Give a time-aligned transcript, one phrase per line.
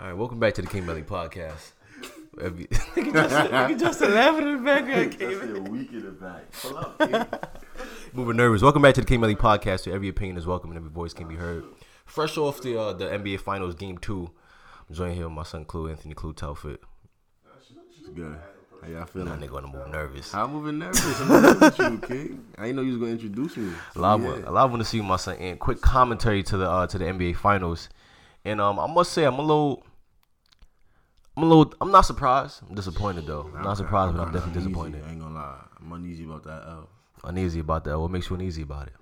[0.00, 1.72] All right, welcome back to the King Melly podcast.
[2.40, 5.12] Every, nigga just, nigga just laughing in the background.
[5.20, 6.50] Especially a week in the back.
[6.52, 7.26] Pull up, kid.
[8.14, 8.62] Moving nervous.
[8.62, 9.86] Welcome back to the King Melly podcast.
[9.86, 11.64] Where every opinion is welcome and every voice can be heard.
[12.06, 14.30] Fresh off the uh, the NBA Finals Game Two,
[14.88, 16.78] I'm joined here with my son Clue Anthony Clue Telford.
[18.14, 18.38] Good.
[18.80, 19.28] How y'all That feeling?
[19.38, 20.32] nigga gonna move nervous.
[20.34, 21.20] I'm moving nervous.
[21.20, 22.44] I'm moving with you, king.
[22.56, 23.72] I didn't know you was gonna introduce me.
[23.94, 24.48] A lot, Yeah.
[24.48, 25.36] a lot want to see my son.
[25.36, 27.90] And quick commentary to the uh, to the NBA Finals,
[28.46, 29.84] and um, I must say I'm a little,
[31.40, 32.60] I'm a little, I'm not surprised.
[32.68, 33.50] I'm disappointed though.
[33.56, 35.02] I'm not surprised, but I'm definitely disappointed.
[35.06, 35.64] I ain't gonna lie.
[35.80, 36.90] I'm uneasy about that L.
[37.24, 37.98] Uneasy about that.
[37.98, 38.92] What makes you uneasy about it?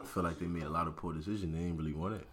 [0.00, 1.52] I feel like they made a lot of poor decisions.
[1.52, 2.28] They didn't really want it.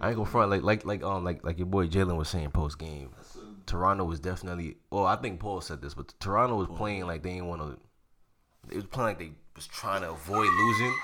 [0.00, 2.50] I ain't gonna front like like like um like like your boy Jalen was saying
[2.50, 3.10] post game.
[3.66, 7.34] Toronto was definitely well, I think Paul said this, but Toronto was playing like they
[7.34, 7.78] didn't want to.
[8.70, 10.94] They was playing like they was trying to avoid losing,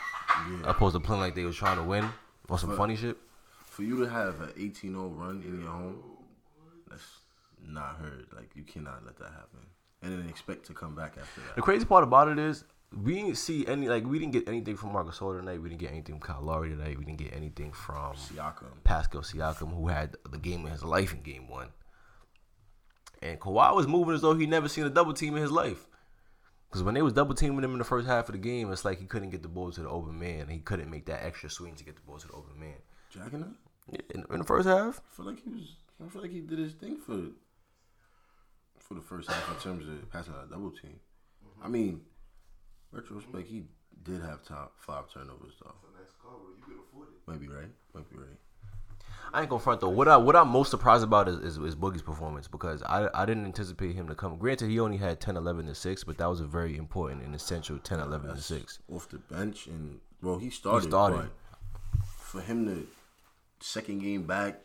[0.65, 2.09] opposed to playing like they was trying to win
[2.49, 3.19] on some funny shit.
[3.67, 6.13] For you to have an 18-0 run in your home,
[7.67, 8.27] not heard.
[8.35, 9.67] Like you cannot let that happen,
[10.03, 11.57] and then expect to come back after that.
[11.57, 12.65] The crazy part about it is
[12.95, 15.61] we didn't see any like we didn't get anything from Marcus Gasol tonight.
[15.61, 16.99] We didn't get anything from Kyle Lowry tonight.
[16.99, 18.85] We didn't get anything from Siakam.
[18.85, 21.69] Pascal Siakam, who had the game of his life in game one.
[23.23, 25.87] And Kawhi was moving as though he never seen a double team in his life.
[26.69, 28.85] Because when they was double teaming him in the first half of the game, it's
[28.85, 30.49] like he couldn't get the ball to the open man.
[30.49, 32.77] He couldn't make that extra swing to get the ball to the open man.
[33.11, 33.51] Jacking up.
[34.15, 35.77] In, in the first half, I feel like he was.
[36.05, 37.21] I feel like he did his thing for
[38.93, 41.01] for the first half in terms of passing out a double team.
[41.63, 42.03] I mean,
[42.91, 43.65] retrospect, he
[44.03, 45.75] did have top five turnovers though.
[47.27, 47.69] Might be right.
[47.95, 48.39] Might be right.
[49.33, 49.89] I ain't gonna front though.
[49.89, 53.25] What I what I'm most surprised about is, is, is Boogie's performance because I I
[53.25, 54.37] didn't anticipate him to come.
[54.37, 57.35] Granted, he only had 10, 11, and six, but that was a very important and
[57.35, 58.81] essential 10, 11, and six.
[58.93, 60.89] Off the bench and well, he started.
[60.89, 61.31] started.
[61.93, 62.87] But for him to
[63.61, 64.61] second game back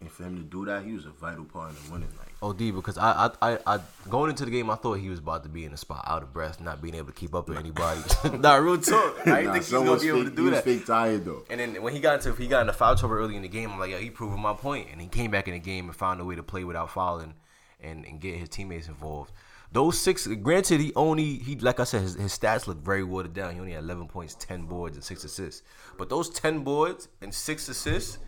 [0.00, 2.08] and for him to do that, he was a vital part in winning.
[2.18, 5.18] Like OD because I, I I I going into the game I thought he was
[5.18, 7.48] about to be in the spot out of breath, not being able to keep up
[7.50, 8.00] with anybody.
[8.38, 9.16] nah, real talk.
[9.26, 10.64] I didn't Nah, think he was gonna be able to he do was that.
[10.64, 11.42] fake tired though.
[11.50, 13.70] And then when he got into he got into foul trouble early in the game,
[13.70, 14.88] I'm like, yo, he proving my point.
[14.90, 17.34] And he came back in the game and found a way to play without fouling
[17.78, 19.32] and, and get his teammates involved.
[19.72, 23.34] Those six, granted, he only he like I said, his, his stats look very watered
[23.34, 23.52] down.
[23.52, 25.62] He only had 11 points, 10 boards, and six assists.
[25.98, 28.18] But those 10 boards and six assists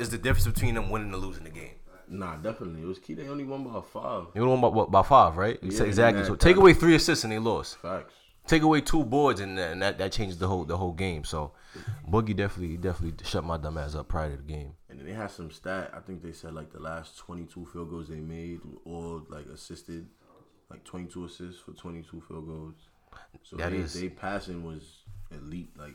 [0.00, 1.74] is the difference between them winning or losing the game.
[2.08, 2.82] Nah, definitely.
[2.82, 3.14] It was key.
[3.14, 4.26] They only won by five.
[4.34, 5.58] You won by, by, by five, right?
[5.62, 6.20] Yeah, exactly.
[6.20, 7.78] man, So take away three assists and they lost.
[7.78, 8.12] Facts.
[8.46, 11.24] Take away two boards and, and that, that changes the whole the whole game.
[11.24, 11.52] So
[12.06, 14.72] Boogie definitely definitely shut my dumb ass up prior to the game.
[14.90, 15.92] And then they had some stat.
[15.96, 20.06] I think they said like the last 22 field goals they made all like assisted,
[20.70, 22.74] like 22 assists for 22 field goals.
[23.44, 24.82] So That they, is- they passing was
[25.30, 25.70] elite.
[25.78, 25.94] Like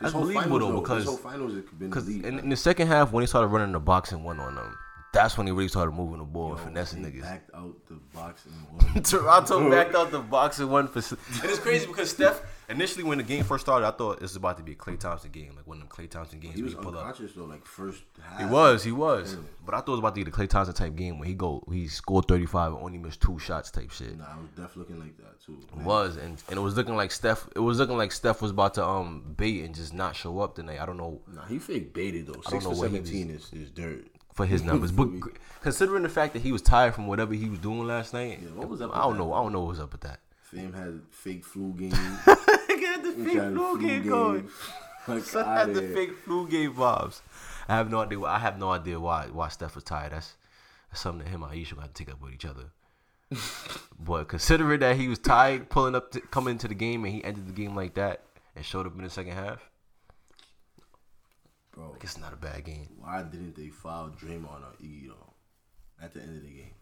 [0.00, 2.56] this whole believable, finals, though, because- this whole finals has been Because in, in the
[2.56, 4.76] second half, when he started running the box and one on them,
[5.12, 7.22] that's when he really started moving the ball and yo, finessing they niggas.
[7.22, 9.02] backed out the box and won.
[9.02, 10.98] Toronto backed out the box and one for.
[10.98, 14.36] And it's crazy because Steph initially when the game first started, I thought this was
[14.36, 16.62] about to be a Klay Thompson game, like one of them Klay Thompson games he
[16.62, 17.06] was he pull up.
[17.06, 18.38] unconscious though, like first half.
[18.40, 19.36] He was, he was.
[19.64, 21.34] But I thought it was about to be the Klay Thompson type game where he
[21.34, 24.18] go, he scored 35 and only missed two shots type shit.
[24.18, 25.58] Nah, I was definitely looking like that too.
[25.78, 27.48] It was, and, and it was looking like Steph.
[27.56, 30.54] It was looking like Steph was about to um bait and just not show up
[30.56, 30.80] tonight.
[30.80, 32.40] I don't know Nah, he fake baited though.
[32.48, 34.06] Six for know what he was- 17 is, is dirt.
[34.34, 35.08] for his numbers, but
[35.62, 38.48] considering the fact that he was tired from whatever he was doing last night, Yeah,
[38.50, 39.18] what was up I don't that?
[39.18, 39.32] know.
[39.32, 40.20] I don't know what was up with that.
[40.42, 41.92] Fam had fake flu game.
[43.24, 44.44] Get the He had a
[45.06, 47.20] Like, Son had the fake flu game vibes.
[47.68, 48.22] I have no idea.
[48.22, 50.12] I have no idea why why Steph was tired.
[50.12, 50.36] That's,
[50.90, 52.70] that's something that him and Ayesha got to take up with each other.
[54.00, 57.22] but considering that he was tired, pulling up, to, coming into the game, and he
[57.22, 58.22] ended the game like that
[58.56, 59.68] and showed up in the second half,
[61.72, 62.88] Bro, it's not a bad game.
[62.98, 65.34] why didn't they foul Draymond or Iggy though?
[66.02, 66.72] At the end of the game.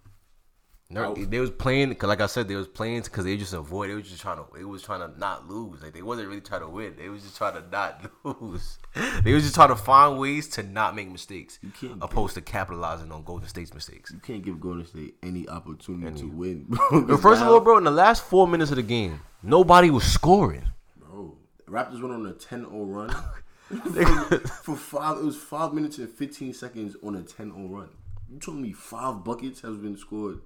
[0.89, 3.91] No, they was playing, like I said, they was playing because they just avoid.
[3.91, 4.45] They was just trying to.
[4.55, 5.83] They was trying to not lose.
[5.83, 6.95] Like they wasn't really trying to win.
[6.97, 8.09] They was just trying to not
[8.41, 8.79] lose.
[9.25, 13.11] They was just trying to find ways to not make mistakes, can't opposed to capitalizing
[13.11, 14.13] on Golden State's mistakes.
[14.13, 16.67] You can't give Golden State any opportunity to win.
[16.69, 20.05] But first of all, bro, in the last four minutes of the game, nobody was
[20.05, 20.71] scoring.
[20.97, 21.37] bro,
[21.69, 23.11] Raptors went on a 10-0 run.
[24.29, 27.89] for, for five, it was five minutes and 15 seconds on a 10-0 run.
[28.31, 30.43] You told me five buckets has been scored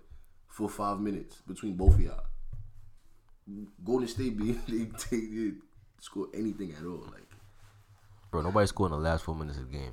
[0.60, 2.24] for five minutes between both of y'all.
[3.84, 5.62] Golden State being they, they didn't
[6.00, 7.04] score anything at all.
[7.10, 7.26] Like
[8.30, 9.92] Bro, nobody scored in the last four minutes of the game.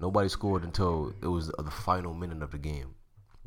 [0.00, 2.95] Nobody scored until it was the final minute of the game.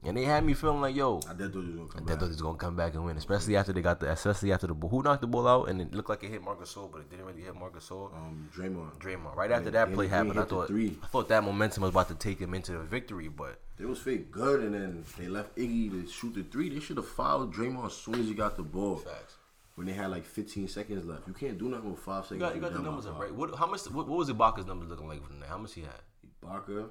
[0.04, 2.20] And they had me feeling like, yo, I did thought he was gonna come back.
[2.20, 4.74] thought he gonna come back and win, especially after they got the, especially after the
[4.74, 4.90] ball.
[4.90, 7.10] Who knocked the ball out and it looked like it hit Marcus Gasol, but it
[7.10, 8.14] didn't really hit Marcus Gasol.
[8.16, 9.00] Um, Draymond.
[9.00, 9.36] Draymond.
[9.36, 10.72] Right after Yeah, that play happened, I thought.
[10.72, 14.00] I thought that momentum was about to take him into the victory, but They was
[14.00, 16.70] fake good, and then they left Iggy to shoot the three.
[16.70, 18.98] They should have fouled Draymond as soon as he got the ball.
[18.98, 19.36] Facts.
[19.76, 22.42] When they had like 15 seconds left, you can't do nothing with five seconds.
[22.42, 23.34] you got you got the numbers up right.
[23.34, 23.82] What how much?
[23.90, 25.48] What, what was Ibaka's numbers looking like from there?
[25.48, 26.02] How much he had?
[26.44, 26.90] Ibaka,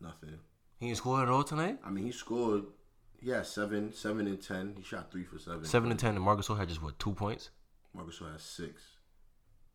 [0.00, 0.38] nothing.
[0.78, 1.78] He didn't score at all tonight.
[1.84, 2.64] I mean, he scored.
[3.22, 4.74] Yeah, seven, seven and ten.
[4.76, 5.64] He shot three for seven.
[5.64, 7.50] Seven and ten, and Marcus had just what two points?
[7.94, 8.82] Marcus had six.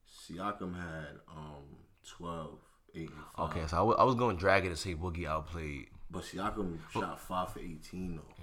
[0.07, 1.63] Siakam had um
[2.07, 2.49] 12,
[2.95, 3.09] eight.
[3.39, 5.87] Okay, so I was going to drag it and say Boogie outplayed.
[6.09, 8.35] But Siakam shot five for 18 though.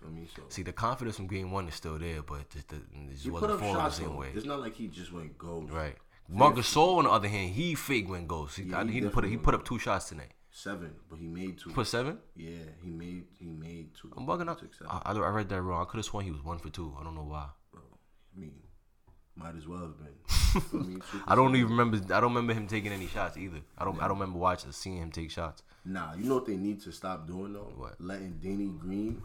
[0.00, 0.28] Feel me?
[0.34, 2.76] So See, the confidence from game one is still there, but just the,
[3.10, 4.28] just wasn't up falling the same way.
[4.34, 5.72] It's not like he just went gold.
[5.72, 5.96] Right.
[6.28, 8.56] Marcus Gasol, on the other hand, he fake goals.
[8.56, 10.32] He, Yeah, I- he he didn't put it, he put up two shots tonight.
[10.54, 11.70] Seven, but he made two.
[11.70, 12.18] For seven.
[12.36, 12.50] Yeah,
[12.82, 14.12] he made he made two.
[14.16, 14.58] I'm bugging out.
[14.58, 14.88] Took seven.
[14.90, 15.80] I, I I read that wrong.
[15.80, 16.94] I could have sworn he was one for two.
[17.00, 17.48] I don't know why.
[17.72, 17.80] Bro,
[18.36, 18.52] I mean,
[19.36, 20.94] might as well have been.
[20.94, 21.00] Me?
[21.26, 21.96] I don't even remember.
[22.14, 23.60] I don't remember him taking any shots either.
[23.78, 23.96] I don't.
[24.02, 25.62] I don't remember watching, seeing him take shots.
[25.84, 27.72] Nah, you know what they need to stop doing though?
[27.76, 28.00] What?
[28.00, 29.20] Letting Danny Green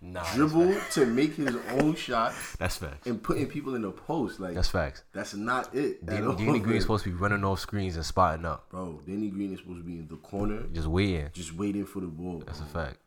[0.00, 3.04] Nah, dribble to make his own shots That's facts.
[3.08, 4.38] and putting people in the post.
[4.38, 5.02] Like That's facts.
[5.12, 5.98] that's not it.
[6.02, 6.06] at
[6.36, 9.52] Danny, Green is supposed to be running off screens and spotting up, Bro, Danny Green
[9.54, 11.30] is supposed to be in the corner, just waiting.
[11.32, 12.44] just waiting for the ball.
[12.46, 12.98] That's a fact.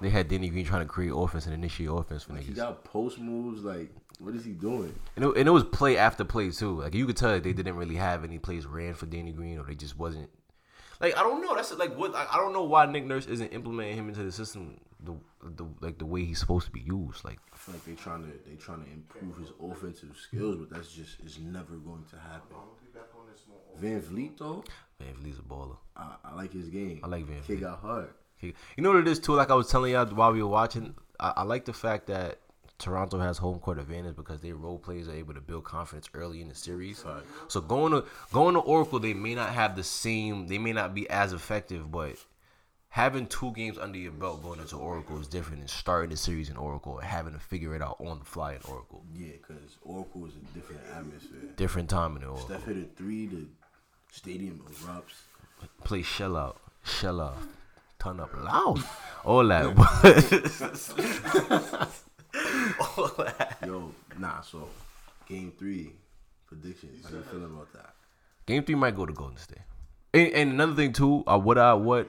[0.00, 2.54] They had Danny Green trying to create offense and initiate offense for He niggas.
[2.56, 3.64] got post moves.
[3.64, 4.94] Like, what is he doing?
[5.16, 6.80] And it, and it was play after play too.
[6.80, 9.58] Like you could tell that they didn't really have any plays ran for Danny Green,
[9.58, 10.30] or they just wasn't.
[11.00, 11.54] Like I don't know.
[11.54, 14.32] That's like what I, I don't know why Nick Nurse isn't implementing him into the
[14.32, 17.24] system the the like the way he's supposed to be used.
[17.24, 20.70] Like I feel like they trying to they trying to improve his offensive skills, but
[20.70, 22.56] that's just is never going to happen.
[23.80, 24.64] VanVleet though,
[25.00, 25.76] VanVleet's a baller.
[25.96, 27.00] I, I like his game.
[27.04, 27.60] I like VanVleet.
[27.60, 28.10] got hard.
[28.40, 29.34] You know what it is too.
[29.34, 32.38] Like I was telling y'all while we were watching, I, I like the fact that
[32.78, 36.40] Toronto has home court advantage because their role players are able to build confidence early
[36.40, 37.04] in the series.
[37.48, 40.46] So going to going to Oracle, they may not have the same.
[40.46, 42.16] They may not be as effective, but
[42.90, 46.48] having two games under your belt going into Oracle is different than starting the series
[46.50, 49.04] in Oracle and having to figure it out on the fly in Oracle.
[49.12, 51.50] Yeah, because Oracle is a different atmosphere.
[51.56, 52.46] Different time in the Oracle.
[52.46, 53.46] Steph hit a three, the
[54.12, 55.22] stadium erupts.
[55.82, 57.38] Play shell out, shell out,
[57.98, 58.84] turn up loud,
[59.24, 59.74] all that.
[62.96, 63.58] all that.
[63.66, 64.40] Yo, nah.
[64.42, 64.68] So,
[65.26, 65.92] game three
[66.46, 67.04] predictions.
[67.04, 67.94] How you feeling about that?
[68.46, 69.58] Game three might go to Golden State.
[70.14, 72.08] And, and another thing too, uh, what I what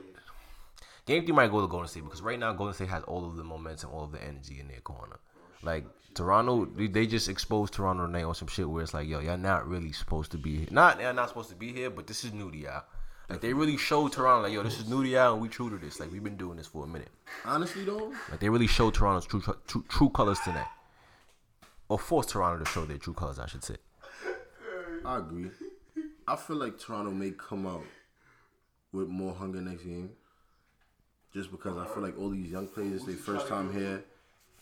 [1.05, 3.35] game three might go to Golden State because right now Golden State has all of
[3.35, 5.19] the momentum, all of the energy in their corner.
[5.63, 9.19] Like Toronto, they- they just exposed Toronto tonight on some shit where it's like, yo,
[9.19, 10.67] y'all not really supposed to be here.
[10.71, 12.83] Not y'all not supposed to be here, but this is new to y'all.
[13.29, 15.69] Like they really showed Toronto like, yo, this is new to y'all, and we true
[15.69, 15.99] to this.
[15.99, 17.09] Like we've been doing this for a minute.
[17.45, 20.67] Honestly though, Like they really showed Toronto's true true, true colors tonight,
[21.87, 23.75] or forced Toronto to show their true colors, I should say.
[25.05, 25.51] I agree.
[26.27, 27.83] I feel like Toronto may come out
[28.91, 30.11] with more hunger next game.
[31.33, 34.03] Just because I feel like all these young players, it's their first time here.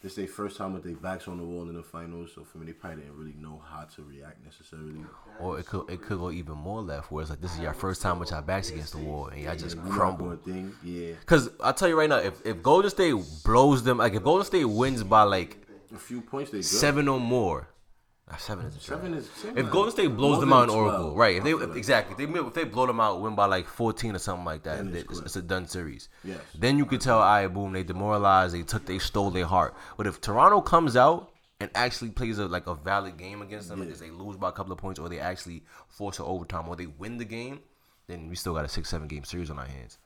[0.02, 2.32] This is their first time with their backs on the wall in the finals.
[2.36, 5.00] So for me, they probably didn't really know how to react necessarily.
[5.40, 7.74] Or it could it could go even more left, where it's like this is your
[7.74, 10.36] first time with your backs against the wall, and y'all just crumble.
[10.38, 10.74] thing.
[10.84, 14.24] Yeah, Cause I tell you right now, if, if Golden State blows them, like if
[14.24, 15.58] Golden State wins by like
[15.94, 16.66] a few points they good.
[16.66, 17.68] seven or more,
[18.38, 21.38] seven is Seven is seven If Golden State blows them out in 12, Oracle, right?
[21.38, 24.16] If they if, exactly if they if they blow them out, win by like fourteen
[24.16, 26.10] or something like that, it's it's, a done series.
[26.24, 26.40] Yes.
[26.58, 29.76] Then you could tell, all right, boom, they demoralized, they took, they stole their heart.
[29.96, 31.32] But if Toronto comes out
[31.62, 33.86] and actually plays a like a valid game against them, Yeah.
[33.86, 36.76] because they lose by a couple of points, or they actually force an overtime, or
[36.76, 37.62] they win the game,
[38.08, 40.00] then we still got a six seven game series on our hands.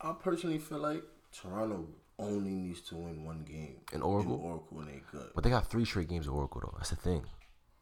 [0.00, 4.34] I personally feel like Toronto only needs to win one game In Oracle?
[4.36, 5.30] In Oracle, and they good.
[5.34, 6.74] But they got three straight games of Oracle though.
[6.76, 7.24] That's the thing.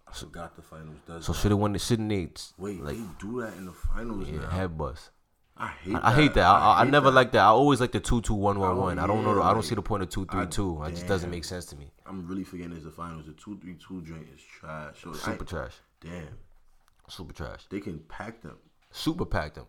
[0.06, 1.24] I forgot the finals does.
[1.24, 2.28] So should have won the shouldn't they?
[2.58, 4.50] Wait, like they do that in the finals yeah, now.
[4.50, 5.10] head bust.
[5.56, 5.94] I hate.
[5.94, 6.44] I, I hate that.
[6.44, 7.14] I, I, I hate never that.
[7.14, 7.40] like that.
[7.40, 8.98] I always like the two two one one one.
[8.98, 9.36] I don't know.
[9.36, 10.82] yeah, I don't see the point of two three two.
[10.84, 11.90] It just doesn't make sense to me.
[12.06, 13.26] I'm really forgetting it's the finals.
[13.26, 14.96] The two three two joint is trash.
[15.02, 15.72] So Super trash.
[16.00, 16.28] Damn,
[17.08, 17.66] Super trash.
[17.70, 18.56] they can pack them.
[18.90, 19.66] Super packed them.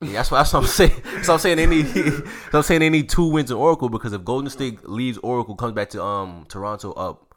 [0.00, 1.02] Yeah, that's what, that's what I'm saying.
[1.24, 1.86] So I'm saying they need.
[2.52, 5.54] so I'm saying they need two wins in Oracle because if Golden State leaves Oracle,
[5.54, 7.27] comes back to um Toronto up.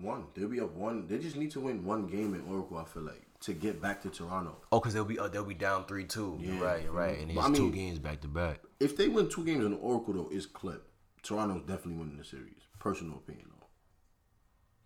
[0.00, 1.06] One, they'll be up one.
[1.06, 2.78] They just need to win one game in Oracle.
[2.78, 4.56] I feel like to get back to Toronto.
[4.72, 6.38] Oh, because they'll be uh, they'll be down three two.
[6.40, 6.60] You're Yeah.
[6.64, 6.82] right.
[6.84, 7.18] You're right.
[7.18, 8.60] And it's I two mean- games back to back.
[8.80, 10.86] If they win two games in Oracle, though, it's clip.
[11.22, 12.62] Toronto's definitely winning the series.
[12.78, 13.66] Personal opinion, though.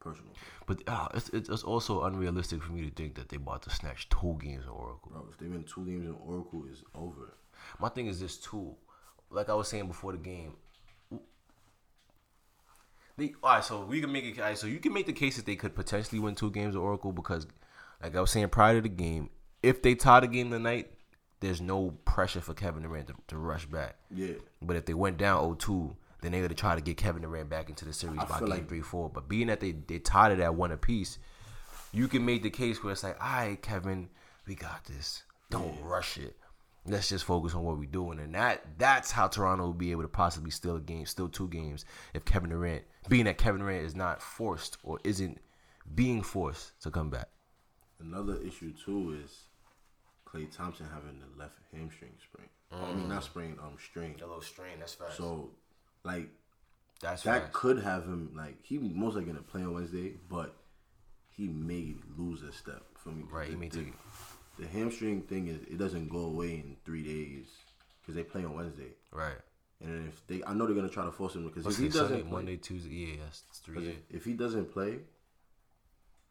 [0.01, 0.85] Personal, opinion.
[0.87, 3.71] But uh, it's, it's it's also unrealistic for me to think that they about to
[3.71, 5.13] snatch two games in Oracle.
[5.13, 5.27] bro.
[5.31, 7.35] If they win two games in Oracle, it's over.
[7.79, 8.75] My thing is this too.
[9.31, 10.55] like I was saying before the game.
[13.17, 14.39] They, all right, so we can make it.
[14.39, 16.83] Right, so you can make the case that they could potentially win two games of
[16.83, 17.47] Oracle because,
[18.03, 19.31] like I was saying prior to the game,
[19.63, 20.91] if they tie the game tonight,
[21.41, 23.97] there's no pressure for Kevin Durant to, to rush back.
[24.11, 24.35] Yeah.
[24.63, 27.69] But if they went down 0-2, then they're gonna try to get Kevin Durant back
[27.69, 29.11] into the series I by game like- three, four.
[29.11, 31.19] But being that they they tied it at one apiece,
[31.93, 34.09] you can make the case where it's like, all right, Kevin,
[34.47, 35.23] we got this.
[35.51, 36.37] Don't rush it.
[36.87, 40.03] Let's just focus on what we're doing, and that that's how Toronto will be able
[40.03, 43.85] to possibly steal a game, steal two games if Kevin Durant, being that Kevin Durant
[43.85, 45.39] is not forced or isn't
[45.95, 47.29] being forced to come back.
[48.01, 49.45] Another issue too is
[50.27, 52.49] Klay Thompson having the left hamstring sprain.
[52.73, 54.17] I mean, not sprain, um, strain.
[54.21, 54.81] A little strain.
[54.81, 55.17] That's fast.
[55.17, 55.51] So,
[56.03, 56.29] like
[57.01, 60.57] that's that could have him like he most likely gonna play on Wednesday, but
[61.29, 63.25] he may lose a step for me.
[63.31, 63.47] right.
[63.49, 63.93] He The- may the, take
[64.59, 67.47] the hamstring thing is it doesn't go away in three days
[68.01, 68.93] because they play on Wednesday.
[69.13, 69.39] Right.
[69.85, 72.23] And if they, I know they're gonna try to force him because if he doesn't
[72.23, 72.91] play, Monday, Tuesday.
[72.91, 73.99] Yeah, that's, three.
[74.11, 74.99] If, he doesn't play,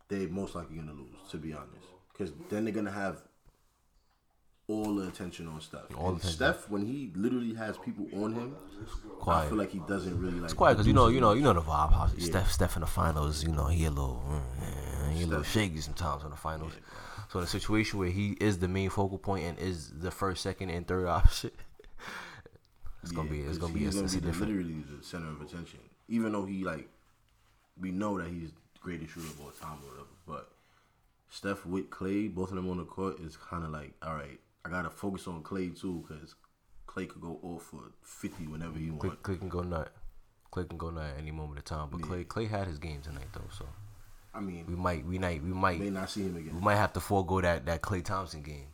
[0.08, 1.16] they most likely gonna lose.
[1.32, 3.22] To be honest, because then they're gonna have
[4.68, 5.82] all the attention on Steph.
[5.96, 6.30] All and the attention.
[6.32, 8.56] Steph, when he literally has people on him,
[9.20, 9.46] quiet.
[9.46, 10.46] I feel like he doesn't really like.
[10.46, 11.94] It's quiet because you know, you know, you know the vibe.
[11.94, 15.44] How Steph, Steph in the finals, you know, he a little, mm, he a little
[15.44, 16.74] shaky sometimes in the finals.
[17.30, 20.42] so in a situation where he is the main focal point and is the first,
[20.42, 21.52] second, and third option,
[23.04, 25.80] it's gonna be, it's gonna be, gonna be the, literally the center of attention.
[26.08, 26.88] Even though he like,
[27.80, 30.08] we know that he's the greatest shooter of all time or whatever.
[30.26, 30.50] But
[31.30, 34.40] Steph with Klay, both of them on the court, is kind of like, all right,
[34.66, 36.36] I gotta focus on Klay too because
[36.88, 39.06] Klay could go off for fifty whenever he wants.
[39.22, 39.92] Klay, can go nut.
[40.52, 41.90] Klay can go nut at any moment of time.
[41.92, 43.66] But Klay, Klay had his game tonight though, so
[44.34, 46.56] I mean, we might, we might, we might, may not see him again.
[46.56, 48.68] we might have to forego that that Klay Thompson game,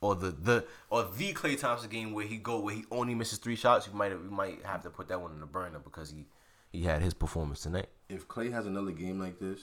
[0.00, 3.38] or the the or the Klay Thompson game where he go where he only misses
[3.38, 3.88] three shots.
[3.88, 6.26] We might we might have to put that one in the burner because he
[6.72, 7.88] he had his performance tonight.
[8.08, 9.60] If Klay has another game like this,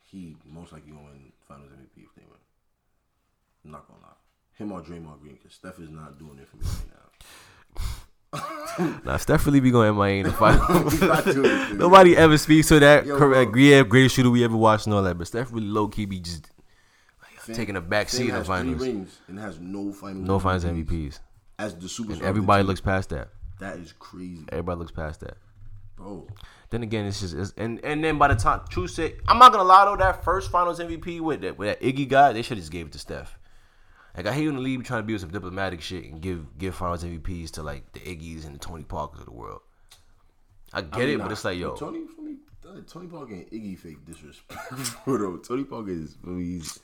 [0.00, 2.38] he most likely gonna win Finals MVP if they win.
[3.64, 4.08] I'm not gonna lie,
[4.54, 7.02] him or Draymond Green, because Steph is not doing it for me right now.
[9.04, 10.82] Nah, Steph really be going MIA in the final.
[10.90, 11.78] He's not doing it for me.
[11.78, 13.06] Nobody ever speaks to that.
[13.06, 15.16] Yo, correct, yeah, greatest shooter we ever watched and all that.
[15.16, 16.50] But Steph really low key be just
[17.46, 18.76] Fam- taking a back seat in the finals.
[18.78, 20.26] Three rings and has no finals.
[20.26, 21.20] no finals MVPs,
[21.58, 23.28] As the superstar, and everybody looks past that.
[23.60, 25.36] That is crazy, Everybody looks past that.
[25.96, 26.26] bro.
[26.70, 29.52] Then again, it's just it's, and and then by the time true say, I'm not
[29.52, 32.56] gonna lie though, that first Finals MVP with that with that Iggy guy, they should
[32.58, 33.38] have just gave it to Steph.
[34.16, 36.58] Like I hate when the league trying to be with some diplomatic shit and give
[36.58, 39.60] give Finals MVPs to like the Iggy's and the Tony Parkers of the world.
[40.72, 42.36] I get I mean, it, nah, but it's like yo, Tony, for me,
[42.68, 45.36] uh, Tony Parker and Iggy fake disrespect, bro.
[45.48, 46.80] Tony Parker is, for me, he's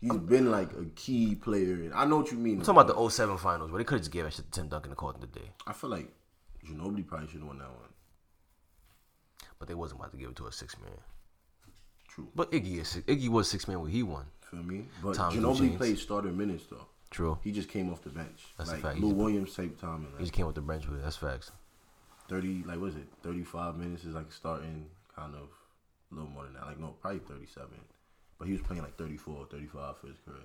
[0.00, 2.58] he's been like a key player, and I know what you mean.
[2.58, 4.50] I'm talking about the 07 Finals, where they could have just gave that shit to
[4.50, 6.08] Tim Duncan to call it the day, I feel like
[6.66, 7.90] Ginobili probably should have won that one.
[9.58, 10.90] but they wasn't about to give it to a six man.
[12.08, 14.24] True, But Iggy is six, Iggy was six man when he won.
[14.50, 14.86] feel me?
[15.02, 16.86] But Tom Ginobili played starter minutes though.
[17.10, 18.98] True, He just came off the bench, That's a like fact.
[18.98, 21.02] Lou Williams type time, he just came with the bench with it.
[21.04, 21.52] That's facts.
[22.28, 23.06] thirty, like what is it?
[23.22, 25.48] Thirty five minutes is like starting, kind of
[26.10, 26.66] a little more than that.
[26.66, 27.78] Like no, probably thirty seven.
[28.38, 30.38] But he was playing like 34, 35 for his career,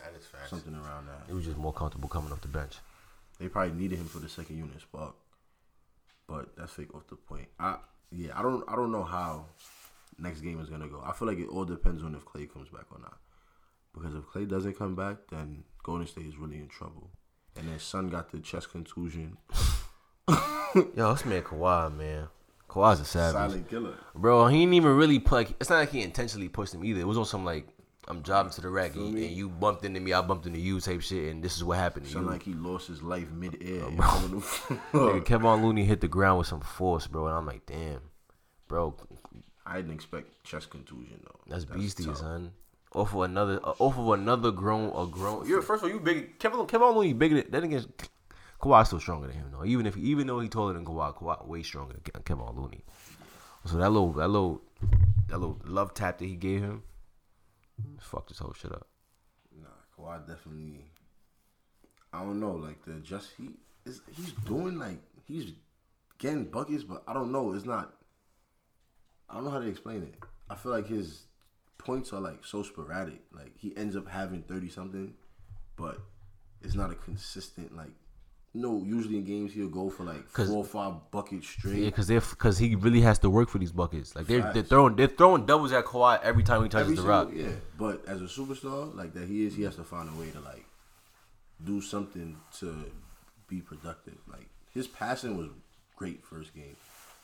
[0.00, 0.50] That is facts.
[0.50, 1.22] something around that.
[1.26, 2.76] He was just more comfortable coming off the bench.
[3.38, 5.14] They probably needed him for the second unit spot,
[6.28, 7.48] but that's fake off the point.
[7.58, 7.76] I
[8.12, 9.46] yeah, I don't I don't know how
[10.18, 11.02] next game is gonna go.
[11.04, 13.16] I feel like it all depends on if Klay comes back or not.
[13.94, 17.10] Because if Klay doesn't come back, then Golden State is really in trouble.
[17.56, 19.36] And then Son got the chest contusion.
[20.74, 22.28] Yo, this man Kawhi, man.
[22.74, 23.34] Kawhi's a savage.
[23.34, 23.94] Silent killer.
[24.16, 25.46] Bro, he didn't even really play.
[25.60, 27.00] It's not like he intentionally pushed him either.
[27.00, 27.68] It was on some like,
[28.08, 30.80] I'm driving to the rack and, and you bumped into me, I bumped into you
[30.80, 33.62] type shit, and this is what happened to Sound like he lost his life mid
[33.62, 33.80] air.
[34.92, 38.00] Nigga, Kevin Looney hit the ground with some force, bro, and I'm like, damn,
[38.66, 38.94] bro,
[39.64, 41.40] I didn't expect chest contusion though.
[41.46, 42.18] that's beastie, tough.
[42.18, 42.52] son.
[42.92, 45.48] Off of another, uh, off of another grown, a grown.
[45.48, 46.38] You're first of all, you big.
[46.38, 47.64] Kevin, Kevin Looney bigger than that.
[47.64, 47.84] Again,
[48.64, 49.64] Kawhi's still stronger than him though.
[49.66, 52.82] Even if, even though he taller than Kawhi, Kawhi way stronger than Ke- Kevin Looney.
[53.66, 54.62] So that little, that little,
[55.28, 56.82] that little love tap that he gave him,
[58.00, 58.86] fucked this whole shit up.
[59.60, 59.68] Nah,
[59.98, 60.86] Kawhi definitely.
[62.10, 63.50] I don't know, like the just he
[63.84, 65.52] is he's doing like he's
[66.18, 67.52] getting buckets, but I don't know.
[67.52, 67.92] It's not.
[69.28, 70.14] I don't know how to explain it.
[70.48, 71.24] I feel like his
[71.76, 73.20] points are like so sporadic.
[73.30, 75.12] Like he ends up having thirty something,
[75.76, 75.98] but
[76.62, 77.92] it's not a consistent like.
[78.56, 81.78] No, usually in games he'll go for like four or five buckets straight.
[81.78, 84.14] Yeah, because because he really has to work for these buckets.
[84.14, 87.08] Like they're they're throwing they're throwing doubles at Kawhi every time he touches Every the
[87.08, 87.30] rock.
[87.34, 87.48] yeah.
[87.76, 90.40] But as a superstar like that he is, he has to find a way to
[90.40, 90.64] like
[91.64, 92.84] do something to
[93.48, 94.18] be productive.
[94.28, 95.48] Like his passing was
[95.96, 96.76] great first game.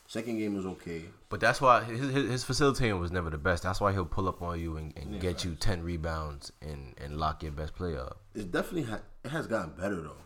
[0.08, 1.02] Second game was okay.
[1.28, 3.62] But that's why his, his, his facilitating was never the best.
[3.62, 6.96] That's why he'll pull up on you and, and Yeah, get you ten rebounds and,
[7.00, 8.18] and lock your best player up.
[8.34, 10.16] It definitely ha- it has gotten better though.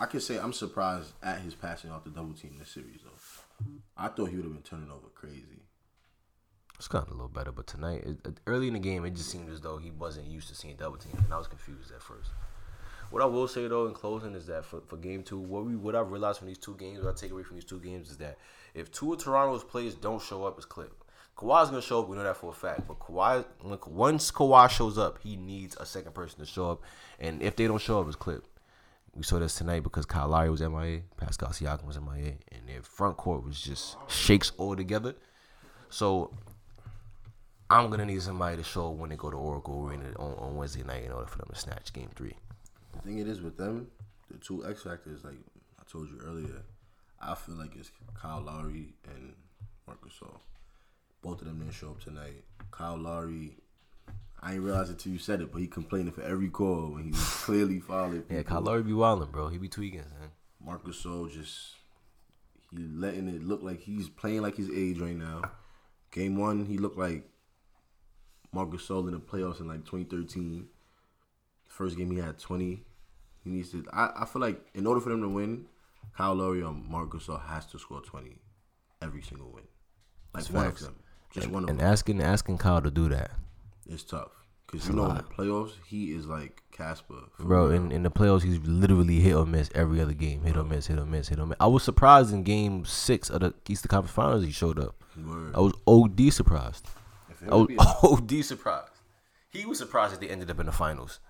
[0.00, 3.66] I can say I'm surprised at his passing off the double team this series though.
[3.96, 5.64] I thought he would have been turning over crazy.
[6.76, 9.50] It's gotten a little better, but tonight, it, early in the game, it just seemed
[9.50, 12.30] as though he wasn't used to seeing double team, and I was confused at first.
[13.10, 15.74] What I will say though in closing is that for, for game two, what we
[15.74, 18.10] what I've realized from these two games, what I take away from these two games
[18.10, 18.38] is that
[18.74, 20.92] if two of Toronto's players don't show up, it's clip.
[21.36, 22.86] Kawhi's gonna show up, we know that for a fact.
[22.86, 23.44] But Kawhi,
[23.88, 26.82] once Kawhi shows up, he needs a second person to show up,
[27.18, 28.44] and if they don't show up, it's clip.
[29.18, 32.82] We saw this tonight because Kyle Lowry was MIA, Pascal Siakam was MIA, and their
[32.82, 35.16] front court was just shakes all together.
[35.90, 36.30] So
[37.68, 40.54] I'm gonna need somebody to show up when they go to Oracle Arena on, on
[40.54, 42.36] Wednesday night in order for them to snatch Game Three.
[42.94, 43.88] The thing it is with them,
[44.30, 45.34] the two X factors, like
[45.80, 46.62] I told you earlier,
[47.20, 49.32] I feel like it's Kyle Lowry and
[49.88, 50.38] Marcus Gasol.
[51.22, 52.44] Both of them didn't show up tonight.
[52.70, 53.56] Kyle Lowry,
[54.42, 57.04] I ain't realize it till you said it, but he complaining for every call when
[57.04, 58.24] he was clearly fouling.
[58.30, 58.44] Yeah, people.
[58.44, 59.48] Kyle Lowry be wilding, bro.
[59.48, 60.30] He be tweaking, man.
[60.64, 61.74] Marcus Gasol just
[62.70, 65.42] he letting it look like he's playing like his age right now.
[66.12, 67.28] Game one, he looked like
[68.52, 70.68] Marcus Gasol in the playoffs in like 2013.
[71.66, 72.82] First game, he had 20.
[73.44, 73.84] He needs to.
[73.92, 75.66] I, I feel like in order for them to win,
[76.16, 78.36] Kyle Lowry or Marcus Gasol has to score 20
[79.02, 79.64] every single win.
[80.34, 80.80] Like That's one facts.
[80.82, 80.96] of them,
[81.30, 81.86] just And, one of and them.
[81.86, 83.30] asking asking Kyle to do that,
[83.88, 84.30] It's tough
[84.66, 87.66] because you know in the playoffs he is like Casper, bro.
[87.68, 87.70] real.
[87.72, 90.42] In in the playoffs, he's literally hit or miss every other game.
[90.42, 91.56] Hit or miss, hit or miss, hit or miss.
[91.58, 94.94] I was surprised in Game Six of the Eastern Conference Finals he showed up.
[95.16, 95.54] Word.
[95.54, 96.86] I was OD surprised.
[97.50, 98.92] I was a- OD surprised.
[99.50, 101.20] He was surprised that they ended up in the finals.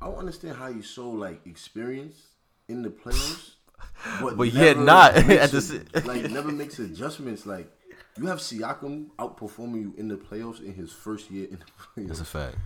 [0.00, 2.22] I don't understand how you so like experienced
[2.68, 3.50] in the playoffs,
[4.20, 7.46] but, But yet not makes at the like never makes adjustments.
[7.46, 7.70] Like
[8.18, 12.08] you have Siakam outperforming you in the playoffs in his first year in the playoffs.
[12.08, 12.56] That's a fact.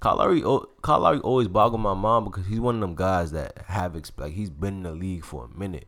[0.00, 0.42] Kyle Lowry,
[0.82, 4.32] Kyle Lowry always boggled my mind because he's one of them guys that have like
[4.32, 5.86] he's been in the league for a minute.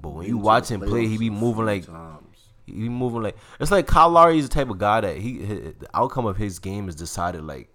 [0.00, 2.38] But when you watch him play, he be moving like times.
[2.66, 5.44] he be moving like it's like Kyle Lowry is the type of guy that he
[5.44, 7.68] hi- the outcome of his game is decided like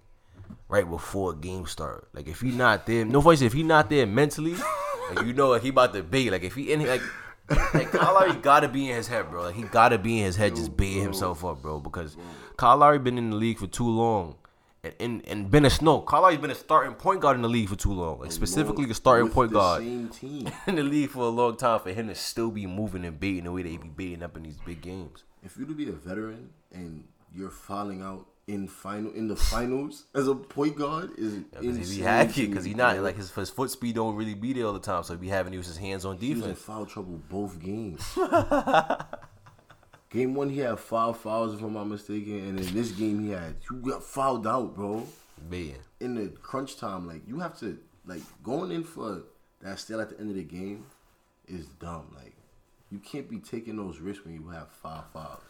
[0.68, 2.08] right before a game start.
[2.12, 3.40] Like if he not there, no voice.
[3.40, 4.56] If he not there mentally,
[5.14, 7.00] like you know like he about to be Like if he in like.
[7.50, 9.42] Like Lowry gotta be in his head, bro.
[9.42, 11.80] Like he gotta be in his head, just baiting himself up, bro.
[11.80, 12.16] Because
[12.56, 14.36] Kyle Lowry been in the league for too long,
[14.82, 16.00] and and, and been a no.
[16.00, 18.20] Kyle Lowry's been a starting point guard in the league for too long.
[18.20, 19.82] Like specifically the starting point the guard
[20.66, 21.80] in the league for a long time.
[21.80, 24.44] For him to still be moving and baiting the way they be baiting up in
[24.44, 25.24] these big games.
[25.42, 27.04] If you to be a veteran and
[27.34, 31.84] you're falling out in final in the finals as a point guard is Because insane.
[31.94, 33.02] he be hacky, to because me, he not bro.
[33.04, 35.28] like his, his foot speed don't really be there all the time, so he be
[35.28, 36.58] having to use his hands on He was in defense.
[36.64, 38.02] foul trouble both games.
[40.10, 43.30] game one, he had five fouls, if I'm not mistaken, and in this game, he
[43.30, 45.06] had you got fouled out, bro.
[45.50, 49.22] Man, In the crunch time, like you have to like going in for
[49.62, 50.84] that steal at the end of the game
[51.48, 52.14] is dumb.
[52.14, 52.34] Like
[52.90, 55.40] you can't be taking those risks when you have five fouls.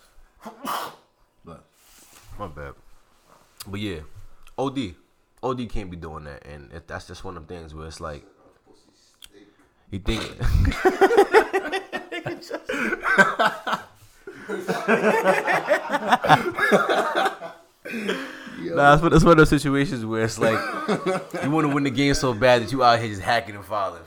[1.45, 1.67] But
[2.39, 2.73] My bad.
[3.67, 4.01] But yeah,
[4.59, 4.95] OD,
[5.43, 8.01] OD can't be doing that, and if that's just one of the things where it's
[8.01, 8.25] like
[9.91, 10.23] he think.
[18.75, 20.59] Nah, that's one, that's one of those situations where it's like
[21.43, 23.65] you want to win the game so bad that you out here just hacking and
[23.65, 24.03] fouling.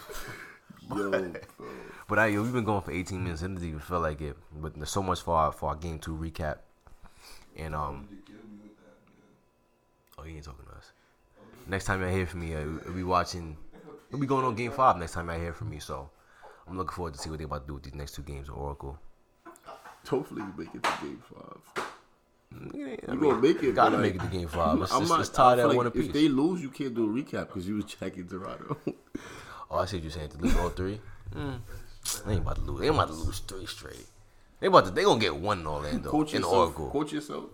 [0.96, 1.34] yo.
[2.10, 3.42] But I, yo, we've been going for 18 minutes.
[3.42, 4.38] It doesn't even feel like it.
[4.54, 6.60] But there's so much for our, for our game two recap.
[7.58, 8.08] And um,
[10.28, 10.92] he ain't talking to us.
[11.68, 13.58] Next time y'all hear from me, uh, we'll be watching.
[14.12, 15.80] We'll be going on game five next time y'all hear from me.
[15.80, 16.10] So
[16.68, 18.50] I'm looking forward to see what they about to do with these next two games
[18.50, 18.98] of Oracle.
[20.08, 21.88] hopefully we make it to game five.
[22.74, 24.80] Yeah, I You gonna make it, Gotta but, make like, it to game five.
[24.80, 25.18] Let's, I'm let's, not.
[25.20, 27.76] let's tie that like one if they lose, you can't do a recap because you
[27.76, 28.78] was checking Toronto.
[29.70, 30.30] Oh, I see what you're saying.
[30.30, 31.02] To lose all three.
[31.36, 31.60] Mm.
[32.26, 32.80] They ain't about to lose.
[32.80, 34.06] They ain't about to lose three straight.
[34.60, 34.92] They about to.
[34.92, 36.56] They gonna get one in Orlando coach in yourself.
[36.56, 36.90] Oracle.
[36.90, 37.46] Coach yourself.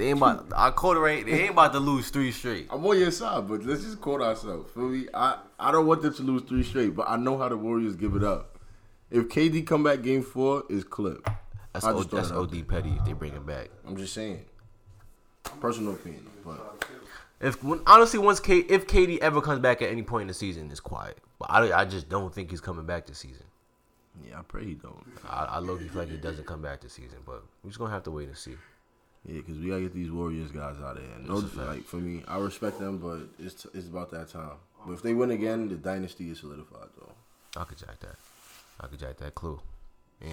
[0.00, 0.46] They ain't about.
[0.56, 1.26] I quote it right.
[1.26, 2.68] They ain't about to lose three straight.
[2.70, 4.72] I'm on your side, but let's just quote ourselves.
[4.72, 5.06] Feel me?
[5.12, 7.96] I, I don't want them to lose three straight, but I know how the Warriors
[7.96, 8.58] give it up.
[9.10, 11.28] If KD come back game four, is clip.
[11.74, 13.68] That's I o, that's OD petty if they bring him back.
[13.86, 14.42] I'm just saying.
[15.60, 16.82] Personal opinion, but
[17.38, 20.34] If when, honestly, once K, if KD ever comes back at any point in the
[20.34, 21.18] season, it's quiet.
[21.38, 23.44] But I, I just don't think he's coming back this season.
[24.26, 25.04] yeah, I pray he don't.
[25.28, 27.92] I, I low feel like he doesn't come back this season, but we're just gonna
[27.92, 28.56] have to wait and see.
[29.26, 31.12] Yeah, because we gotta get these Warriors guys out of here.
[31.26, 34.56] No, like for me, I respect them, but it's it's about that time.
[34.86, 37.12] But if they win again, the dynasty is solidified, though.
[37.60, 38.16] I could jack that.
[38.80, 39.60] I could jack that clue.
[40.22, 40.32] Yeah.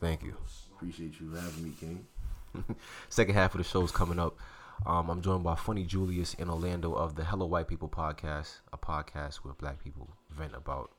[0.00, 0.34] Thank you.
[0.74, 2.06] Appreciate you having me, King.
[3.10, 4.38] Second half of the show is coming up.
[4.86, 8.78] Um, I'm joined by Funny Julius in Orlando of the Hello White People podcast, a
[8.78, 10.92] podcast where black people vent about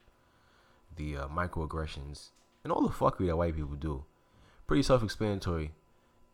[0.95, 2.29] the uh, microaggressions
[2.63, 4.05] and all the fuckery that white people do.
[4.67, 5.71] Pretty self-explanatory.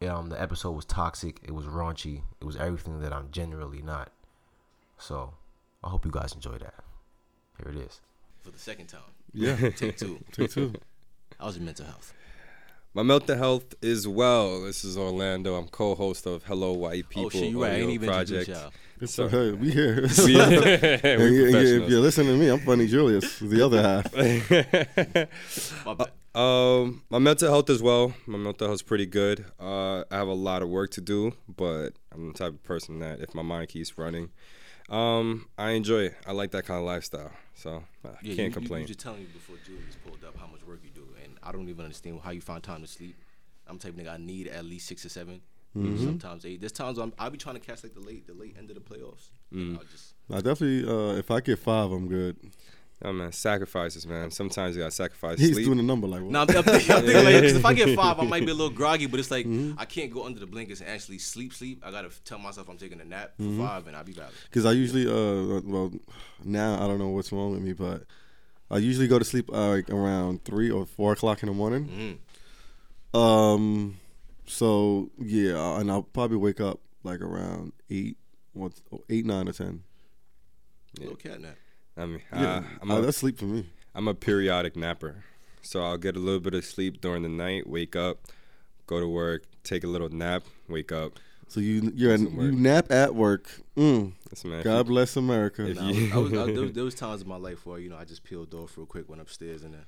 [0.01, 1.39] Um, the episode was toxic.
[1.43, 2.21] It was raunchy.
[2.39, 4.11] It was everything that I'm generally not.
[4.99, 5.33] So,
[5.83, 6.75] I hope you guys enjoy that.
[7.57, 8.01] Here it is.
[8.43, 9.01] For the second time.
[9.33, 9.55] Yeah.
[9.75, 10.19] Take two.
[10.31, 10.73] Take two.
[11.39, 12.13] How's your mental health?
[12.93, 14.63] My mental health is well.
[14.63, 15.55] This is Orlando.
[15.55, 17.71] I'm co-host of Hello White People oh shit, you right.
[17.71, 18.47] I ain't audio even project.
[18.47, 18.69] So-
[19.01, 20.01] It's so, hey, we here.
[20.01, 20.07] We-
[20.41, 24.11] And we you- and if you're listening to me, I'm Funny Julius, the other half.
[26.37, 26.81] My.
[26.81, 28.13] Um, my mental health as well.
[28.25, 29.45] My mental health's pretty good.
[29.59, 32.99] Uh, I have a lot of work to do, but I'm the type of person
[32.99, 34.29] that if my mind keeps running,
[34.89, 36.15] um, I enjoy it.
[36.25, 38.81] I like that kind of lifestyle, so I Yeah, can't you, complain.
[38.81, 41.37] You, you just telling me before Julius pulled up how much work you do, and
[41.43, 43.15] I don't even understand how you find time to sleep.
[43.67, 45.41] I'm the type of nigga I need at least six or 7
[45.75, 46.05] Mm-hmm.
[46.05, 46.59] sometimes eight.
[46.59, 48.75] There's times I'm, I'll be trying to catch like the late, the late end of
[48.75, 49.29] the playoffs.
[49.53, 49.77] Mm.
[49.77, 52.35] I'll just I definitely, uh, if I get five, I'm good.
[53.03, 54.31] Oh man, sacrifices, man.
[54.31, 55.65] Sometimes you gotta sacrifice He's sleep.
[55.65, 56.31] doing a number like, what?
[56.31, 58.51] No, I'm, I'm thinking, I'm thinking like, 'cause if I get five, I might be
[58.51, 59.79] a little groggy, but it's like Mm-hmm.
[59.79, 61.53] I can't go under the blankets and actually sleep.
[61.53, 61.83] Sleep.
[61.85, 63.61] I gotta tell myself I'm taking a nap for Mm-hmm.
[63.65, 64.33] five, and I'll be valid.
[64.45, 65.91] Because I usually, uh, well,
[66.43, 68.03] now I don't know what's wrong with me, but
[68.71, 72.19] I usually go to sleep uh, like around three or four o'clock in the morning.
[73.13, 73.19] Mm.
[73.19, 73.97] Um,
[74.45, 78.17] so yeah, and I'll probably wake up like around eight,
[78.53, 78.73] what,
[79.09, 79.83] eight, nine, or ten.
[80.99, 81.55] Little cat nap.
[81.97, 83.65] I mean, Yeah, uh, I'm uh, a, that's sleep for me.
[83.95, 85.23] I'm a periodic napper.
[85.61, 88.19] So I'll get a little bit of sleep during the night, wake up,
[88.85, 91.13] go to work, take a little nap, wake up.
[91.49, 93.49] So you you're Doesn't you nap at work.
[93.75, 94.63] Mm, That's man.
[94.63, 95.65] God bless America.
[95.69, 97.65] if Nah, you- I was, I was, there, was, there was times in my life
[97.65, 99.85] where you know I just peeled off real quick, went upstairs and then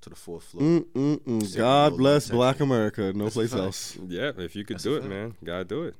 [0.00, 0.62] to the fourth floor.
[0.62, 1.56] Mm, mm, mm.
[1.56, 2.36] God bless section.
[2.36, 3.12] Black America.
[3.14, 3.96] No That's place else.
[4.08, 5.94] yeah, if you could That's do it, man, gotta do it.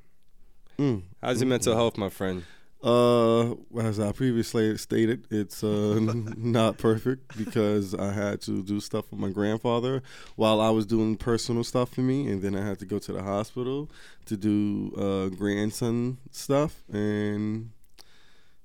[0.78, 1.02] Mm.
[1.22, 2.44] How's your mental health, my friend?
[2.82, 6.00] Uh, as I previously stated, it's uh,
[6.36, 10.02] not perfect because I had to do stuff with my grandfather
[10.36, 13.12] while I was doing personal stuff for me, and then I had to go to
[13.12, 13.88] the hospital
[14.26, 17.70] to do uh, grandson stuff, and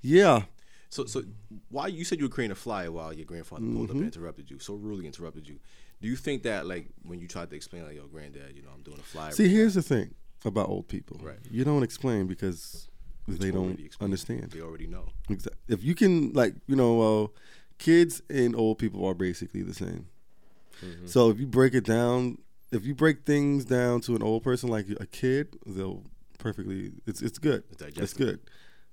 [0.02, 0.44] yeah,
[0.90, 1.24] So, so
[1.70, 3.98] why you said you were creating a flyer while your grandfather pulled Mm-hmm.
[3.98, 4.60] up and interrupted you?
[4.60, 5.60] So rudely interrupted you.
[6.02, 8.70] Do you think that like when you tried to explain like, your granddad, you know,
[8.74, 9.32] I'm doing a flyer.
[9.32, 10.14] See, right here's the thing
[10.46, 11.20] about old people.
[11.22, 11.40] Right.
[11.52, 12.88] You don't explain because
[13.28, 14.52] they don't understand.
[14.52, 15.06] They already know.
[15.30, 17.28] Exa- If you can, like, you know, uh,
[17.78, 20.08] kids and old people are basically the same.
[20.84, 21.08] Mm-hmm.
[21.08, 22.38] So if you break it down,
[22.72, 26.04] if you break things down to an old person like a kid, they'll
[26.38, 26.94] perfectly.
[27.06, 27.64] It's it's good.
[27.72, 28.40] It's It's good.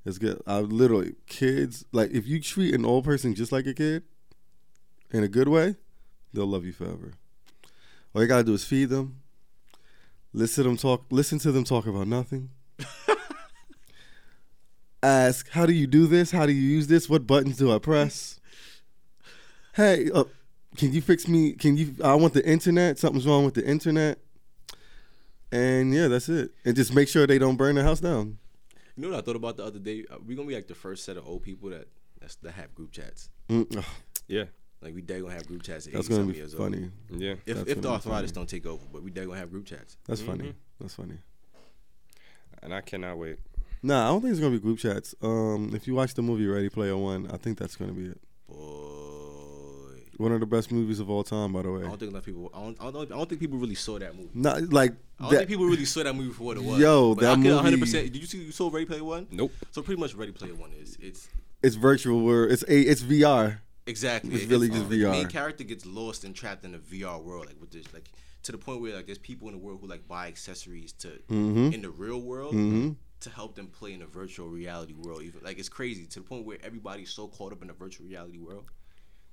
[0.04, 0.42] It's good.
[0.46, 4.02] I literally kids like if you treat an old person just like a kid,
[5.12, 5.76] in a good way,
[6.32, 7.12] they'll love you forever.
[8.14, 9.20] All you gotta do is feed them,
[10.32, 12.50] listen to them talk, listen to them talk about nothing.
[15.08, 16.30] Ask, how do you do this?
[16.30, 17.10] How do you use this?
[17.10, 18.40] What buttons do I press?
[19.74, 20.24] Hey, uh,
[20.78, 21.52] can you fix me?
[21.52, 21.94] Can you?
[22.02, 22.98] I want the internet.
[22.98, 24.18] Something's wrong with the internet.
[25.52, 26.52] And yeah, that's it.
[26.64, 28.38] And just make sure they don't burn the house down.
[28.96, 30.06] You know what I thought about the other day?
[30.10, 31.86] Uh, We're gonna be like the first set of old people that
[32.18, 33.28] that's, that have group chats.
[33.50, 33.84] Mm, ugh,
[34.26, 34.44] Yeah,
[34.80, 35.86] Like we dead gonna have group chats.
[35.86, 36.62] At that's gonna be years old.
[36.72, 36.90] funny.
[37.10, 37.34] yeah.
[37.44, 38.32] If That's if the arthritis funny.
[38.40, 39.98] don't take over, but we dead gonna have group chats.
[40.06, 40.54] That's funny.
[40.80, 41.18] That's funny.
[42.62, 43.36] And I cannot wait.
[43.86, 45.14] Nah, I don't think it's gonna be group chats.
[45.20, 48.20] Um, if you watch the movie Ready Player One, I think that's gonna be it.
[48.48, 51.82] Boy, One of the best movies of all time, by the way.
[51.82, 52.50] I don't think enough people.
[52.54, 53.12] I don't, I don't.
[53.12, 54.30] I don't think people really saw that movie.
[54.32, 55.36] Not like I don't that.
[55.38, 56.78] think people really saw that movie for what it was.
[56.80, 57.70] Yo, But that I can 100.
[57.72, 58.38] movie- percent Did you see?
[58.38, 59.26] You saw Ready Player One?
[59.30, 59.52] Nope.
[59.72, 61.28] So pretty much Ready Player One is it's
[61.62, 62.24] it's virtual.
[62.24, 63.58] Where it's a it's VR.
[63.86, 64.34] exactly.
[64.34, 65.30] It's really it's- just the main VR.
[65.30, 68.08] character gets lost and trapped in a VR world, like with this, like
[68.44, 71.08] to the point where like there's people in the world who like buy accessories to
[71.30, 71.72] Mm-hmm.
[71.74, 72.54] in the real world
[73.24, 75.22] to help them play in a virtual reality world.
[75.22, 78.06] Even like it's crazy to the point where everybody's so caught up in a virtual
[78.06, 78.64] reality world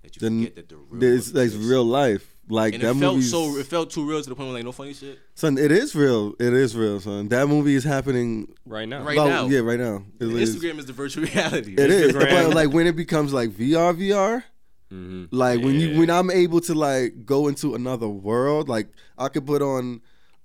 [0.04, 1.70] that you Then forget that the real there's like exists.
[1.70, 2.36] real life.
[2.50, 3.28] Like And that it felt movie.
[3.28, 3.58] so.
[3.58, 5.20] It felt too real to the point where like no funny shit.
[5.36, 6.34] son, it is real.
[6.40, 7.28] It is real, son.
[7.30, 9.04] That movie is happening Right now.
[9.04, 9.46] Right about- now.
[9.48, 10.04] Yeah, right now.
[10.20, 10.56] It is.
[10.56, 11.74] Instagram is the virtual reality.
[11.78, 12.48] It is, Instagram.
[12.48, 14.44] but like when it becomes like VR, VR,
[14.92, 15.34] Mm-hmm.
[15.34, 19.46] like when you when I'm able to like go into another world, like I could
[19.46, 20.02] put on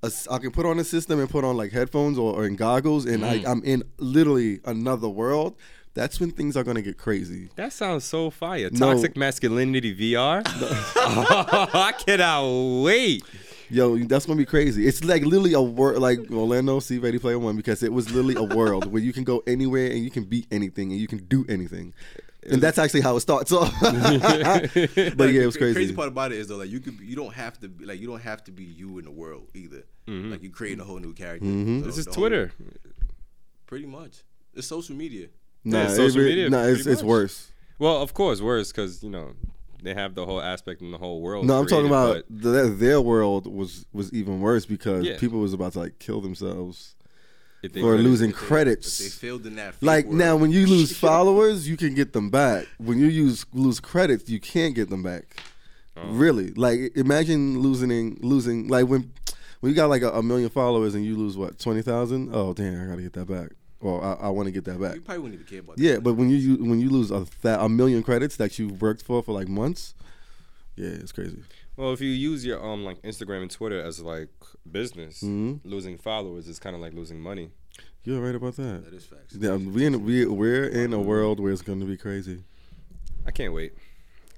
[0.07, 2.57] a I can put on a system and put on like headphones or, or in
[2.57, 3.49] goggles, and I, mm.
[3.49, 5.57] I'm in literally another world.
[5.95, 7.49] That's when things are gonna get crazy.
[7.57, 8.69] That sounds so fire.
[8.71, 8.92] No.
[8.92, 10.42] Toxic masculinity VR.
[10.47, 13.25] oh, I cannot wait.
[13.69, 14.87] Yo, that's gonna be crazy.
[14.87, 18.37] It's like literally a world, like Orlando See Ready Player One, because it was literally
[18.37, 21.19] a world where you can go anywhere and you can beat anything and you can
[21.19, 21.95] do anything,
[22.50, 23.72] and that's actually how it starts off.
[23.80, 23.92] but
[24.74, 25.56] yeah, it was crazy.
[25.56, 25.74] The crazy.
[25.74, 28.00] crazy part about it is though, like you could, you don't have to, be, like
[28.00, 29.85] you don't have to be you in the world either.
[30.06, 31.46] Like you're creating a whole new character.
[31.46, 31.80] Mm-hmm.
[31.80, 32.52] So This is the whole- Twitter.
[33.66, 34.22] pretty much.
[34.54, 35.28] It's social media.
[35.64, 37.50] Nah, Yeah, it social re- media, nah, it's it's worse.
[37.78, 39.32] Well, of course, worse because you know
[39.82, 41.44] they have the whole aspect in the whole world.
[41.46, 45.18] No, I'm talking about the, their world was was even worse because Yeah.
[45.18, 46.95] people was about to like kill themselves but if they
[47.72, 48.98] for losing they- credits.
[48.98, 49.74] They failed in that.
[49.81, 52.66] Like world, now, when you lose followers, you can get them back.
[52.79, 55.42] When you use lose credits, you can't get them back.
[55.96, 56.09] Oh.
[56.11, 59.12] Really, like imagine losing losing like when
[59.61, 62.31] when you got like a, a million followers and you lose what twenty thousand.
[62.35, 63.50] Oh damn, I gotta get that back.
[63.81, 64.94] Well, I, I want to get that back.
[64.94, 65.79] you probably wouldn't even care about.
[65.79, 66.02] Yeah, that.
[66.05, 69.02] but when you u- when you lose a th- a million credits that you've worked
[69.02, 69.94] for for like months,
[70.76, 71.42] yeah, it's crazy.
[71.77, 74.31] Well, if you use your um like Instagram and Twitter as like
[74.71, 75.61] business, Mhm.
[75.65, 77.51] losing followers is kind of like losing money.
[78.05, 78.85] You're right about that.
[78.85, 79.35] that is facts.
[79.39, 82.45] Yeah, we in we we're in a world where it's going to be crazy.
[83.27, 83.73] I can't wait.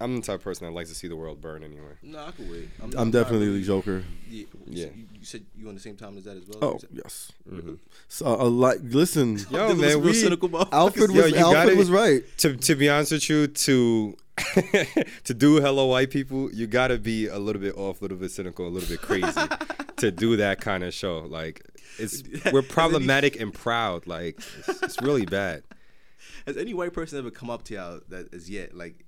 [0.01, 1.95] I'm the type of person that likes to see the world burn anyway.
[2.03, 2.69] No, I can wait.
[2.97, 4.05] I'm definitely the Joker.
[4.31, 4.45] Yeah.
[4.67, 4.87] Yeah.
[4.95, 6.59] You, you said you on the same time as that as well.
[6.63, 7.33] Oh yes.
[7.51, 7.75] Mm-hmm.
[8.09, 8.81] So a lot.
[8.83, 10.73] Listen, Yo, man, we cynical, motherfuckers.
[10.73, 12.23] Alfred was you Alfred gotta- was right.
[12.39, 14.17] to to be honest with you, to
[15.25, 18.31] to do hello white people, you gotta be a little bit off, a little bit
[18.31, 19.27] cynical, a little bit crazy
[19.97, 21.21] to do that kind of show.
[21.21, 21.67] Like
[21.99, 24.07] it's we're problematic and proud.
[24.07, 25.65] Like it's, it's really bad.
[26.47, 29.05] Has any white person ever come up to y'all that is yet like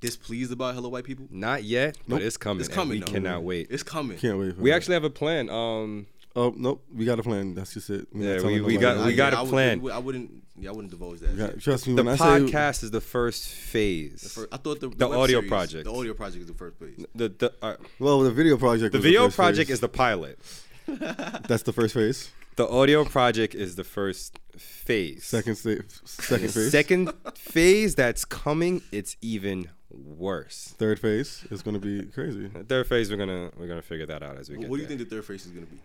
[0.00, 1.26] displeased about hello white people?
[1.30, 2.60] Not yet, but it's coming.
[2.60, 2.98] It's coming.
[2.98, 3.12] we though.
[3.12, 3.68] cannot wait.
[3.70, 4.18] It's coming.
[4.18, 4.54] Can't wait.
[4.56, 4.76] For We that.
[4.76, 5.48] actually have a plan.
[5.50, 6.06] Um,
[6.38, 7.54] Oh nope, we got a plan.
[7.54, 8.08] That's just it.
[8.12, 9.06] We're Yeah, we- we got- that.
[9.06, 9.80] we got a I would- plan.
[9.90, 10.30] I wouldn't.
[10.58, 11.34] Yeah, I wouldn't divulge that.
[11.34, 14.20] Yeah, trust me the when I say podcast is the first phase.
[14.20, 15.84] The fir- I thought the, The web audio series- project.
[15.86, 17.06] The audio project is the first phase.
[17.14, 18.92] the the, uh, well, the video project.
[18.92, 19.74] the video first project phase.
[19.76, 20.38] is the pilot.
[20.86, 22.30] that's the first phase.
[22.56, 25.24] The audio project is the first phase.
[25.24, 26.70] Second sta- second phase.
[26.70, 30.74] Second phase that's coming, it's even worse.
[30.78, 32.48] Third phase is going to be crazy.
[32.68, 34.68] Third phase, we're gonna we're gonna figure that out as we go.
[34.68, 34.96] What do you there.
[34.96, 35.78] think the third phase is gonna be?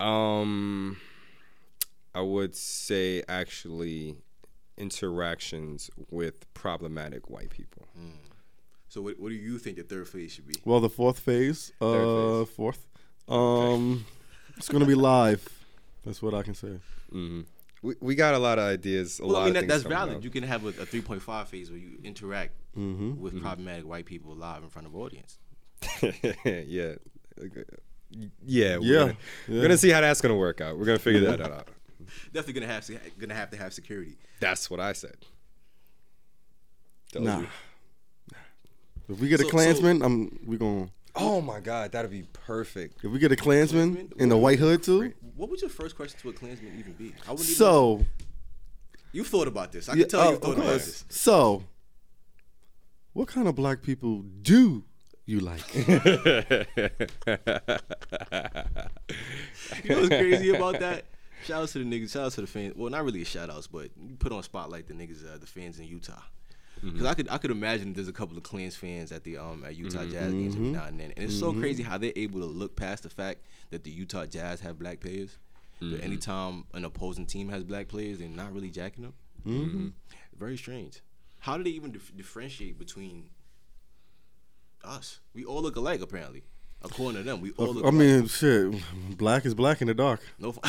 [0.00, 0.96] Um,
[2.14, 4.16] I would say actually
[4.76, 7.86] interactions with problematic white people.
[8.88, 10.54] So what, what do you think the third phase should be?
[10.64, 12.48] Well, the fourth phase, uh, phase.
[12.54, 12.86] fourth,
[13.28, 14.04] um,
[14.58, 15.46] it's going to be live.
[16.04, 16.78] That's what I can say.
[17.10, 17.42] hmm
[17.82, 19.18] We, we got a lot of ideas.
[19.20, 20.16] A Well, lot I mean of that, things that's valid.
[20.18, 20.24] up.
[20.24, 23.20] You can have a, a 3.5 phase where you interact Mm-hmm.
[23.20, 25.38] with problematic white people live in front of audience.
[26.02, 26.10] yeah.
[26.50, 26.94] Yeah,
[27.36, 27.66] we're,
[28.46, 29.12] Yeah, Gonna, yeah.
[29.48, 30.78] we're gonna see how that's gonna work out.
[30.78, 31.68] We're gonna figure that out.
[32.32, 34.16] Definitely gonna have to gonna have to have security.
[34.40, 35.16] That's what I said.
[37.12, 37.40] Told Nah.
[37.40, 37.46] you.
[39.10, 40.90] If we get a So- Klansman, I'm we going.
[41.14, 43.04] To Oh my god, that'd be perfect.
[43.04, 44.20] If we get a Klansman Klansman?
[44.20, 47.14] in the white hood too, What would your first question to a Klansman even be?
[47.26, 48.04] I wouldn't even so
[49.12, 49.88] You've thought about this.
[49.88, 50.84] I yeah, can tell oh, you've thought of about course.
[50.86, 51.04] this.
[51.10, 51.64] So,
[53.12, 54.84] what kind of black people do
[55.26, 55.62] you like?
[59.84, 61.04] You know what's crazy about that?
[61.44, 62.12] Shout out to the niggas.
[62.12, 62.74] Shout out to the fans.
[62.76, 65.46] Well, not really a shout outs, but you put on spotlight the niggas, uh, the
[65.46, 66.20] fans in Utah.
[66.82, 67.16] Because I mm-hmm.
[67.16, 70.04] could I could imagine there's a couple of Clans fans at the um at Utah
[70.04, 70.40] Jazz mm-hmm.
[70.40, 71.60] games every now and then, and it's so mm-hmm.
[71.60, 75.00] crazy how they're able to look past the fact that the Utah Jazz have black
[75.00, 75.38] players.
[75.90, 79.14] But anytime an opposing team has black players, they're not really jacking them.
[79.44, 79.88] Mm-hmm.
[80.38, 81.00] Very strange.
[81.40, 83.30] How do they even dif- differentiate between
[84.84, 85.18] us?
[85.34, 86.44] We all look alike, apparently.
[86.82, 87.84] According to them, we all look.
[87.84, 87.94] I alike.
[87.94, 88.74] mean, shit,
[89.16, 90.20] black is black in the dark.
[90.38, 90.50] no.
[90.50, 90.58] f-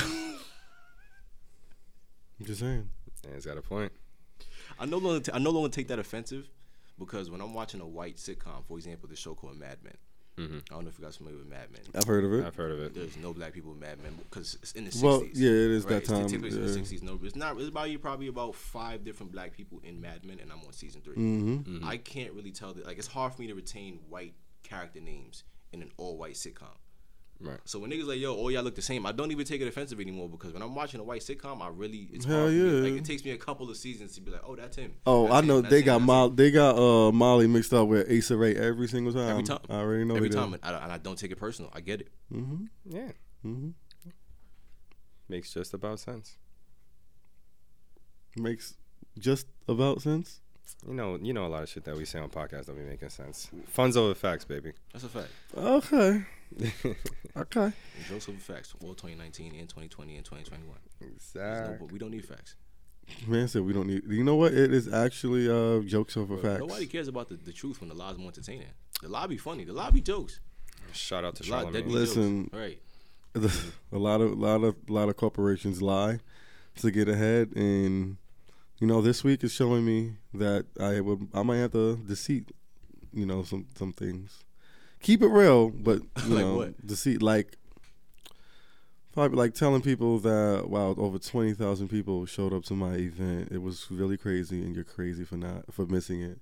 [2.40, 2.90] I'm just saying.
[3.24, 3.92] Yeah, he's got a point.
[4.80, 6.50] I no longer t- I no longer take that offensive
[7.00, 9.94] because when I'm watching a white sitcom, for example, the show called Mad Men.
[10.36, 10.42] I
[10.74, 11.82] don't know if you guys familiar with Mad Men.
[11.94, 12.44] I've heard of it.
[12.44, 12.96] I've heard of it.
[12.96, 15.04] There's no black people in Mad Men because it's in the 60s.
[15.04, 17.04] Well, yeah, it is that It's time, Typically in the 60s.
[17.04, 17.56] No, it's not.
[17.60, 20.74] It's about you probably about five different black people in Mad Men, and I'm on
[20.74, 21.88] season 3 Mm-hmm.
[21.88, 22.88] I can't really tell that.
[22.88, 24.34] Like, it's hard for me to retain white
[24.64, 26.78] character names in an all-white sitcom.
[27.44, 27.60] Right.
[27.66, 29.68] So when niggas like, yo, all y'all look the same, I don't even take it
[29.68, 32.56] offensive anymore because when I'm watching a white sitcom, I really it's Hell hard for
[32.56, 32.78] me.
[32.78, 32.90] yeah.
[32.92, 34.94] Like it takes me a couple of seasons to be like, oh, that's him.
[35.06, 36.32] Oh, That's I him, know that's they him, got Molly.
[36.36, 39.30] They got uh Molly mixed up with Issa Rae every single time.
[39.32, 39.60] Every time.
[39.70, 40.60] I already know Every time, do.
[40.64, 41.70] and I, and I don't take it personal.
[41.74, 42.08] I get it.
[42.34, 42.66] Mm-hmm.
[42.86, 43.12] Yeah.
[43.46, 43.70] Mm-hmm.
[45.28, 46.38] Makes just about sense.
[48.38, 48.76] Makes
[49.20, 50.40] just about sense.
[50.88, 52.84] You know, you know a lot of shit that we say on podcasts don't be
[52.84, 53.50] making sense.
[53.68, 54.72] Funds over facts, baby.
[54.92, 55.30] That's a fact.
[55.56, 56.24] Okay.
[57.36, 57.64] Okay.
[57.64, 57.74] And
[58.08, 58.76] jokes over facts.
[58.84, 60.78] All 2019 and 2020 and 2021.
[61.00, 61.88] There's no- Exactly.
[61.92, 62.56] we don't need facts.
[63.28, 64.04] Man said we don't need.
[64.08, 64.54] You know what?
[64.54, 66.60] It is actually uh jokes over Bro, facts.
[66.60, 68.68] Nobody cares about the, the truth when the lie's more entertaining.
[69.02, 69.66] The lie be funny.
[69.66, 70.40] The lie be jokes.
[70.94, 71.88] Shout out to A lot Charlamagne.
[71.90, 72.44] Listen.
[72.54, 72.56] jokes.
[72.56, 72.80] Right.
[73.92, 76.20] a lot of lot of lot of corporations lie
[76.78, 78.18] to get ahead and
[78.80, 82.52] you know this week is showing me that I would I might have to deceit
[83.12, 84.44] you know some some things
[85.04, 86.88] keep it real but you Like know what?
[86.88, 87.58] deceit like
[89.12, 93.62] probably like telling people that wow over 20,000 people showed up to my event it
[93.62, 96.40] was really crazy and you're crazy for not for missing it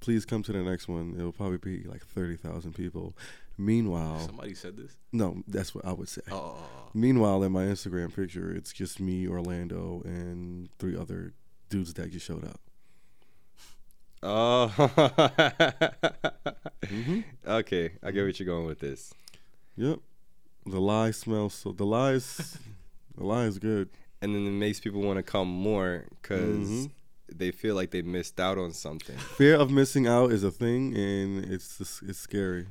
[0.00, 3.16] please come to the next one it'll probably be like 30,000 people
[3.56, 4.96] meanwhile Somebody said this.
[5.12, 6.90] no that's what I would say oh, oh, oh.
[6.92, 11.34] Meanwhile, in my Instagram picture, it's just me, Orlando, and three other
[11.68, 12.60] dudes that just showed up.
[14.22, 14.70] Oh.
[16.90, 17.20] Mm-hmm.
[17.46, 19.14] Okay, I get what you're going with this.
[19.76, 20.00] Yep.
[20.66, 21.70] The lie smells so.
[21.72, 22.58] The lies.
[23.16, 23.90] the lie is good.
[24.20, 26.90] And then it makes people want to come more because Mhm.
[27.32, 29.16] they feel like they missed out on something.
[29.16, 32.66] Fear of missing out is a thing, and it's just, it's scary.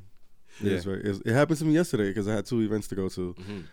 [0.62, 0.92] It is Yeah.
[0.94, 1.06] right.
[1.06, 3.34] It happened to me yesterday because I had two events to go to.
[3.36, 3.64] Mhm.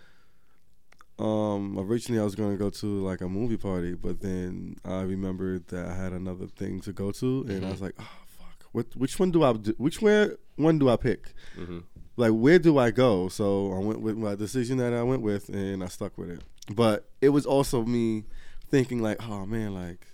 [1.18, 5.00] Um, originally I was going to go to like a movie party, but then I
[5.02, 8.64] remembered that I had another thing to go to, and I was like, oh fuck,
[8.72, 8.94] what?
[8.96, 9.52] Which one do I?
[9.54, 11.32] Do, which where one do I pick?
[11.54, 11.78] hmm
[12.18, 13.28] like where do I go?
[13.28, 16.40] So I went with my decision that I went with, and I stuck with it.
[16.74, 18.24] But it was also me
[18.68, 20.06] thinking like, oh man, like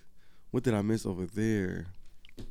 [0.50, 1.86] what did I miss over there?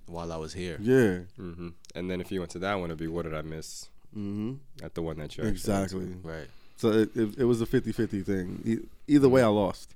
[0.07, 0.77] While I was here.
[0.81, 1.19] Yeah.
[1.41, 3.89] hmm And then if you went to that one, it'd be what did I miss
[4.13, 5.97] hmm at the one that you actually went to?
[5.99, 6.15] Exactly.
[6.23, 6.47] Right.
[6.81, 8.61] So it, it, it was a 50-50 thing.
[8.65, 9.93] E- either way, I lost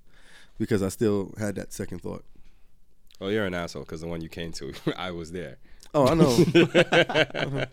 [0.59, 2.23] because I still had that second thought.
[3.19, 5.57] Oh, you're an asshole because the one you came to, I was there.
[5.95, 6.29] Oh, I know.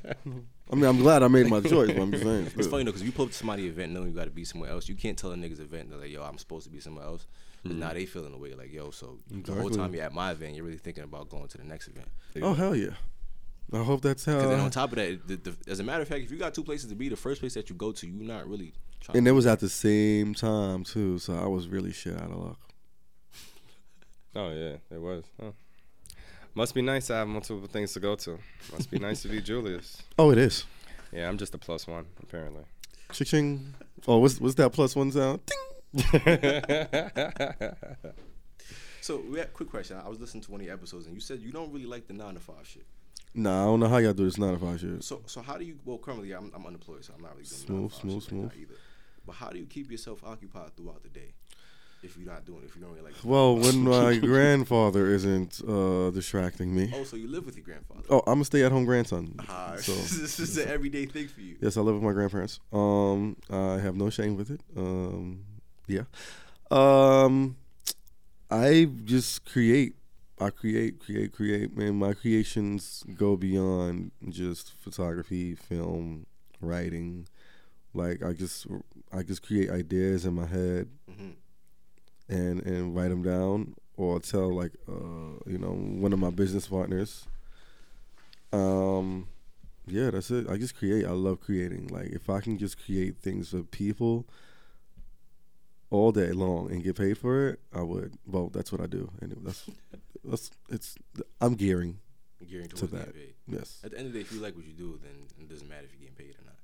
[0.73, 1.89] I mean, I'm glad I made my choice.
[1.89, 2.45] But I'm just saying.
[2.45, 2.71] It's still.
[2.71, 4.71] funny though, because you pull up to somebody's event knowing you got to be somewhere
[4.71, 4.89] else.
[4.89, 7.27] You can't tell a nigga's event they're like, yo, I'm supposed to be somewhere else.
[7.63, 7.81] But mm-hmm.
[7.81, 10.55] now they feeling the way like, yo, so the whole time you're at my event,
[10.55, 12.09] you're really thinking about going to the next event.
[12.41, 12.95] Oh hell yeah!
[13.75, 14.37] I hope that's how.
[14.37, 16.39] Because then on top of that, the, the, as a matter of fact, if you
[16.39, 18.73] got two places to be, the first place that you go to, you're not really
[18.73, 18.92] trying.
[19.15, 22.37] And it was at the same time too, so I was really shit out of
[22.39, 22.59] luck.
[24.35, 25.25] Oh yeah, it was.
[25.39, 25.51] Huh.
[26.55, 28.39] Must be nice to have multiple things to go to.
[28.73, 30.03] Must be nice to be Julius.
[30.19, 30.65] Oh, it is.
[31.13, 32.65] Yeah, I'm just a plus one apparently.
[33.13, 33.75] Ching.
[34.09, 35.41] Oh, what's what's that plus one sound?
[35.93, 35.93] Ding.
[39.03, 39.99] So we had quick question.
[40.03, 42.07] I was listening to one of your episodes, and you said you don't really like
[42.07, 42.87] the nine to five shit.
[43.35, 45.03] Nah, I don't know how y'all do this nine to five shit.
[45.03, 45.77] So so how do you?
[45.85, 48.23] Well, currently I'm, I'm unemployed, so I'm not really doing Smooth, nine to five smooth,
[48.23, 48.63] shit right now smooth.
[48.63, 48.75] either.
[49.27, 51.35] But how do you keep yourself occupied throughout the day?
[52.03, 53.15] If you're not doing, if you don't really like.
[53.23, 56.93] Well, when my grandfather isn't uh, distracting me.
[56.93, 58.03] Oh, so you live with your grandfather?
[58.11, 59.37] Oh, I'm a stay-at-home grandson.
[59.79, 61.57] So this is an everyday thing for you.
[61.61, 62.59] yes, I live with my grandparents.
[62.73, 64.61] Um, I have no shame with it.
[64.77, 65.45] Um,
[65.87, 66.03] yeah.
[66.73, 67.57] Um,
[68.51, 69.95] I just create.
[70.41, 71.77] I create, create, create.
[71.77, 76.27] Man, my creations go beyond just photography, film,
[76.61, 77.29] writing.
[77.95, 78.67] Like I just,
[79.13, 81.35] I just create ideas in my head Mhm.
[82.29, 86.67] and and write them down, or tell like, uh, you know, one of my business
[86.69, 87.27] partners.
[88.53, 89.29] Um,
[89.87, 90.49] yeah, that's it.
[90.49, 91.05] I just create.
[91.07, 91.89] I love creating.
[91.89, 94.27] Like if I can just create things for people
[95.91, 98.15] all day long and get paid for it, I would.
[98.27, 99.11] Well, that's what I do.
[99.21, 99.69] And that's
[100.25, 100.97] that's it's.
[101.41, 101.99] I'm gearing.
[102.49, 103.15] Gearing To that.
[103.47, 103.81] Yes.
[103.85, 105.69] At the end of the day, if you like what you do, then it doesn't
[105.69, 106.59] matter if you're getting paid or not.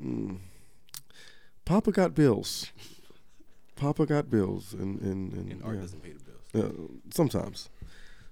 [0.00, 0.38] Mm.
[1.64, 2.70] Papa got bills.
[3.76, 5.80] Papa got bills, and and, and, And art yeah.
[5.82, 6.72] doesn't pay the bills.
[6.72, 7.68] Uh, sometimes.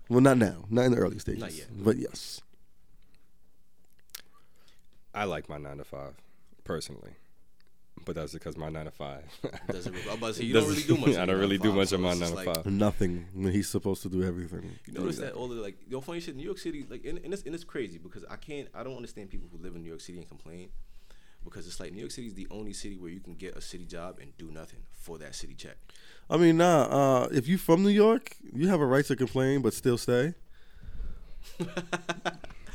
[0.09, 0.65] Well, not now.
[0.69, 1.41] Not in the early stages.
[1.41, 1.69] Not yet.
[1.73, 2.41] But yes.
[5.15, 6.15] I like my nine to five,
[6.65, 7.13] personally.
[8.05, 9.25] But that's because my nine to five.
[9.69, 11.17] Doesn't really, I'm about say, you don't really do much.
[11.17, 12.67] I don't really do much so of my nine to like- five.
[12.67, 14.79] Nothing when he's supposed to do everything.
[14.87, 17.19] You notice that all the like the funny shit in New York City, like and,
[17.19, 19.83] and it's and it's crazy because I can't I don't understand people who live in
[19.83, 20.71] New York City and complain
[21.45, 23.61] because it's like New York City is the only city where you can get a
[23.61, 25.77] city job and do nothing for that city check.
[26.29, 26.83] I mean, nah.
[27.25, 30.35] Uh, if you from New York, you have a right to complain, but still stay.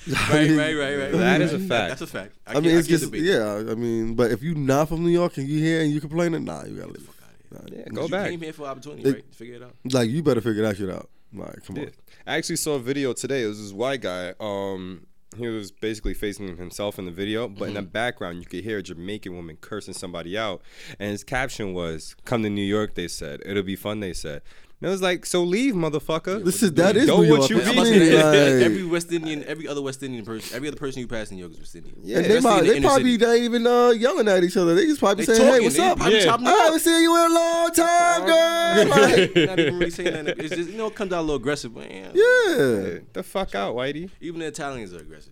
[0.07, 1.11] Right, right, right, right.
[1.13, 1.89] That is a fact.
[1.89, 2.35] that's a fact.
[2.45, 3.63] I, I, mean, I it's can't just yeah.
[3.71, 6.45] I mean, but if you not from New York and you here and you complaining,
[6.45, 7.07] nah, you gotta Get the leave.
[7.07, 7.15] fuck
[7.57, 7.77] out of here.
[7.79, 8.29] yeah, Because go you back.
[8.29, 9.25] came here for opportunity, It- right?
[9.33, 9.73] Figure it out.
[9.91, 11.09] Like you better figure that shit out.
[11.33, 11.83] Like, come Yeah.
[11.85, 11.91] on.
[12.27, 13.43] I actually saw a video today.
[13.43, 14.35] It was this white guy.
[14.39, 17.89] Um, he was basically facing himself in the video, but in the mm-hmm.
[17.89, 20.61] background you could hear a Jamaican woman cursing somebody out,
[20.99, 23.41] and his caption was, "Come to New York," they said.
[23.45, 24.41] It'll be fun, they said.
[24.81, 26.43] And it was like, so leave, motherfucker.
[26.43, 27.49] This is that is Go New what York.
[27.49, 30.03] you I I'm about to mean, say that like- every West Indian, every other West
[30.03, 31.95] Indian person, every other person you pass in New York is West Indian.
[32.03, 32.17] Yeah.
[32.17, 33.25] and they, Especially might, the they inner probably city.
[33.25, 34.75] not even uh, yelling at each other.
[34.75, 35.97] They just probably They saying, "Hey, talking, what's they up?
[35.97, 36.25] probably Yeah.
[36.25, 36.63] chopping I it up.
[36.65, 40.37] haven't seen you in a long time, girl." Like, not even really saying that.
[40.39, 42.11] It's just you know it comes out a little aggressive, man.
[42.13, 42.99] yeah.
[43.13, 44.09] the fuck out, Whitey.
[44.19, 45.31] Even the Italians are aggressive.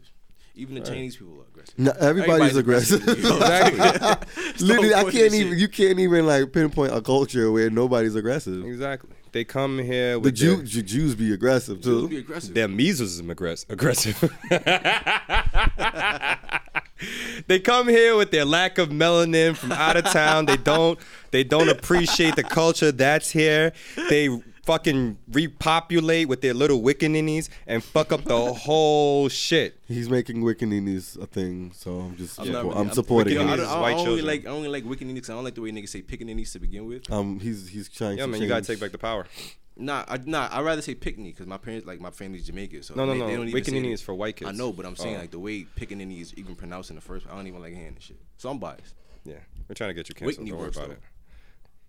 [0.55, 1.77] Even the Chinese people are aggressive.
[1.77, 3.01] No, everybody's, aggressive.
[3.09, 4.27] Exactly.
[4.65, 5.49] Literally, I can't even.
[5.53, 5.57] shit.
[5.59, 8.63] You can't even like pinpoint a culture where nobody's aggressive.
[8.65, 9.09] Exactly.
[9.33, 12.07] They come here The with Jew, their, Jew- Jews be aggressive Jews too.
[12.07, 12.53] be aggressive.
[12.53, 14.21] their measles is aggress- aggressive.
[17.47, 20.45] they come here with their lack of melanin from out of town.
[20.45, 20.99] They don't
[21.31, 23.73] they don't appreciate the culture that's here.
[24.09, 24.29] They
[24.63, 29.79] fucking repopulate with their little wiccaninnies and fuck up the whole shit.
[29.87, 33.47] He's making Wiccaninnies a thing, so I'm just I'm, support- really- I'm supporting I Wiccaninnies
[33.47, 33.59] don't, him.
[33.59, 34.25] I don't, I don't really children.
[34.27, 35.09] like I don't like wicking.
[35.17, 37.11] I don't like the way niggas say picking niggas to begin with.
[37.11, 39.27] Um, he's he's trying Yeah, to man, you gotta change- take back the power.
[39.75, 40.49] Nah, I, nah.
[40.51, 42.83] I'd rather say picnic because my parents, like my family's Jamaican.
[42.83, 43.25] So No, no, they, no.
[43.27, 43.93] They don't even say Wiccanini that.
[43.93, 44.49] is for white kids.
[44.49, 45.19] I know, but I'm saying Oh.
[45.21, 47.25] like the way pickaninny is even pronounced in the first.
[47.29, 48.19] I don't even like hearing the shit.
[48.37, 48.93] So I'm biased.
[49.25, 49.35] Yeah,
[49.67, 50.37] we're trying to get you canceled.
[50.37, 50.93] Whitney Don't worry works, about though.
[50.95, 50.99] it.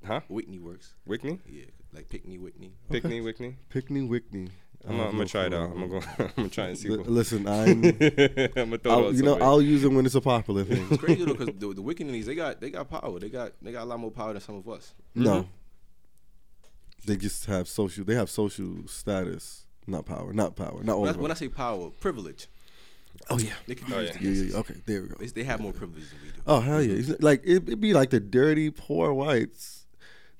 [0.04, 0.20] Huh?
[0.28, 0.94] Whitney works.
[1.04, 1.40] Whitney?
[1.46, 2.72] Yeah, like Pickney Whitney.
[2.90, 3.56] Pickney, Whitney?
[3.70, 4.50] Pickney Wickney.
[4.86, 5.70] I'm, gonna- I'm gonna try it out.
[5.70, 6.06] I'm gonna go.
[6.18, 6.88] I'm gonna try and see.
[6.90, 7.84] Li- what- Listen, I'm.
[7.84, 9.38] I'm gonna throw I'll, it on you know.
[9.40, 10.86] I'll use it when it's a popular thing.
[10.90, 13.18] It's crazy though because the, the Wiccaninies they got they got power.
[13.18, 14.92] They got they got a lot more power than some of us.
[15.14, 15.48] No, mm-hmm.
[17.06, 18.04] they just have social.
[18.04, 21.88] They have social status, not power, not power, not When I, when I say power,
[21.88, 22.48] privilege.
[23.30, 24.20] oh yeah, They can Oh, used yeah.
[24.20, 24.56] yeah, yeah, yeah.
[24.58, 25.14] Okay, there we go.
[25.18, 26.40] They, they have more privilege than we do.
[26.46, 26.94] Oh hell yeah!
[26.96, 29.83] It's like it, it'd be like the dirty poor whites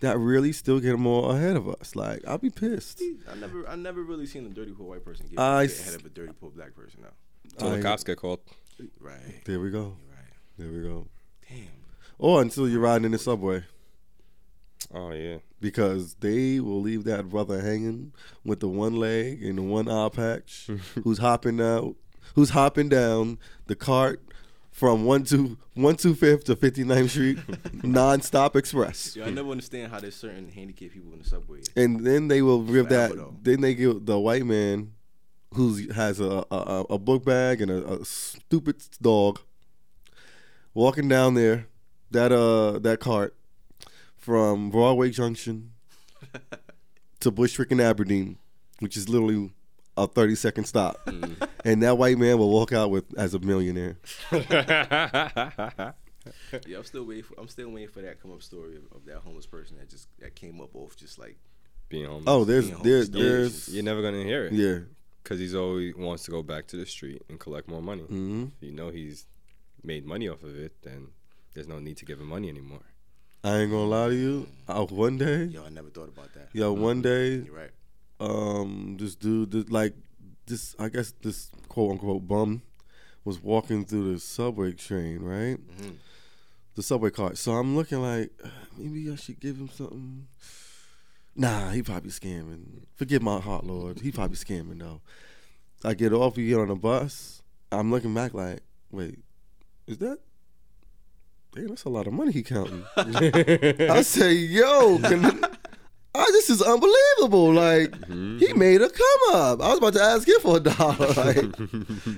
[0.04, 1.94] that really still get more ahead of us.
[1.96, 3.02] Like I'll be pissed.
[3.30, 5.80] I never I never really seen a dirty poor white person get, I get s-
[5.88, 7.10] ahead of a dirty poor black person now.
[7.58, 8.40] Till the cops get called.
[9.00, 9.44] Right.
[9.44, 9.96] There we go.
[10.10, 10.32] Right.
[10.58, 11.06] There we go.
[11.48, 11.68] Damn.
[12.18, 13.64] Or until you're riding in the subway.
[14.92, 15.38] Oh yeah.
[15.60, 18.12] because they will leave that brother hanging
[18.44, 20.68] with the one leg and the one eye patch,
[21.04, 21.96] who's hopping out,
[22.34, 24.22] who's hopping down the cart
[24.74, 27.36] from one two one two fifth to 59th Street,
[27.82, 31.60] nonstop express, Yeah, I never understand how there's certain handicapped people in the subway.
[31.76, 33.14] and then they will rip that.
[33.14, 33.36] Though.
[33.40, 34.92] Then they give the white man,
[35.54, 39.38] who has a a, a- a book bag and a, a stupid dog,
[40.74, 41.68] walking down there,
[42.10, 43.36] that uh that cart
[44.16, 45.70] from Broadway Junction
[47.20, 48.38] to Bushwick and Aberdeen,
[48.80, 49.52] which is literally
[49.96, 51.08] a 30 second stop.
[51.64, 53.96] And that white man will walk out with as a millionaire.
[56.66, 57.24] Yeah, I'm still waiting.
[57.24, 59.90] For, I'm still waiting for that come up story of, of that homeless person that
[59.90, 61.36] just that came up off just like
[61.90, 62.24] Being homeless.
[62.28, 64.52] Oh, there's Being there's there's You're never gonna hear it.
[64.54, 64.78] yeah.
[65.22, 68.02] Because he's always wants to go back to the street and collect more money.
[68.04, 69.26] hmm you know he's
[69.82, 71.08] made money off of it, then
[71.54, 72.80] there's no need to give him money anymore.
[73.42, 74.46] I ain't gonna lie to you.
[74.66, 75.64] Uh, one day, yo.
[75.64, 76.48] I never thought about that.
[76.54, 77.70] yo, one day, You're right.
[78.20, 79.94] Um, this dude, this, like
[80.46, 82.62] this, I guess this quote unquote bum
[83.24, 85.56] was walking through the subway train, right?
[85.78, 85.96] Mhm.
[86.74, 87.38] The subway cart.
[87.38, 90.26] So I'm looking like "Uh, maybe I should give him something.
[91.36, 92.84] Nah, he probably scamming.
[92.94, 94.00] Forgive my heart, Lord.
[94.00, 95.00] He probably scamming though.
[95.84, 97.42] I get off, we get on the bus.
[97.72, 98.60] I'm looking back like,
[98.90, 99.18] wait,
[99.86, 100.18] is that?
[101.54, 102.84] Damn, that's a lot of money he counting.
[102.96, 105.40] I say, yo, can,
[106.14, 107.52] oh, this is unbelievable.
[107.52, 107.94] Like,
[108.38, 109.60] he made a come up.
[109.60, 110.96] I was about to ask him for a dollar.
[111.14, 111.36] Like,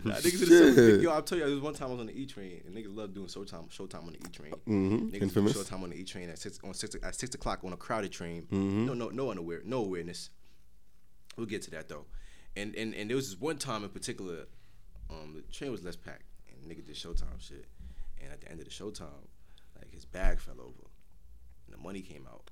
[0.04, 2.06] Nah, niggas the subway, yo, I'll tell you, there was one time I was on
[2.06, 4.52] the E train and niggas love doing showtime, showtime on the E train.
[4.68, 5.52] mhm, Niggas infamous.
[5.54, 7.76] do showtime on the E train at six on six at six o'clock on a
[7.76, 8.42] crowded train.
[8.42, 8.86] Mm-hmm.
[8.86, 10.30] No, no, no unaware, no awareness.
[11.36, 12.06] We'll get to that though.
[12.56, 14.46] And and and there was this one time in particular,
[15.10, 17.66] um, the train was less packed and nigga did showtime shit.
[18.22, 19.28] And at the end of the showtime,
[19.76, 20.84] like his bag fell over,
[21.66, 22.50] and the money came out,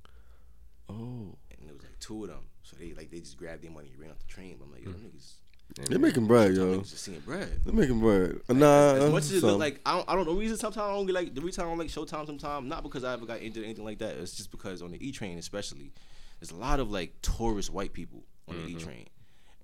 [0.89, 2.41] Oh, and it was like two of them.
[2.63, 4.59] So they like they just grabbed their money and ran off the train.
[4.63, 5.07] I'm like, yo, them hmm.
[5.07, 6.79] niggas, they making bread, them yo.
[6.79, 7.61] niggas just seeing bread.
[7.65, 8.41] They're making bread.
[8.49, 10.57] Nah, As uh, much as it look like I don't, I don't know the reason
[10.57, 13.13] sometimes I don't get like the reason I don't like Showtime sometimes not because I
[13.13, 14.17] ever got injured or anything like that.
[14.17, 15.93] It's just because on the E train especially,
[16.41, 18.79] there's a lot of like tourist white people on the mm-hmm.
[18.79, 19.07] E train,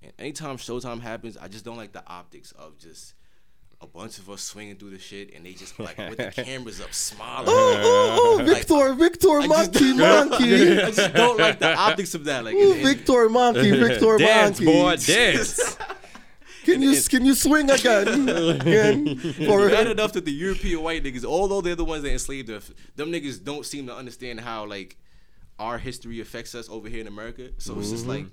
[0.03, 3.13] and anytime Showtime happens, I just don't like the optics of just.
[3.83, 6.79] A bunch of us swinging through the shit, and they just like with the cameras
[6.79, 7.47] up, smiling.
[7.49, 10.71] oh, oh, oh, Victor, Victor, I just- monkey, monkey.
[10.81, 12.45] I just don't like the optics of that.
[12.45, 14.65] Like, Ooh, and- and- Victor, monkey, Victor, dance, monkey.
[14.65, 15.77] boy, dance.
[16.63, 18.29] Can you can you swing again?
[18.29, 19.17] again?
[19.17, 22.71] For Bad enough that the European white niggas, although they're the ones that enslaved us,
[22.95, 24.97] them niggas don't seem to understand how like
[25.57, 27.49] our history affects us over here in America.
[27.57, 28.11] So it's just mm-hmm.
[28.11, 28.25] like,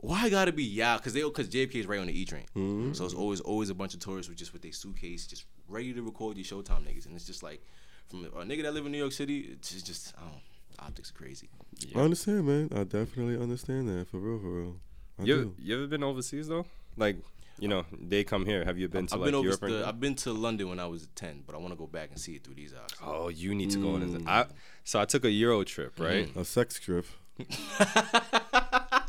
[0.00, 0.96] why I gotta be yeah?
[0.96, 2.46] Because they because JFK is right on the E train,
[2.94, 5.92] so it's always always a bunch of tourists with just with their suitcase, just ready
[5.92, 7.62] to record these Showtime niggas, and it's just like
[8.08, 10.40] from a nigga that live in New York City, it's just, just I don't,
[10.86, 11.48] optics are crazy.
[11.94, 12.70] I understand, man.
[12.74, 14.76] I definitely understand that for real, for real.
[15.18, 15.54] I You do.
[15.58, 16.66] you ever been overseas though?
[16.96, 17.16] Like,
[17.58, 18.64] you know, they come here.
[18.64, 19.62] Have you been to I've like been Europe?
[19.62, 19.88] or the, anything?
[19.88, 22.18] I've been to London when I was ten, but I want to go back and
[22.18, 22.90] see it through these eyes.
[23.04, 24.02] Oh, you need to go on.
[24.02, 24.26] Mm.
[24.26, 24.46] I
[24.82, 26.34] so I took a Euro trip, right?
[26.36, 27.06] A sex trip.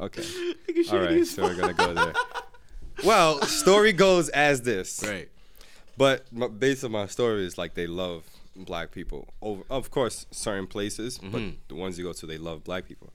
[0.00, 0.22] Okay.
[0.92, 2.12] All right, so we're gonna go there.
[3.04, 5.02] Well, story goes as this.
[5.06, 5.28] Right.
[5.96, 8.24] But my, based on my story is like they love
[8.56, 9.28] black people.
[9.42, 11.56] Over, of course, certain places, but Mm-hmm.
[11.68, 13.12] the ones you go to, they love black people.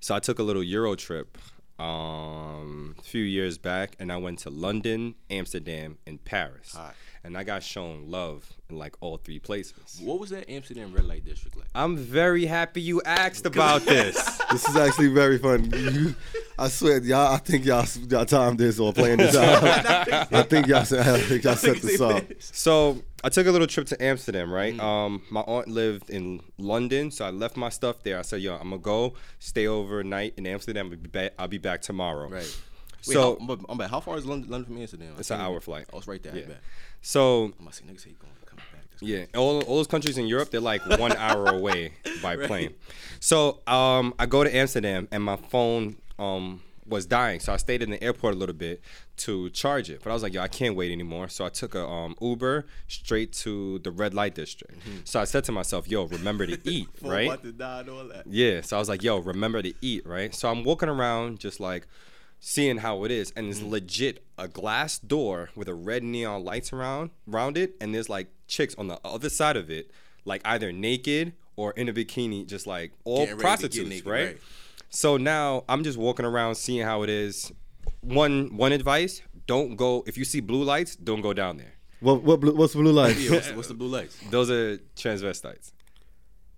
[0.00, 1.38] So I took a little Euro trip
[1.78, 6.74] um, a few years back, and I went to London, Amsterdam, and Paris.
[6.74, 6.94] Hot.
[7.24, 9.98] And I got shown love in like all three places.
[10.02, 11.68] What was that Amsterdam red light district like?
[11.74, 14.14] I'm very happy you asked about this.
[14.52, 15.70] This is actually very fun.
[15.72, 16.14] You,
[16.58, 17.32] I swear, y'all.
[17.32, 19.64] I think y'all y'all timed this or planned this out.
[20.34, 22.24] I think y'all said I think y'all set this up.
[22.40, 24.76] So I took a little trip to Amsterdam, right?
[24.76, 24.82] Mm.
[24.82, 28.18] Um, my aunt lived in London, so I left my stuff there.
[28.18, 30.90] I said, "Yo, I'm gonna go stay overnight in Amsterdam.
[30.90, 32.60] I'll be back, I'll be back tomorrow." Right.
[33.12, 35.14] So- So I'm, I'm about, how far is London, London from Amsterdam?
[35.18, 35.86] It's an hour flight.
[35.92, 36.36] Oh, it's right there.
[36.36, 36.54] Yeah.
[37.02, 38.80] So I'm say niggas hate going coming back.
[39.00, 41.92] Yeah, all, all those countries in Europe, they're like one hour away
[42.22, 42.74] by plane.
[43.20, 47.82] So um, I go to Amsterdam and my phone um was dying, so I stayed
[47.82, 48.82] in the airport a little bit
[49.16, 50.00] to charge it.
[50.04, 51.28] But I was like, yo, I can't wait anymore.
[51.28, 54.74] So I took a um Uber straight to the red light district.
[55.04, 57.26] So I said to myself, yo, remember to eat, right?
[57.26, 58.26] about to die and all that.
[58.26, 58.60] Yeah.
[58.60, 60.34] So I was like, yo, remember to eat, right?
[60.34, 61.86] So I'm walking around just like
[62.44, 63.32] seeing how it is.
[63.34, 63.70] And it's mm.
[63.70, 67.74] legit a glass door with a red neon lights around around it.
[67.80, 69.90] And there's like chicks on the other side of it,
[70.26, 73.88] like either naked or in a bikini, just like all Getting ready to get prostitutes,
[73.88, 74.26] naked, right?
[74.26, 74.38] right.
[74.90, 77.50] So now I'm just walking around seeing how it is.
[78.02, 81.72] One one advice, don't go if you see blue lights, don't go down there.
[82.00, 83.16] What what blue, what's the blue light?
[83.16, 84.18] Yeah, what's, the- what's the blue lights?
[84.30, 85.72] Those are transvestites Mercy.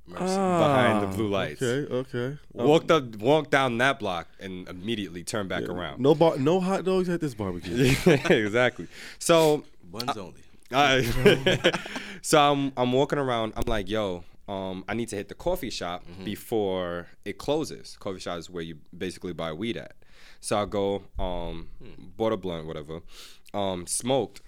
[0.08, 1.62] Behind the Ah, blue lights.
[1.62, 2.38] Okay, okay.
[2.52, 6.00] Walked up, walked down that block, and immediately turned back around.
[6.00, 7.94] No bar, no hot dogs at this barbecue.
[8.06, 8.86] exactly.
[9.18, 10.40] So, Buns only.
[10.72, 11.72] I,
[12.22, 13.52] so I'm I'm walking around.
[13.56, 17.96] I'm like, yo, um, I need to hit the coffee shop before it closes.
[18.00, 19.94] Coffee shop is where you basically buy weed at.
[20.40, 21.68] So I go, um,
[22.16, 23.00] bought a blunt, whatever,
[23.54, 24.42] um, smoked,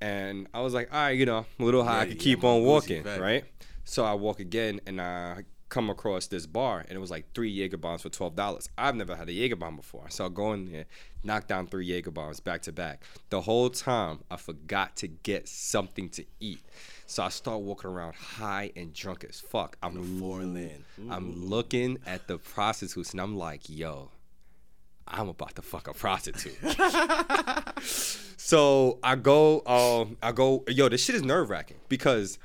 [0.00, 2.00] and I was like, all right, you know, a little high.
[2.02, 3.20] I could yeah, keep I'm on walking, fact.
[3.20, 3.44] right?
[3.84, 7.50] So I walk again, and I come across this bar, and it was like three
[7.50, 8.68] Jaeger bombs for twelve dollars.
[8.76, 10.84] I've never had a Jaeger bomb before, so I go in there,
[11.24, 13.02] knock down three Jaeger bombs back to back.
[13.30, 16.60] The whole time, I forgot to get something to eat,
[17.06, 19.78] so I start walking around high and drunk as fuck.
[19.82, 20.84] I'm Foreign land.
[21.10, 24.10] I'm looking at the prostitutes, and I'm like, yo.
[25.08, 26.56] I'm about to fuck a prostitute.
[27.82, 32.38] so I go, um, I go, yo, this shit is nerve wracking because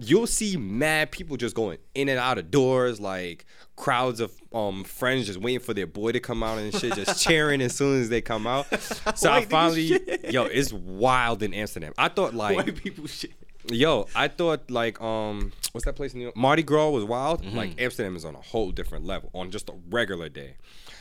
[0.00, 3.44] you'll see mad people just going in and out of doors, like
[3.76, 7.22] crowds of um friends just waiting for their boy to come out and shit, just
[7.26, 8.66] cheering as soon as they come out.
[9.16, 11.92] So I finally, yo, it's wild in Amsterdam.
[11.98, 13.32] I thought like White people shit.
[13.70, 16.36] Yo, I thought like um, what's that place in New York?
[16.36, 17.42] Mardi Gras was wild.
[17.42, 17.56] Mm-hmm.
[17.56, 20.56] Like Amsterdam is on a whole different level on just a regular day.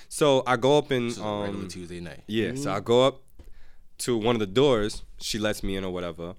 [0.09, 2.23] So I go up and is a regular um, Tuesday night.
[2.27, 3.21] yeah, so I go up
[3.99, 5.03] to one of the doors.
[5.19, 6.35] She lets me in or whatever,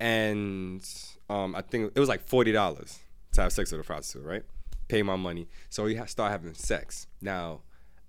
[0.00, 0.84] and
[1.28, 2.98] um, I think it was like forty dollars
[3.32, 4.42] to have sex with a prostitute, right?
[4.88, 5.48] Pay my money.
[5.70, 7.06] So we ha- start having sex.
[7.20, 7.60] Now,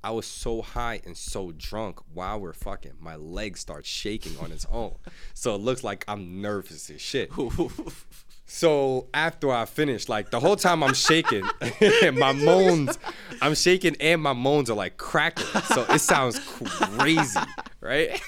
[0.04, 4.52] I was so high and so drunk while we're fucking, my legs start shaking on
[4.52, 4.96] its own.
[5.34, 7.32] So it looks like I'm nervous as shit.
[8.46, 11.44] So after I finish, like the whole time I'm shaking,
[12.14, 12.98] my moans,
[13.42, 15.46] I'm shaking and my moans are like cracking.
[15.74, 17.40] So it sounds crazy,
[17.82, 18.22] right?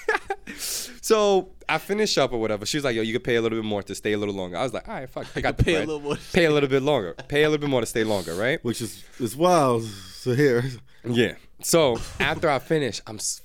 [1.02, 2.66] so I finish up or whatever.
[2.66, 4.58] She's like, "Yo, you can pay a little bit more to stay a little longer."
[4.58, 6.52] I was like, "All right, fuck, I got the pay a little more Pay a
[6.52, 7.14] little bit longer.
[7.28, 10.64] Pay a little bit more to stay longer, right?" Which is is wild So here,
[11.04, 11.34] Yeah.
[11.62, 13.42] So after I finish, I'm s-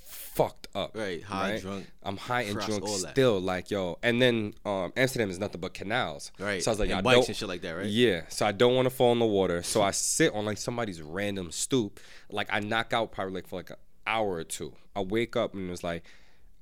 [0.75, 0.95] up.
[0.95, 3.11] Right, high, drunk, I'm high and drunk that.
[3.11, 3.39] still.
[3.39, 6.31] Like yo, and then um, Amsterdam is nothing but canals.
[6.39, 6.63] Right.
[6.63, 7.85] So I was like, And I bikes and shit like that, right?
[7.85, 8.21] Yeah.
[8.29, 9.63] So I don't want to fall in the water.
[9.63, 11.99] So I sit on like somebody's random stoop.
[12.29, 14.73] Like I knock out probably like for like an hour or two.
[14.95, 16.03] I wake up and it's like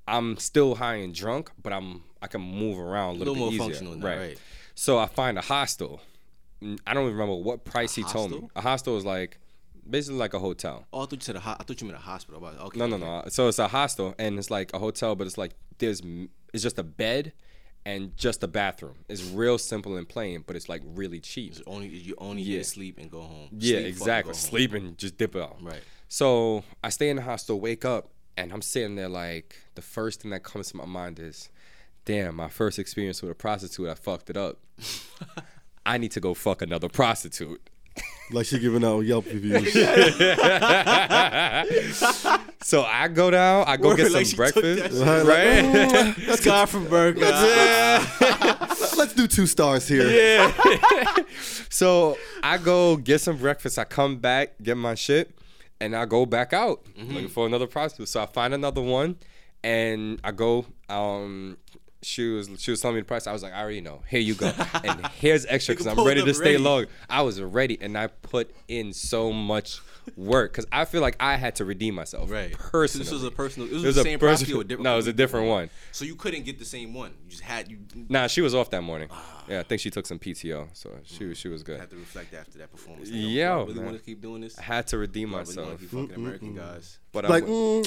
[0.06, 3.58] I'm still high and drunk, but I'm I can move around a little, little bit
[3.58, 3.74] more easier.
[3.86, 4.38] functional now, right.
[4.74, 6.00] So I find a hostel.
[6.86, 8.48] I don't even remember what price he told me.
[8.54, 9.38] A hostel is like
[9.90, 10.86] basically like a hotel.
[10.92, 12.40] Oh, I thought you said a ho- I thought you meant a hospital.
[12.40, 12.78] But okay.
[12.78, 13.24] No, no, no.
[13.28, 16.00] So it's a hostel, and it's like a hotel, but it's like there's
[16.52, 17.32] it's just a bed
[17.86, 18.94] and just a bathroom.
[19.08, 21.52] It's real simple and plain, but it's like really cheap.
[21.52, 22.58] It's only you only Yeah.
[22.58, 23.48] get sleep and go home.
[23.52, 24.34] Yeah, Sleep, exactly.
[24.34, 25.56] Sleep and just dip it out.
[25.62, 25.80] Right.
[26.08, 30.20] So I stay in the hostel, wake up, and I'm sitting there like the first
[30.22, 31.48] thing that comes to my mind is,
[32.04, 34.58] damn, my first experience with a prostitute, I fucked it up.
[35.86, 37.60] I need to go fuck another prostitute.
[38.32, 39.74] Like she giving out Yelp reviews.
[42.62, 46.14] So I go down, I go Word, get like some she took breakfast, that right?
[46.26, 47.20] That's guy from Burger.
[47.20, 50.06] Let's do two stars here.
[50.06, 50.52] Yeah.
[51.70, 53.78] so I go get some breakfast.
[53.78, 55.34] I come back, get my shit,
[55.80, 58.08] and I go back out looking for another prostitute.
[58.08, 59.16] So I find another one,
[59.64, 60.66] and I go.
[60.90, 61.56] Um,
[62.02, 63.26] she was she was telling me the price.
[63.26, 64.02] I was like, I already know.
[64.08, 64.52] Here you go,
[64.84, 66.58] and here's extra because I'm ready to stay ready.
[66.58, 66.86] long.
[67.08, 69.80] I was ready, and I put in so much
[70.16, 72.30] work because I feel like I had to redeem myself.
[72.30, 72.52] Right.
[72.56, 73.68] Personally, This was a personal.
[73.68, 74.84] It was, It was the same person- property or different.
[74.84, 75.70] no, it was a different one.
[75.92, 77.10] So you couldn't get the same one.
[77.24, 77.78] You just had you
[78.08, 79.08] Nah, she was off that morning.
[79.10, 79.39] Ah.
[79.50, 79.54] Ah.
[79.54, 81.80] Yeah, I think she took some PTO, so she was she was good.
[81.80, 83.10] had to reflect after that performance.
[83.10, 83.84] Yeah, I really man.
[83.86, 84.58] want to keep doing this.
[84.58, 86.98] I had to redeem I really want myself, to keep fucking American guys.
[87.12, 87.84] but Like, I mm,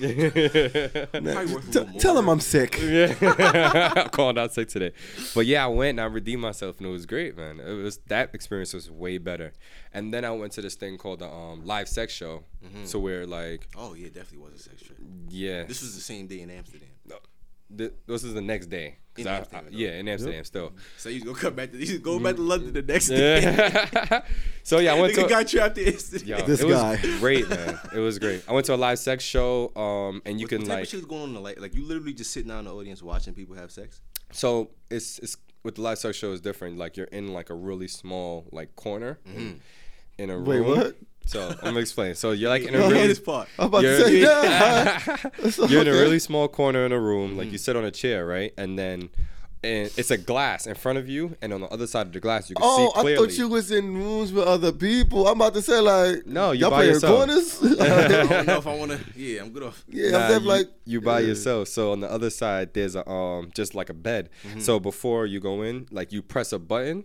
[1.12, 2.00] Probably worth a t- little more.
[2.00, 2.78] tell him I'm sick.
[2.82, 4.92] I called out sick today.
[5.34, 7.60] But yeah, I went and I redeemed myself and it was great, man.
[7.60, 9.52] It was that experience was way better.
[9.92, 12.44] And then I went to this thing called the um, live sex show.
[12.84, 14.94] So where like Oh yeah, definitely was a sex show.
[15.28, 16.88] yeah, This was the same day in Amsterdam.
[17.76, 18.96] Th- this is the next day.
[19.18, 19.76] In I- Amsterdam, I- though.
[19.76, 20.72] yeah, in Amsterdam still.
[20.96, 24.20] So you go come back to you go back to London the next day.
[24.64, 26.28] So yeah, I went to got trapped in Amsterdam.
[26.38, 26.96] Yo, This it was guy.
[27.18, 27.78] great, man.
[27.94, 28.42] It was great.
[28.48, 30.88] I went to a live sex show, um, and you What can type like of
[30.88, 32.74] shit was going on in the like like you literally just sitting down in the
[32.74, 34.00] audience watching people have sex.
[34.30, 36.78] So it's it's with the live sex show is different.
[36.78, 39.56] Like you're in like a really small like corner Mm-hmm.
[40.18, 40.68] in a Wait, room.
[40.78, 40.96] what?
[41.26, 42.14] So I'm gonna explain.
[42.14, 43.08] So you're like in a Go Hear ahead.
[43.08, 43.48] really part.
[43.58, 45.16] I'm about to You're- say, yeah.
[45.68, 47.30] you're in a really small corner in a room.
[47.30, 47.38] Mm-hmm.
[47.38, 48.52] Like you sit on a chair, right?
[48.58, 49.10] And then
[49.64, 52.18] and it's a glass in front of you, and on the other side of the
[52.18, 55.28] glass you can Oh, see I thought you was in rooms with other people.
[55.28, 57.16] I'm about to say like, No, you y'all by playing yourself.
[57.16, 57.62] corners.
[57.80, 58.98] I don't know if I want to.
[59.14, 59.84] Yeah, I'm good off.
[59.88, 61.28] yeah, Nah, I'm you, like you by yeah.
[61.28, 61.68] yourself.
[61.68, 64.30] So on the other side, there's a um just like a bed.
[64.44, 64.58] Mm-hmm.
[64.58, 67.04] So before you go in, like you press a button,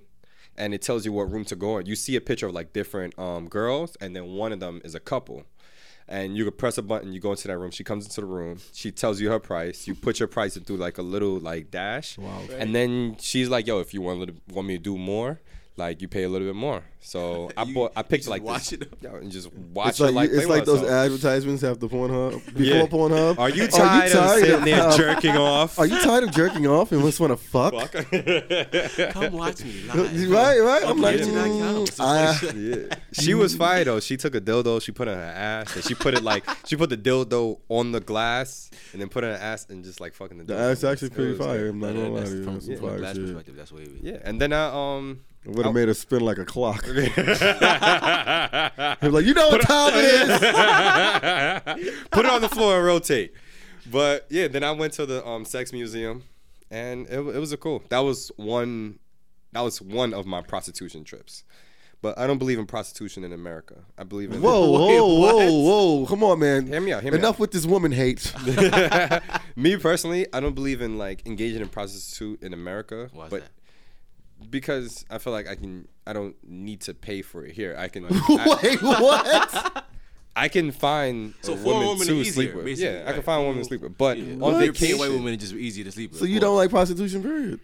[0.57, 1.85] and it tells you what room to go in.
[1.85, 4.95] You see a picture of like different um girls, and then one of them is
[4.95, 5.43] a couple.
[6.09, 7.69] And you could press a button, you go into that room.
[7.71, 8.59] She comes into the room.
[8.73, 9.87] She tells you her price.
[9.87, 12.17] You put your price into like a little like dash.
[12.17, 12.43] Wow.
[12.57, 15.41] And then she's like, "Yo, if you want, want me to do more,
[15.77, 18.41] like you pay a little bit more." So I You- bought, I picked just like
[18.43, 18.93] watch this, it?
[19.01, 21.05] yo, and just watch It's her like, like it's like those herself.
[21.05, 22.85] advertisements after Pornhub, before Yeah.
[22.87, 23.39] Pornhub.
[23.39, 25.79] Are you tired, of sitting there jerking off?
[25.79, 27.73] Are you tired of jerking off and just want to fuck?
[29.13, 30.29] Come watch me live.
[30.29, 30.83] Right, right.
[30.83, 31.99] I'm Okay, like, mm, count.
[31.99, 32.95] I- like- Yeah.
[33.13, 33.99] She was fire though.
[33.99, 36.43] She took a dildo, she put it in her ass, and she put it like
[36.65, 39.83] she put the dildo on the glass, and then put it in her ass and
[39.83, 40.43] just like fucking the.
[40.45, 40.71] the dildo.
[40.71, 41.57] ass actually pretty fire.
[41.59, 41.69] good.
[41.69, 42.43] I'm not gonna lie to you.
[42.43, 43.99] from, That's some from a glass perspective, that's wavy.
[44.01, 44.65] Yeah, and then I
[44.97, 45.21] um.
[45.45, 46.83] It would have made her spin like a clock.
[46.83, 47.41] Put He was
[49.13, 50.29] like, you know what time it is.
[52.11, 53.33] Put it on the floor and rotate.
[53.89, 56.23] But yeah, then I went to the um sex museum,
[56.69, 57.81] and it, it was a cool.
[57.89, 58.99] That was one.
[59.53, 61.43] That was one of my prostitution trips.
[62.01, 63.75] But I don't believe in prostitution in America.
[63.97, 65.35] I believe in Whoa, whoa, what?
[65.35, 66.05] whoa, whoa!
[66.05, 66.67] Come on, man.
[66.67, 67.39] Hear me out, hear me Enough out.
[67.39, 68.31] with this woman hate.
[69.55, 73.09] Me personally, I don't believe in like engaging in prostitute in America.
[73.11, 73.49] Why is but that?
[74.49, 77.75] Because I feel like I can I don't need to pay for it here.
[77.77, 79.85] I can I, Wait, what?
[80.35, 82.65] I can find So a for a woman, woman, to it's sleep easier, with.
[82.65, 83.97] basically, Yeah, I can find a woman to sleep with.
[83.97, 84.33] But Yeah.
[84.33, 86.19] on Well, vacation, white women it's just easier to sleep with.
[86.19, 87.59] so you don't like prostitution, period?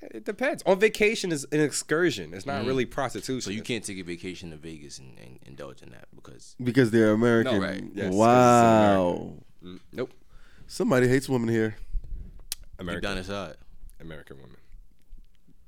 [0.00, 0.62] it depends.
[0.66, 2.32] On vacation is an excursion.
[2.34, 3.40] It's not really prostitution.
[3.42, 6.90] So you can't take a vacation to Vegas and, and indulge in that because Because
[6.90, 7.60] they're American.
[7.60, 7.82] No, right.
[7.94, 9.32] Yes, 'cause it's wow.
[9.64, 10.12] Mm, Nope.
[10.66, 11.76] Somebody hates women here.
[12.50, 13.56] deep American down inside.
[14.00, 14.56] American women.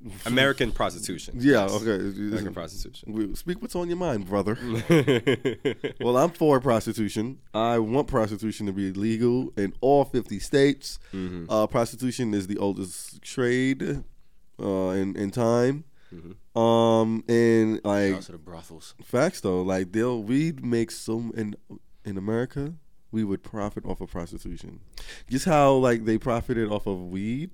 [0.26, 1.34] American prostitution.
[1.38, 1.72] Yeah, Yes.
[1.82, 1.96] okay.
[2.18, 3.12] American prostitution.
[3.12, 4.56] We- Speak what's on your mind, brother.
[6.00, 7.38] well, I'm for prostitution.
[7.52, 10.98] I want prostitution to be legal in all 50 states.
[11.12, 11.50] Mm-hmm.
[11.50, 14.04] Uh, prostitution is the oldest trade
[14.62, 15.84] uh, in in time.
[16.14, 16.58] Mm-hmm.
[16.58, 18.94] Um, and like Shout out to the brothels.
[19.02, 21.54] facts though, like they'll we'd make so in
[22.04, 22.74] in America,
[23.10, 24.80] we would profit off of prostitution.
[25.28, 27.50] Just how like they profited off of weed.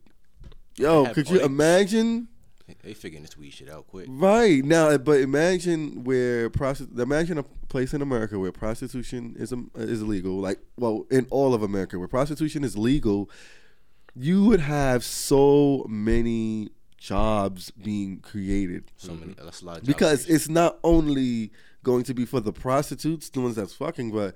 [0.77, 2.29] Yo, have could you imagine?
[2.67, 4.07] They- They figuring this weed shit out quick.
[4.09, 9.71] Right now, but imagine where prosti- Imagine a place in America where prostitution is um,
[9.75, 10.41] is illegal.
[10.41, 13.29] Like, well, in all of America, where prostitution is legal,
[14.15, 19.35] you would have so many jobs being created So many.
[19.35, 20.35] That's a lot of job because creation.
[20.37, 21.53] it's not only
[21.83, 24.35] going to be for the prostitutes, the ones that's fucking, but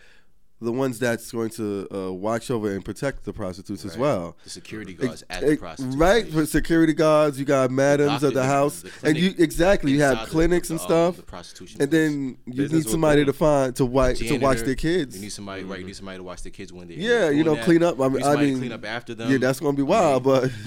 [0.60, 4.36] the ones that's going to uh, watch over and protect the prostitutes as well.
[4.42, 5.94] the security guards at Eh, the prostitute.
[5.96, 6.34] right place.
[6.34, 9.92] for security guards you got madams doctor- at the the- house the and you exactly
[9.92, 13.24] you have inside the- clinics and stuff the prostitution and then you Business need somebody
[13.24, 15.78] to find to watch to watch their kids You need somebody, right?
[15.78, 17.64] You need somebody to watch their kids when they yeah you know that.
[17.64, 19.30] clean up I You mean, need I mean clean up after them.
[19.30, 20.44] yeah that's gonna be wild but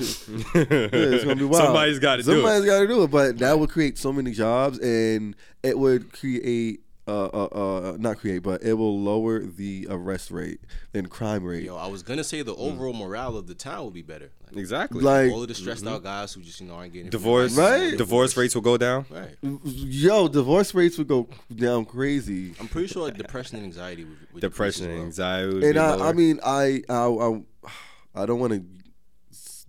[0.55, 2.35] yeah, it's gonna be wild Somebody's gotta do it.
[2.35, 6.11] somebody's got to do it but that would create so many jobs and it would
[6.13, 10.59] create uh, uh, uh, not create, but it will lower the arrest rate
[10.93, 11.63] and crime rate.
[11.63, 14.31] Yo, I was gonna say the overall morale of the town would be better.
[14.51, 15.01] Like, Exactly.
[15.01, 17.97] Like all of the stressed out guys who just you know aren't getting divorce, Right.
[17.97, 19.05] divorce rates will go down.
[19.09, 19.35] Right.
[19.41, 22.53] yo, divorce rates would go down crazy.
[22.59, 25.27] I'm pretty sure like, depression and anxiety would, would Depression and decrease as well.
[25.35, 25.53] anxiety.
[25.55, 26.07] Would And be I, lower.
[26.07, 28.63] I mean, I, I, I, I don't want to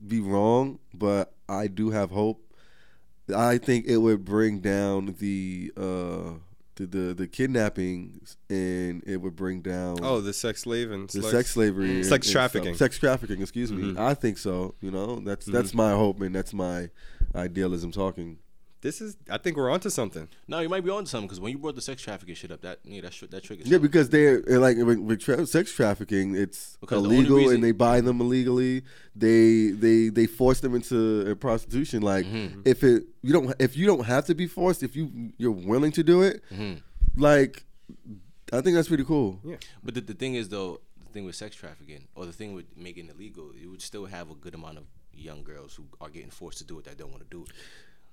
[0.07, 2.41] be wrong, but I do have hope.
[3.35, 6.33] I think it would bring down the uh
[6.87, 11.21] the the, the kidnappings and it would bring down oh, the sex slave and the
[11.21, 11.31] slugs.
[11.31, 11.97] sex slavery, mm-hmm.
[11.97, 12.33] and- Sex and stuff.
[12.33, 12.75] trafficking.
[12.75, 13.41] sex trafficking.
[13.41, 13.83] Excuse me.
[13.83, 14.01] Mm-hmm.
[14.01, 14.75] I think so.
[14.81, 15.79] You know, that's that's mm-hmm.
[15.79, 16.91] my hope and that's my
[17.35, 18.39] idealism talking.
[18.83, 19.17] This is.
[19.31, 20.29] I think we're onto something.
[20.49, 22.61] No, you might be on something because when you brought the sex trafficking shit up,
[22.63, 23.67] that yeah, that sh- that triggers.
[23.69, 27.55] Yeah, because they're they're like with, with tra- sex trafficking, it's Because the illegal, reason-
[27.57, 28.83] and they buy them illegally.
[29.17, 32.03] They they they force them into uh, prostitution.
[32.03, 32.63] Like Mm-hmm.
[32.65, 35.93] if it you don't if you don't have to be forced, if you you're willing
[35.93, 36.81] to do it, Mm-hmm.
[37.23, 37.65] like
[38.53, 39.41] I think that's pretty cool.
[39.45, 39.57] Yeah.
[39.83, 42.67] But the, the thing is though, the thing with sex trafficking or the thing with
[42.77, 46.09] making it illegal, you would still have a good amount of young girls who are
[46.11, 47.51] getting forced to do it that don't want to do it.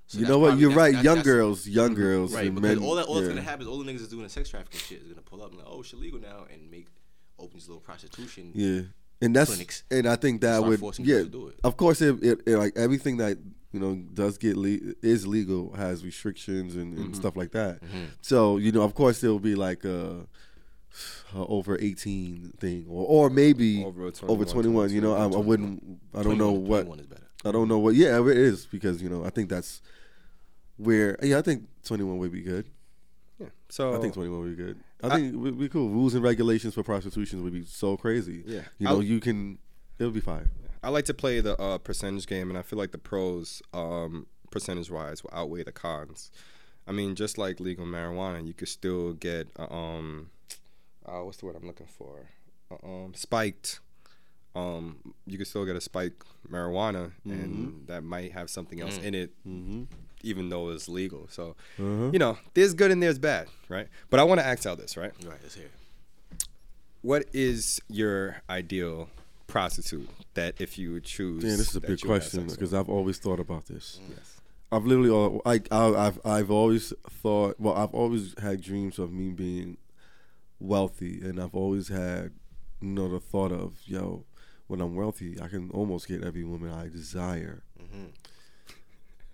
[0.09, 0.57] So you know what?
[0.57, 0.91] You're that's- right.
[0.95, 2.83] that's- young that's- girls, young girls, Right, and because men.
[2.87, 3.33] all that all that's yeah.
[3.35, 5.41] gonna happen is all the niggas that's doing the sex trafficking shit is gonna pull
[5.43, 6.87] up and like, oh, it's illegal now, and make
[7.37, 8.51] open these little prostitution.
[8.55, 8.81] Yeah,
[9.21, 11.19] and that's clinics and I think that would forcing yeah.
[11.19, 11.59] to do it.
[11.63, 13.37] Of course, it, it, it like everything that
[13.71, 17.13] you know does get le- is legal has restrictions and, Mm-hmm.
[17.13, 17.79] stuff like that.
[18.21, 20.25] So you know, of course, there will be like a,
[21.35, 24.89] a over eighteen thing, or or maybe Over over 21, twenty one.
[24.91, 25.83] You know, I, I wouldn't.
[26.15, 26.81] I don't know 21 what.
[26.87, 27.27] 21 is better.
[27.45, 27.93] I don't know what.
[27.95, 29.81] Yeah, it is because you know I think that's
[30.79, 31.17] where.
[31.21, 32.65] Yeah, I think twenty one would be good.
[33.39, 33.47] Yeah.
[33.69, 34.77] So I think 21 would be good.
[35.01, 35.87] I, think it would be cool.
[35.87, 38.43] Rules and regulations for prostitution would be so crazy.
[38.45, 38.63] Yeah.
[38.79, 39.59] You know, I'll- you can,
[39.97, 40.49] it would be fine.
[40.83, 44.27] I like to play the uh, percentage game, and I feel like the pros, um,
[44.51, 46.31] percentage wise, will outweigh the cons.
[46.85, 50.31] I mean, just like legal marijuana, you could still get uh, um,
[51.05, 52.27] uh, what's the word I'm looking for?
[52.69, 53.79] Uh, um, spiked.
[54.55, 59.13] Um, you could still get a spiked marijuana, and that might have something else in
[59.15, 59.31] it,
[60.23, 61.27] even though it's legal.
[61.29, 62.09] So, mm-hmm.
[62.13, 63.87] you know, there's good and there's bad, right?
[64.09, 65.11] But I want to ask out this, right?
[65.25, 65.69] Right, let's hear.
[67.01, 69.09] What is your ideal
[69.47, 71.43] prostitute that if you would choose?
[71.43, 72.73] Man, this is a big you would have question because?
[72.73, 73.99] I've always thought about this.
[74.09, 74.41] Yes.
[74.71, 77.55] I've literally, all, I, I, I've, I've always thought.
[77.59, 79.77] Well, I've always had dreams of me being
[80.59, 82.33] wealthy, and I've always had,
[82.81, 84.25] you know, the thought of, yo,
[84.67, 87.63] when I'm wealthy, I can almost get every woman I desire.
[87.81, 88.05] Mm-hmm.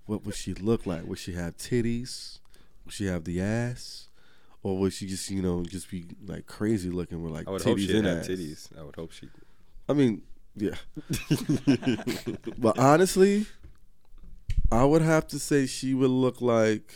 [0.06, 1.06] What would she look like?
[1.06, 2.40] Would she have titties?
[2.86, 4.08] Would she have the ass?
[4.62, 7.62] Or would she just, you know, just be like crazy looking with like I would
[7.62, 8.28] titties hope she and ass?
[8.28, 8.80] titties.
[8.80, 9.30] I would hope she.
[9.88, 10.22] I mean,
[10.56, 10.76] yeah.
[12.58, 13.46] but honestly,
[14.72, 16.94] I would have to say she would look like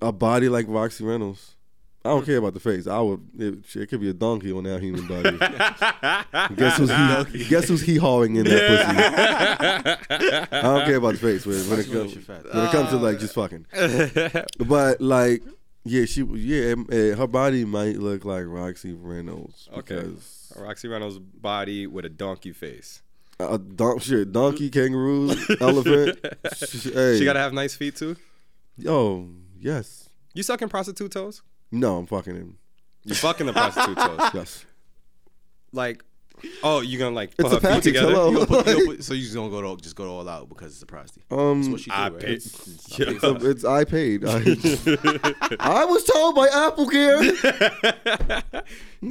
[0.00, 1.55] a body like Roxy Reynolds.
[2.06, 2.86] I don't care about the face.
[2.86, 3.20] I would.
[3.38, 5.36] It, it could be a donkey on that human body.
[6.56, 6.90] guess who's
[7.32, 7.44] he?
[7.48, 10.48] Guess who's he hauling in that pussy?
[10.52, 12.88] I don't care about the face when, when it Reynolds, comes you're when it comes
[12.90, 13.66] to like just fucking.
[14.66, 15.42] But like,
[15.84, 16.74] yeah, she yeah,
[17.14, 20.04] her body might look like Roxy Reynolds Okay.
[20.56, 23.02] Roxy Reynolds' body with a donkey face.
[23.38, 25.30] a don- shit, donkey, kangaroo,
[25.60, 26.18] elephant.
[26.56, 28.16] Sh- hey, She gotta have nice feet too.
[28.86, 29.28] Oh
[29.60, 30.08] yes.
[30.34, 31.42] You sucking prostitute toes?
[31.72, 32.58] No, I'm fucking him.
[33.04, 34.20] You're fucking the prostitute toes?
[34.34, 34.66] Yes.
[35.72, 36.02] Like,
[36.62, 37.84] oh, you gonna like It's put a her feet package.
[37.84, 38.12] together?
[38.12, 38.30] Hello.
[38.30, 40.10] You gonna put- you gonna put- so you just gonna go to just go to
[40.10, 41.24] all out because it's a prostitute.
[41.28, 42.18] That's Um, what she do, I right?
[42.20, 42.42] paid.
[42.42, 44.24] so it's I paid.
[44.26, 44.36] I,
[45.60, 47.22] I was told by Apple Care.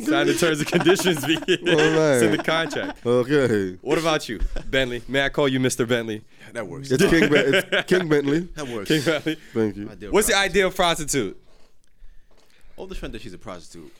[0.01, 1.25] Sign the terms and conditions.
[1.25, 1.45] Be right.
[1.53, 3.05] it's in the contract.
[3.05, 3.77] Okay.
[3.81, 5.03] What about you, Bentley?
[5.07, 5.87] May I call you Mr.
[5.87, 6.23] Bentley?
[6.53, 6.89] That works.
[6.91, 7.29] It's King.
[7.29, 8.39] Ben- it's King Bentley.
[8.55, 8.87] that works.
[8.89, 9.37] King Bentley.
[9.53, 9.89] Thank you.
[9.89, 10.51] Ideal What's the prostitute.
[10.51, 11.41] ideal prostitute?
[12.77, 13.93] All the friend that she's a prostitute.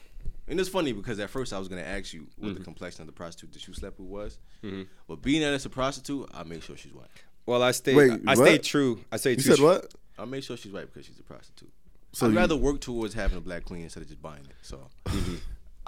[0.48, 2.64] And it's funny because at first I was gonna ask you what the mm-hmm.
[2.64, 4.84] complexion of the prostitute that you slept with was, mm-hmm.
[5.08, 7.08] but being that it's a prostitute, I make sure she's white.
[7.46, 7.96] Well, I stay.
[7.96, 8.38] Wait, I what?
[8.38, 9.02] stay true.
[9.12, 9.56] I stay You true.
[9.56, 9.94] said what?
[10.18, 11.72] I make sure she's white because she's a prostitute.
[12.14, 14.56] So I'd you- rather work towards having a black queen instead of just buying it.
[14.62, 15.36] So, mm-hmm.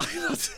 [0.30, 0.50] this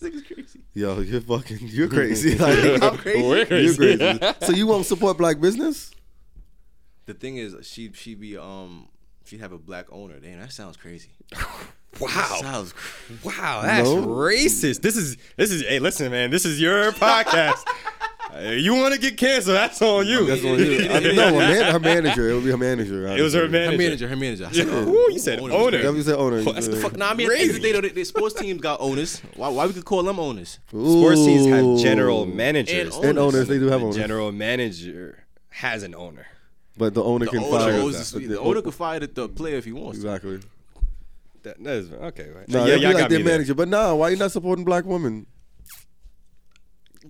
[0.00, 0.60] nigga's crazy.
[0.74, 1.58] Yo, you're fucking.
[1.62, 2.36] You're crazy.
[2.38, 3.20] Like, I'm crazy.
[3.20, 4.20] you're crazy.
[4.42, 5.90] So you won't support black business?
[7.06, 8.88] The thing is, she she be um
[9.32, 10.18] she'd have a black owner.
[10.20, 11.10] Damn, that sounds crazy.
[12.00, 12.08] Wow.
[12.08, 13.20] That sounds crazy.
[13.22, 14.06] Wow, that's No.
[14.06, 14.80] racist.
[14.80, 15.60] This is this is.
[15.60, 16.30] Hey, listen, man.
[16.30, 17.58] This is your podcast.
[18.40, 19.56] You want to get canceled?
[19.56, 20.24] That's on you.
[20.24, 20.88] That's on you.
[20.90, 22.30] I mean, no, her, man, her manager.
[22.30, 23.06] It would be her manager.
[23.06, 23.42] It was her honestly.
[23.42, 23.76] Her manager.
[23.76, 24.46] manager, her manager.
[24.46, 24.72] I said, Yeah.
[24.74, 25.70] oh, Ooh, you said was owner.
[25.72, 25.84] crazy.
[25.84, 26.36] Yeah, you said owner.
[26.38, 27.90] Oh, that's the fuck- Nah, I mean, at the end of the day, though, the,
[27.90, 29.20] the sports teams got owners.
[29.36, 30.60] Why, why we could call them owners?
[30.68, 32.96] Sports teams have general managers.
[32.96, 33.96] And And owners, they do have The owners.
[33.96, 36.26] general manager has an owner.
[36.76, 37.72] But the owner The can owner, fire.
[37.74, 39.98] owns the, the- the owner can fire the, the player if he wants.
[39.98, 40.40] Exactly.
[41.42, 42.30] That, that is okay.
[42.30, 42.48] Right.
[42.48, 43.34] No, yeah, yeah, y'all like got their me there.
[43.34, 43.54] manager.
[43.54, 45.26] But nah, why you not supporting black women?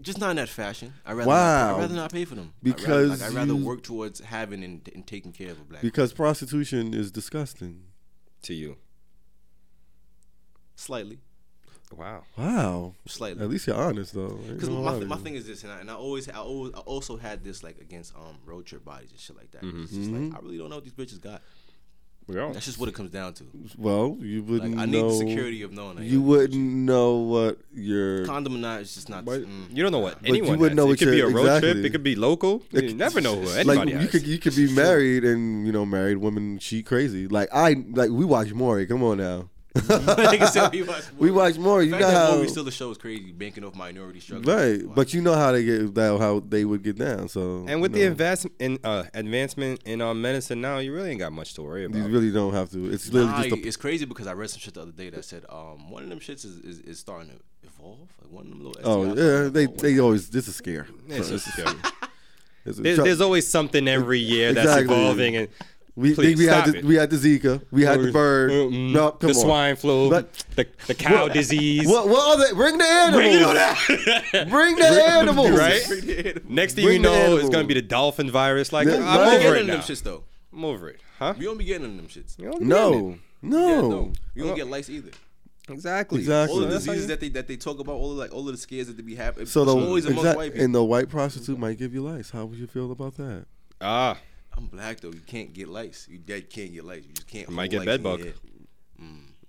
[0.00, 0.94] Just not in that fashion.
[1.04, 1.36] I rather Wow.
[1.66, 2.54] not, I'd rather not pay for them.
[2.62, 5.60] Because I'd rather, like, I'd rather you- work towards having and, and taking care of
[5.60, 5.82] a black.
[5.82, 7.82] Because prostitution is disgusting.
[8.44, 8.76] to you.
[10.76, 11.18] slightly,
[11.96, 12.22] Wow.
[12.36, 12.94] Wow.
[13.06, 13.42] slightly.
[13.42, 14.38] At least you're honest though.
[14.48, 16.72] Because no my, th- my thing is this, and I, and I always, I always,
[16.74, 19.62] I also had this like against um road trip bodies and shit like that.
[19.62, 19.82] Mm-hmm.
[19.84, 21.42] It's just like I really don't know what these bitches got.
[22.28, 22.50] Yeah.
[22.52, 23.44] That's just what it comes down to.
[23.76, 25.08] Well, you wouldn't I need know.
[25.10, 25.96] the security of knowing.
[25.96, 28.24] That, You yeah, wouldn't know what your.
[28.26, 28.80] condom or not.
[28.80, 29.24] It's just not.
[29.24, 29.66] But mm.
[29.76, 30.76] you don't know what But you wouldn't has.
[30.76, 31.78] know It what could be a your- road trip.
[31.78, 32.62] It could be local.
[32.72, 35.72] It, You never know who like anybody you could you could be married and you
[35.72, 37.26] know married women cheat crazy.
[37.26, 38.86] Like I like we watch Maury.
[38.86, 39.48] Come on now.
[39.76, 41.86] Niggas say we watch We watch Maury.
[41.86, 44.52] The You fact know how movie still the show is crazy, banking off minority struggle.
[44.54, 47.28] right, but you know how they get that how they would get down.
[47.28, 50.92] So and with you the know, investment in uh, advancement in uh, medicine now, you
[50.94, 51.96] really ain't got much to worry about.
[51.98, 52.90] you really don't have to.
[52.92, 55.08] It's literally Nah, just a it's crazy because I read some shit the other day
[55.10, 58.08] that said um one of them shits is, is, is starting to evolve.
[58.20, 58.82] Like one of them little.
[58.84, 60.86] Oh STIs yeah, starting they they always this is scare.
[61.08, 61.74] It's just scary.
[62.64, 64.94] A there's, there's always something every year that's Exactly.
[64.94, 65.48] evolving, and
[65.94, 66.84] we please, we had the, it.
[66.84, 68.50] we had the Zika, we had the bird.
[68.50, 68.92] Mm-mm.
[68.92, 69.42] No, come the on.
[69.44, 71.86] swine flu, But- the, the cow disease.
[71.86, 72.54] What what other?
[72.54, 74.50] Bring the animals.
[74.50, 75.50] Bring the animals.
[75.50, 76.48] Right?
[76.48, 78.72] Next thing Bring you know, it's gonna be the dolphin virus.
[78.72, 79.34] Like Yeah, I'm right.
[79.44, 79.72] Over don't it now.
[79.74, 80.24] them shits though.
[80.52, 81.34] I'm over it, huh?
[81.38, 82.38] We don't be getting them shits.
[82.38, 84.12] You don't be getting No, no, Yeah, no.
[84.34, 85.10] You don't get lice either.
[85.68, 86.18] exactly.
[86.20, 86.54] Exactly.
[86.54, 88.58] All the diseases that they that they talk about, all the like all of the
[88.58, 89.46] scares that they be having.
[89.46, 90.64] So the always amongst exact, white people.
[90.64, 92.30] and the white prostitute might give you lice.
[92.30, 93.46] How would you feel about that?
[93.80, 94.18] Ah,
[94.56, 95.10] I'm black though.
[95.12, 96.06] You can't get lice.
[96.10, 97.04] You dead can't get lice.
[97.06, 97.48] You just can't.
[97.48, 98.26] You might get lice in bed your bug.
[98.26, 98.34] head.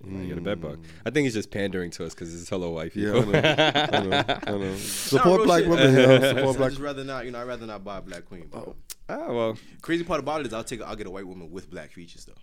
[0.05, 0.79] you might get a bed bug.
[1.05, 2.95] I think he's just pandering to us because it's hello wife.
[2.95, 3.35] Yeah, people.
[3.35, 3.87] I know.
[3.93, 4.23] I know.
[4.47, 4.75] I know.
[4.77, 5.69] Support real black shit.
[5.69, 5.93] women.
[5.95, 6.69] You know, support I'd black.
[6.71, 7.25] just rather not.
[7.25, 8.47] You know, I'd rather not buy a black queen.
[8.47, 8.75] Bro.
[9.09, 9.57] ah, well.
[9.81, 10.79] Crazy part about it is I'll take.
[10.81, 12.33] A, I'll get a white woman with black features though.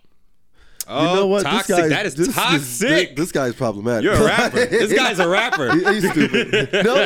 [0.87, 1.43] Oh, You know what?
[1.43, 1.67] toxic.
[1.67, 3.15] This guy, that is this, this- toxic.
[3.15, 4.03] This, guy's problematic.
[4.03, 4.65] You're a rapper.
[4.65, 5.71] this guy's a rapper.
[5.75, 6.69] He- He's stupid.
[6.85, 7.05] no,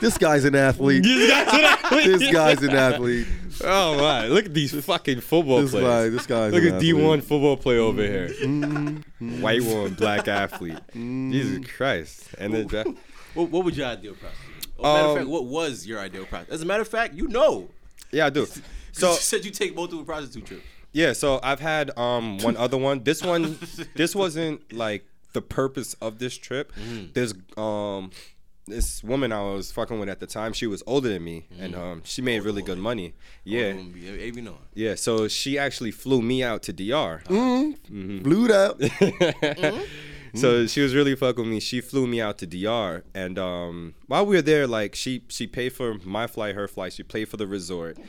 [0.00, 1.02] this guy's an athlete.
[1.04, 3.26] This guy's an athlete.
[3.62, 3.98] This guy's an athlete.
[3.98, 4.26] Oh my!
[4.28, 6.12] Look at these fucking football This guy, players.
[6.14, 8.28] this guy's Look an at D one football player over here.
[8.28, 9.40] Mm-hmm.
[9.42, 10.78] White one, black athlete.
[10.92, 12.28] Jesus Christ!
[12.38, 12.84] And then dra-
[13.34, 14.66] What, what would your ideal prostitute?
[14.78, 16.54] Oh, matter of Um, fact, what was your ideal prostitute?
[16.54, 17.68] As a matter of fact, you know.
[18.10, 18.46] yeah, I do.
[18.94, 20.62] So So you said you take multiple prostitute trips.
[20.92, 23.04] yeah, so I've had um one other one.
[23.04, 23.58] This one,
[23.96, 26.72] this wasn't like the purpose of this trip.
[27.14, 28.10] There's um
[28.72, 30.52] this woman I was fucking with at the time.
[30.52, 33.14] She was older than me, and um she made really good money.
[33.44, 34.94] Yeah, yeah, Avi yeah.
[34.96, 37.22] So she actually flew me out to DR.
[37.24, 37.96] Mm-hmm.
[37.96, 38.18] Mm-hmm.
[38.22, 38.80] Blew out.
[40.34, 41.60] So she was really fucking me.
[41.60, 45.46] She flew me out to DR, and um, while we were there, like she she
[45.46, 46.94] paid for my flight, her flight.
[46.94, 47.98] She paid for the resort.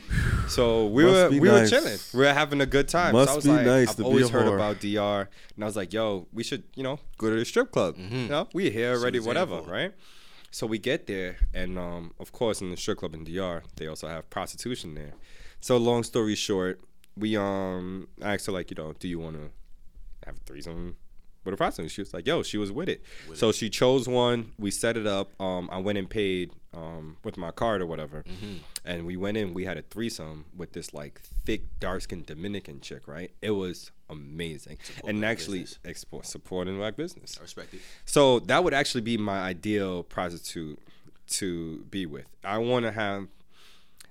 [0.49, 1.71] So we Must were we nice.
[1.71, 1.97] were chilling.
[2.13, 3.13] We were having a good time.
[3.13, 4.55] Must so I was be like, nice I've to be always a heard whore.
[4.55, 7.71] about DR, and I was like, yo, we should you know go to the strip
[7.71, 7.95] club.
[7.97, 9.71] You know, we here already, whatever, in for.
[9.71, 9.91] right?
[10.53, 13.87] So we get there, and um, of course, in the strip club in DR, they
[13.87, 15.13] also have prostitution there.
[15.61, 16.79] So long story short,
[17.17, 19.49] we um asked her like, you know, do you want to
[20.27, 20.95] have a threesome
[21.43, 21.89] with a prostitute?
[21.91, 23.01] She was like, yo, she was with it.
[23.35, 24.51] so she chose one.
[24.59, 25.31] We set it up.
[25.41, 28.23] Um, I went and paid um with my card or whatever,
[28.85, 29.55] and we went in.
[29.55, 33.07] We had a threesome with this like thick, dark skinned Dominican chick.
[33.07, 33.31] Right?
[33.41, 35.79] It was amazing, and actually business.
[35.85, 37.37] export supporting black business.
[37.37, 37.81] I respect it.
[38.05, 40.79] So that would actually be my ideal prostitute
[41.27, 42.25] to be with.
[42.43, 43.27] I want to have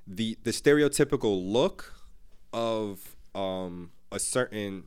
[0.07, 1.94] the the stereotypical look
[2.53, 4.84] of um a certain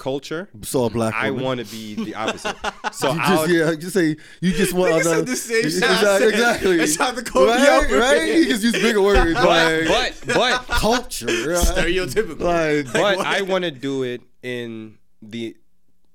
[0.00, 0.48] culture.
[0.62, 2.56] So a black I want to be the opposite.
[2.92, 5.74] So You just would, yeah, just say you just want Nigga said the same shit
[5.74, 6.28] Exactly.
[6.28, 6.76] Exactly.
[6.78, 8.34] That's how the code right, right.
[8.34, 9.34] You just use bigger words.
[9.34, 11.26] but like but but culture.
[11.26, 11.56] Right?
[11.56, 12.40] Stereotypical.
[12.40, 13.26] Like, but what?
[13.26, 15.56] I want to do it in the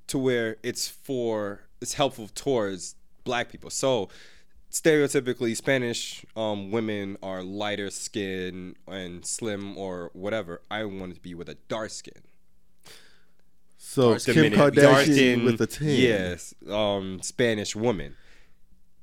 [0.08, 3.70] to where it's for it's helpful towards black people.
[3.70, 4.10] So
[4.72, 10.62] stereotypically Spanish um, women are lighter skin and slim or whatever.
[10.70, 12.22] I want to be with a dark skin.
[13.78, 15.88] so Kim Dominican- Kardashian dark-skinned, with a tan.
[15.90, 18.16] Yes, um, Spanish woman.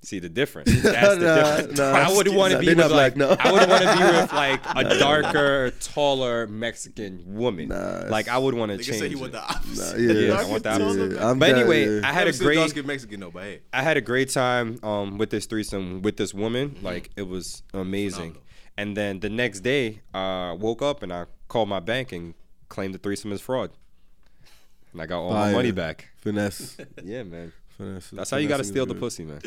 [0.05, 0.69] See the difference.
[0.83, 1.79] That's the Nah, difference.
[1.79, 1.93] nah.
[1.93, 3.37] I would want to be with like no.
[3.39, 7.69] I would want to be with like a darker, taller Mexican woman.
[7.69, 8.99] Nah, like I would want to Nigga change.
[8.99, 9.21] said he it.
[9.21, 10.01] want the opposite.
[10.01, 11.15] Yeah, Yeah, I want the opposite.
[11.17, 11.31] taller.
[11.31, 12.09] I'm But anyway, yeah.
[12.09, 13.61] I had a great Mexican though, but hey.
[13.73, 16.77] I had a great time um, with this threesome with this woman.
[16.83, 18.33] Like it was amazing.
[18.33, 18.43] Phenomenal.
[18.77, 22.35] And then the next day, I woke up and I called my bank and
[22.69, 23.71] claimed the threesome as fraud.
[24.93, 26.09] And I got all my money back.
[26.17, 26.77] finesse.
[27.05, 27.53] Yeah, man.
[27.83, 28.11] Finesse.
[28.11, 29.41] That's how you got to steal is the pussy, man.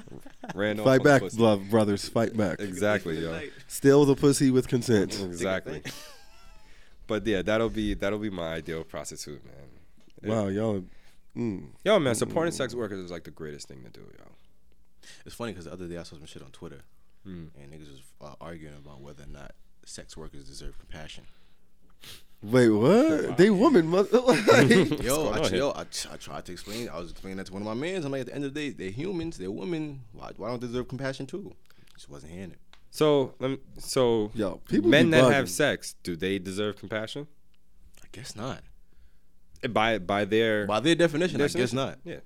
[0.54, 2.08] Ran off Fight back, love brothers.
[2.08, 2.60] Fight back.
[2.70, 3.40] Exactly, yo.
[3.68, 5.20] Steal the pussy with consent.
[5.24, 5.82] Exactly.
[7.06, 10.30] but yeah, that'll be that'll be my ideal prostitute, man.
[10.30, 10.84] Wow, y'all.
[11.36, 11.68] Mm.
[11.84, 14.24] Yo, man, supporting sex workers is like the greatest thing to do, yo.
[15.24, 16.82] It's funny because the other day I saw some shit on Twitter,
[17.24, 19.52] and niggas was uh, arguing about whether or not
[19.84, 21.24] sex workers deserve compassion.
[22.42, 23.36] Wait, what?
[23.36, 24.20] They woman, mother.
[24.20, 24.38] like,
[25.02, 26.88] Yo, I, yo I, I tried to explain.
[26.88, 28.04] I was explaining that to one of my mans.
[28.04, 29.36] I'm like, at the end of the day, they're humans.
[29.36, 30.00] They're women.
[30.12, 31.54] Why, why don't they deserve compassion too?
[31.94, 32.58] Just wasn't hearing it.
[32.90, 37.26] So, lem- so Yo, people men that have sex, do they deserve compassion?
[38.02, 38.62] I guess not.
[39.68, 41.98] By by their By their definition, I guess not.
[42.04, 42.20] Yeah.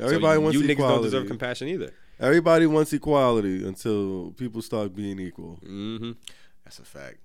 [0.00, 1.92] Everybody so wants you niggas don't deserve compassion either.
[2.18, 5.58] Everybody wants equality until people start being equal.
[5.64, 6.12] Mm-hmm.
[6.64, 7.18] That's a fact.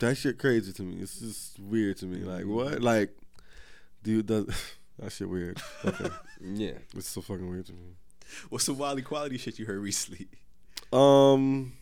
[0.00, 1.00] That shit crazy to me.
[1.00, 2.18] It's just weird to me.
[2.18, 2.80] Like what?
[2.82, 3.16] Like,
[4.02, 4.46] dude, does
[4.98, 5.60] that shit weird?
[5.84, 6.08] Okay,
[6.42, 6.78] Yeah.
[6.94, 7.96] it's so fucking weird to me.
[8.50, 10.28] What's the wild equality shit you heard recently?
[10.92, 11.72] Um,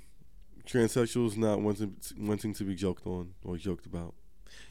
[0.66, 4.14] transsexuals not wanting wanting to be joked on or joked about.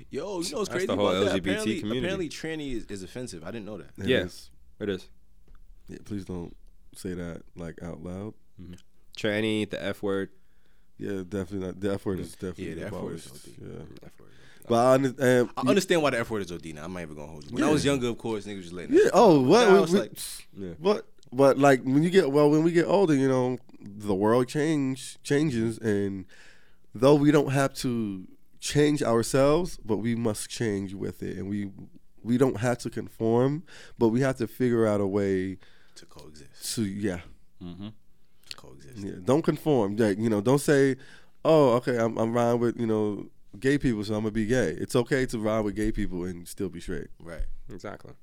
[0.09, 1.39] Yo, you know what's That's crazy the whole about that?
[1.39, 1.99] Apparently, community.
[1.99, 3.43] apparently tranny is, is offensive.
[3.43, 3.89] I didn't know that.
[3.97, 4.17] It Yeah.
[4.19, 4.49] is.
[4.79, 5.07] It is.
[5.87, 6.55] Yeah, please don't
[6.95, 8.33] say that like out loud.
[9.17, 10.29] Tranny, the F word.
[10.97, 11.79] Yeah, definitely not.
[11.79, 13.47] The F word is definitely Yeah, the F word is abolished.
[13.47, 13.67] OD.
[13.67, 14.29] Yeah, F word.
[14.69, 15.41] but I understand.
[15.41, 16.85] Um, I understand why the F word is OD now.
[16.85, 17.51] I'm not even gonna hold you.
[17.51, 19.09] When I was younger, of course, niggas was letting Yeah.
[19.13, 19.67] Oh, what?
[19.67, 20.11] Now we- it's we- like,
[20.57, 20.73] Yeah.
[20.79, 21.05] What?
[21.31, 25.17] But like when you get well, when we get older, you know, the world change
[25.23, 26.25] changes, and
[26.93, 28.27] though we don't have to
[28.59, 31.71] change ourselves, but we must change with it, and we
[32.21, 33.63] we don't have to conform,
[33.97, 35.57] but we have to figure out a way
[35.95, 36.75] to coexist.
[36.75, 37.21] to yeah,
[37.59, 37.93] coexist.
[38.95, 39.13] Yeah.
[39.23, 39.95] Don't conform.
[39.97, 40.95] Like you know, don't say,
[41.45, 43.27] oh, okay, I'm I'm riding with you know
[43.59, 44.69] gay people, so I'm gonna be gay.
[44.69, 47.07] It's okay to ride with gay people and still be straight.
[47.19, 47.45] Right.
[47.69, 48.13] Exactly.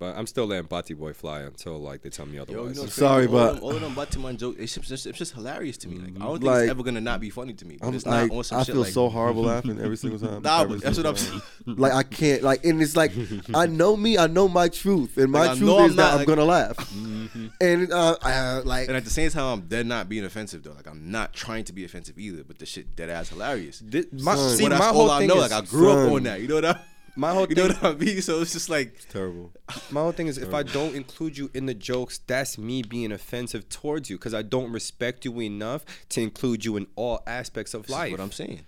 [0.00, 2.76] But I'm still letting Bati Boy fly until like they tell me Yo, you otherwise.
[2.76, 3.38] know what's Sorry, crazy?
[3.38, 5.88] all but- of them, all of them Batiman jokes, it's just, it's just hilarious to
[5.88, 5.98] me.
[5.98, 7.76] Like I don't think Like- it's ever gonna not be funny to me.
[7.78, 9.98] But I'm it's not like, on some I shit feel like, so horrible laughing every
[9.98, 10.40] single time.
[10.42, 11.76] Nah, every but that's what single I'm time.
[11.76, 13.12] Like I can't like, and it's like
[13.54, 16.20] I know me, I know my truth, and my Like, truth is I'm that not,
[16.20, 16.94] I'm gonna laugh.
[17.60, 20.72] And uh, I, like, And at the same time, I'm dead not being offensive though.
[20.72, 22.42] Like I'm not trying to be offensive either.
[22.42, 23.80] But the shit dead ass hilarious.
[23.86, 24.56] Thi- my, Son.
[24.56, 25.36] see, But that's my all whole I know.
[25.42, 26.06] is Like I grew son.
[26.06, 26.40] up on that.
[26.40, 26.80] You know what I?
[27.16, 27.76] My whole You know thing.
[27.80, 28.22] what I mean?
[28.22, 29.52] So it's just like terrible.
[29.90, 33.12] My whole thing is if I don't include you in the jokes, that's me being
[33.12, 37.74] offensive towards you because I don't respect you enough to include you in all aspects
[37.74, 38.10] of this is life.
[38.12, 38.66] what I'm saying.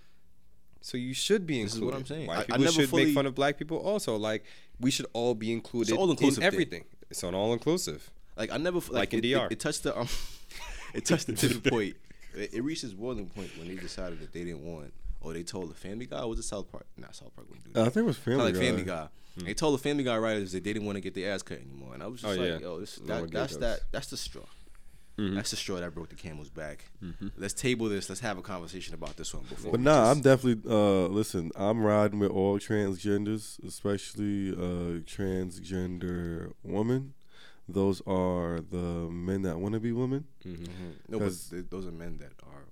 [0.81, 1.93] So you should be This is included.
[1.95, 2.27] what I'm saying.
[2.27, 4.15] White I- I people never should fully- make fun of black people also.
[4.17, 4.43] Like
[4.79, 6.53] we should all be included all-inclusive in thing.
[6.53, 6.83] everything.
[7.09, 8.09] It's an all inclusive.
[8.35, 9.45] Like I never like, Like in it, DR.
[9.45, 10.07] It, it touched the um,
[10.93, 11.95] it touched the tipping point.
[12.35, 14.91] It, it reached its boiling point when they decided that they didn't want,
[15.23, 16.19] or they told the Family Guy.
[16.21, 16.85] Or was it South Park?
[16.97, 18.59] Not South Park wouldn't do I think it was Family like Guy.
[18.59, 19.07] Family Guy.
[19.37, 21.59] They told the Family Guy writers that they didn't want to get their ass cut
[21.59, 22.59] anymore, and I was just Oh, like, yeah.
[22.59, 24.43] yo, this that, that's that that's the straw.
[25.15, 26.85] That's the straw that broke the camel's back.
[27.37, 28.09] Let's table this.
[28.09, 29.71] Let's have a conversation about this one before.
[29.71, 36.53] But nah, just- I'm definitely uh listen, I'm riding with all transgenders, especially uh transgender
[36.63, 37.13] women.
[37.67, 40.25] Those are the men that want to be women.
[40.45, 40.67] Mhm.
[41.07, 41.33] no, but
[41.71, 42.65] those are men that are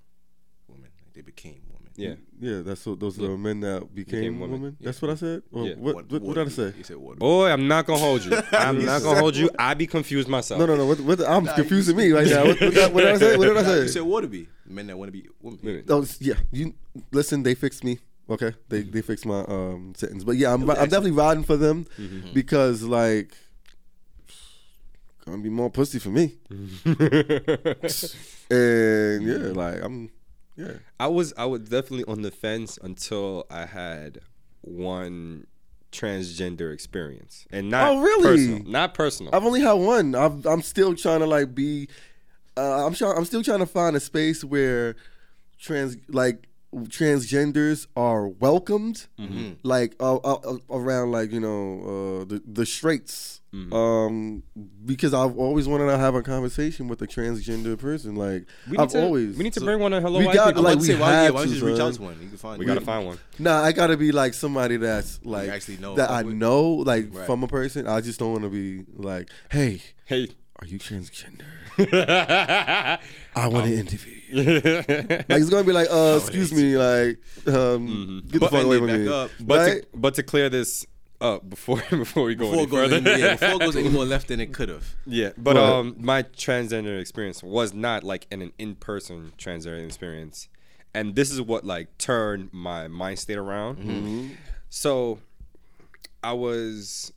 [0.68, 0.90] women.
[1.04, 1.81] Like, they became women.
[1.96, 2.14] Yeah.
[2.40, 3.28] Yeah, that's what those are Yeah.
[3.28, 4.60] the men that became, Became women.
[4.62, 4.76] women.
[4.80, 5.42] That's what I said.
[5.52, 5.74] Or Yeah.
[5.76, 6.72] What, what, what did I say?
[6.76, 7.18] He said water.
[7.18, 8.32] Boy, I'm not gonna hold you.
[8.52, 9.50] I'm not gonna hold you.
[9.58, 10.58] I be confused myself.
[10.58, 10.86] No, no, no.
[10.86, 12.44] What, what, I'm Nah, confusing you- me right now.
[12.46, 13.36] What, what, did I- what did I say?
[13.36, 13.92] What did I Nah, You say?
[13.92, 15.60] said water be men that want to be women.
[15.62, 15.84] Women.
[15.90, 16.34] Oh, yeah.
[16.50, 16.74] You
[17.12, 17.42] listen.
[17.42, 17.98] They fixed me.
[18.30, 20.24] Okay, they they fixed my um sentence.
[20.24, 21.86] But yeah, I'm I'm definitely riding for them
[22.32, 23.36] because like
[25.26, 26.36] gonna be more pussy for me.
[28.50, 30.10] and yeah, like I'm
[30.56, 30.72] yeah.
[31.00, 34.20] I was I was definitely on the fence until I had
[34.60, 35.46] one
[35.90, 38.22] transgender experience, and not Oh, really?
[38.22, 39.34] personal, not personal.
[39.34, 40.14] I've only had one.
[40.14, 41.88] I've, I'm still trying to like be.
[42.56, 43.16] Uh, I'm trying.
[43.16, 44.96] I'm still trying to find a space where
[45.58, 49.06] trans like transgenders are welcomed,
[49.62, 53.38] like uh, uh, uh, around like you know uh, the the straights.
[53.70, 54.44] Um,
[54.86, 58.14] because I've always wanted to have a conversation with a transgender person.
[58.16, 60.56] Like we need I've to, always we need to bring one of Hello We got.
[60.56, 62.16] I'm like, we say, why, yeah, why don't you to, just reach out to one?
[62.22, 62.58] You can find.
[62.58, 62.74] we one.
[62.74, 63.18] gotta find one.
[63.38, 66.34] Nah, I gotta be like somebody that's like actually know, that I with.
[66.34, 67.26] know, like Right.
[67.26, 67.86] from a person.
[67.86, 70.30] I just don't want to be like, hey, Hey.
[70.60, 71.44] are you transgender?
[73.36, 74.21] I want to interview you.
[74.32, 78.78] Like it's gonna be like, uh, excuse me, like, um, get the But- fuck away
[78.78, 79.08] from me.
[79.08, 79.30] up.
[79.40, 79.82] But right?
[79.82, 80.86] to, but to clear this
[81.20, 83.88] up before before we go Before any goes, further, any, yeah, before it goes any
[83.90, 84.84] more left than it could have.
[85.06, 85.72] Yeah, but Go ahead.
[85.74, 90.48] um, my transgender experience was not like in an in-person transgender experience,
[90.94, 93.78] and this is what like turned my mind state around.
[93.78, 94.28] Mm-hmm.
[94.70, 95.18] So,
[96.24, 97.12] I was,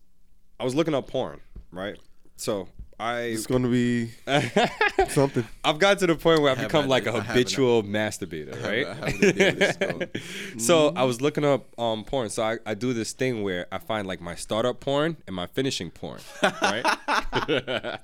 [0.59, 1.39] I was looking up porn,
[1.71, 1.97] right?
[2.37, 2.67] So
[2.97, 4.11] I It's gonna be
[5.09, 5.45] something.
[5.65, 7.83] I've got to the point where I've have become an- like a I have habitual
[7.83, 8.85] masturbator, right?
[8.87, 10.23] I have an idea where this
[10.55, 12.29] is so I was looking up um porn.
[12.29, 15.47] So I, I do this thing where I find like my startup porn and my
[15.47, 16.83] finishing porn, right?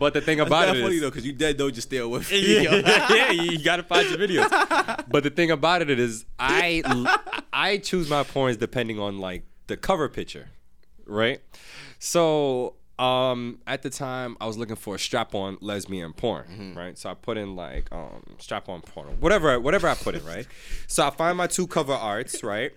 [0.00, 1.88] but the thing about That's it not funny is, though, because you dead don't just
[1.88, 2.62] stay away from me.
[2.64, 4.50] yeah, you gotta find your videos.
[5.08, 6.82] But the thing about it is, I
[7.52, 10.48] I choose my porns depending on like the cover picture,
[11.06, 11.40] right?
[11.98, 16.96] So um at the time I was looking for a strap-on lesbian porn, right?
[16.96, 20.46] So I put in like um strap-on porn, whatever whatever I put in, right?
[20.86, 22.72] So I find my two cover arts, right?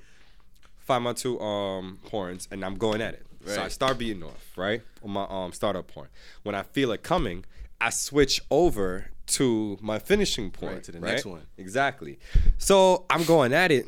[0.80, 3.26] Find my two um porns, and I'm going at it.
[3.45, 4.82] So I start beating off, right?
[5.03, 6.09] On my um startup porn.
[6.43, 7.45] When I feel it coming,
[7.80, 10.74] I switch over to my finishing point.
[10.74, 11.43] Right, to the next one.
[11.57, 12.20] Exactly.
[12.57, 13.86] So I'm going at it,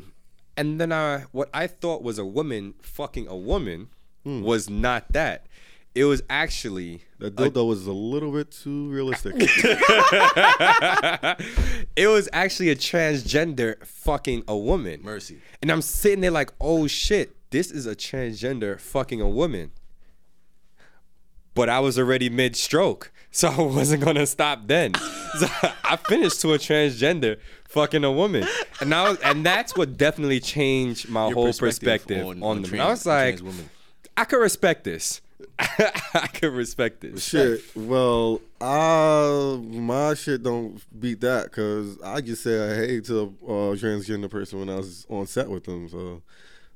[0.56, 3.88] and then I what I thought was a woman fucking a woman
[4.24, 4.42] Hmm.
[4.42, 5.46] was not that.
[5.94, 9.34] It was actually the dildo was a little bit too realistic.
[11.96, 15.00] it was actually a transgender fucking a woman.
[15.02, 15.38] Mercy.
[15.60, 19.70] And I'm sitting there like, oh shit, this is a transgender fucking a woman.
[21.54, 24.92] But I was already mid stroke, so I wasn't gonna stop then.
[25.38, 25.46] So
[25.82, 28.46] I finished to a transgender fucking a woman,
[28.82, 32.62] and now and that's what definitely changed my Your whole perspective perspective on- on, on
[32.62, 32.70] them.
[32.70, 33.62] trans- I was like, trans.
[34.14, 35.21] I could respect this.
[35.58, 37.24] I can respect this.
[37.24, 37.62] shit.
[37.74, 43.74] Well, I my shit don't beat that because I just said hey to a uh,
[43.76, 45.88] transgender person when I was on set with them.
[45.88, 46.22] So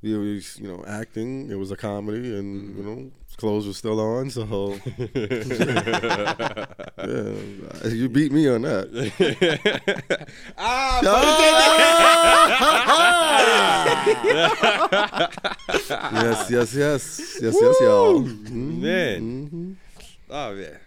[0.02, 1.50] we was you know acting.
[1.50, 4.30] It was a comedy, and you know clothes were still on.
[4.30, 4.78] So
[6.98, 8.88] yeah, you beat me on that.
[10.58, 11.00] Ah,
[16.12, 18.22] yes, yes, yes, yes, yes, y'all.
[18.22, 18.80] Mhm.
[18.80, 19.76] Man.
[20.30, 20.78] Oh yeah.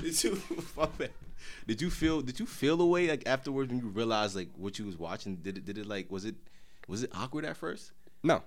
[0.00, 0.40] Did you
[0.76, 0.88] my
[1.66, 4.78] did you feel did you feel the way like afterwards when you realized like what
[4.78, 5.36] you was watching?
[5.36, 6.34] Did it did it like was it
[6.88, 7.92] was it awkward at first?
[8.22, 8.42] No.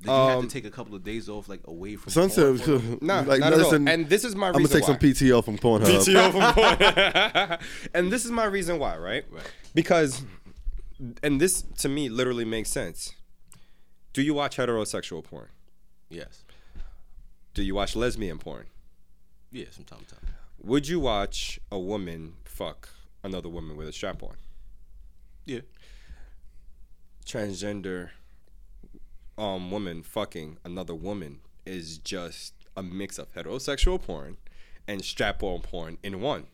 [0.00, 2.58] Did you have Um, to take a couple of days off like away from Sunset.
[2.64, 2.98] porn?
[3.02, 4.00] No, like, not listen, at all.
[4.00, 4.96] And this is my I'm gonna reason take some.
[4.96, 5.84] PTO from Pornhub.
[5.84, 7.58] PTO from porn.
[7.92, 9.24] and this is my reason why, right?
[9.30, 9.44] Right.
[9.74, 10.22] Because,
[11.22, 13.14] and this to me literally makes sense.
[14.14, 15.48] Do you watch heterosexual porn?
[16.08, 16.44] Yes.
[17.52, 18.66] Do you watch lesbian porn?
[19.52, 20.24] Yeah, from time to time.
[20.62, 22.88] Would you watch a woman fuck
[23.22, 24.36] another woman with a strap on?
[25.44, 25.60] Yeah.
[27.26, 28.10] Transgender
[29.36, 34.36] um woman fucking another woman is just a mix of heterosexual porn
[34.86, 36.46] and strap on porn in one.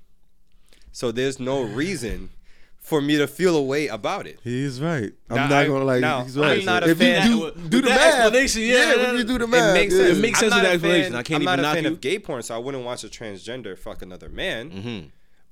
[0.92, 2.30] So there's no reason
[2.78, 4.38] for me to feel a way about it.
[4.42, 5.12] He's right.
[5.28, 6.00] I'm Now, not I- gonna like.
[6.00, 6.60] now, he's right.
[6.60, 9.16] I'm not a if fan- you do, With do the that math, explanation, yeah, when
[9.16, 10.00] you do the math, it makes yeah.
[10.06, 10.18] sense.
[10.18, 11.12] It makes I'm sense not with that a explanation.
[11.12, 11.90] fan- I can't I'm even not a fan you.
[11.90, 14.70] of gay porn, so I wouldn't watch a transgender fuck another man.
[14.70, 15.06] Mm-hmm.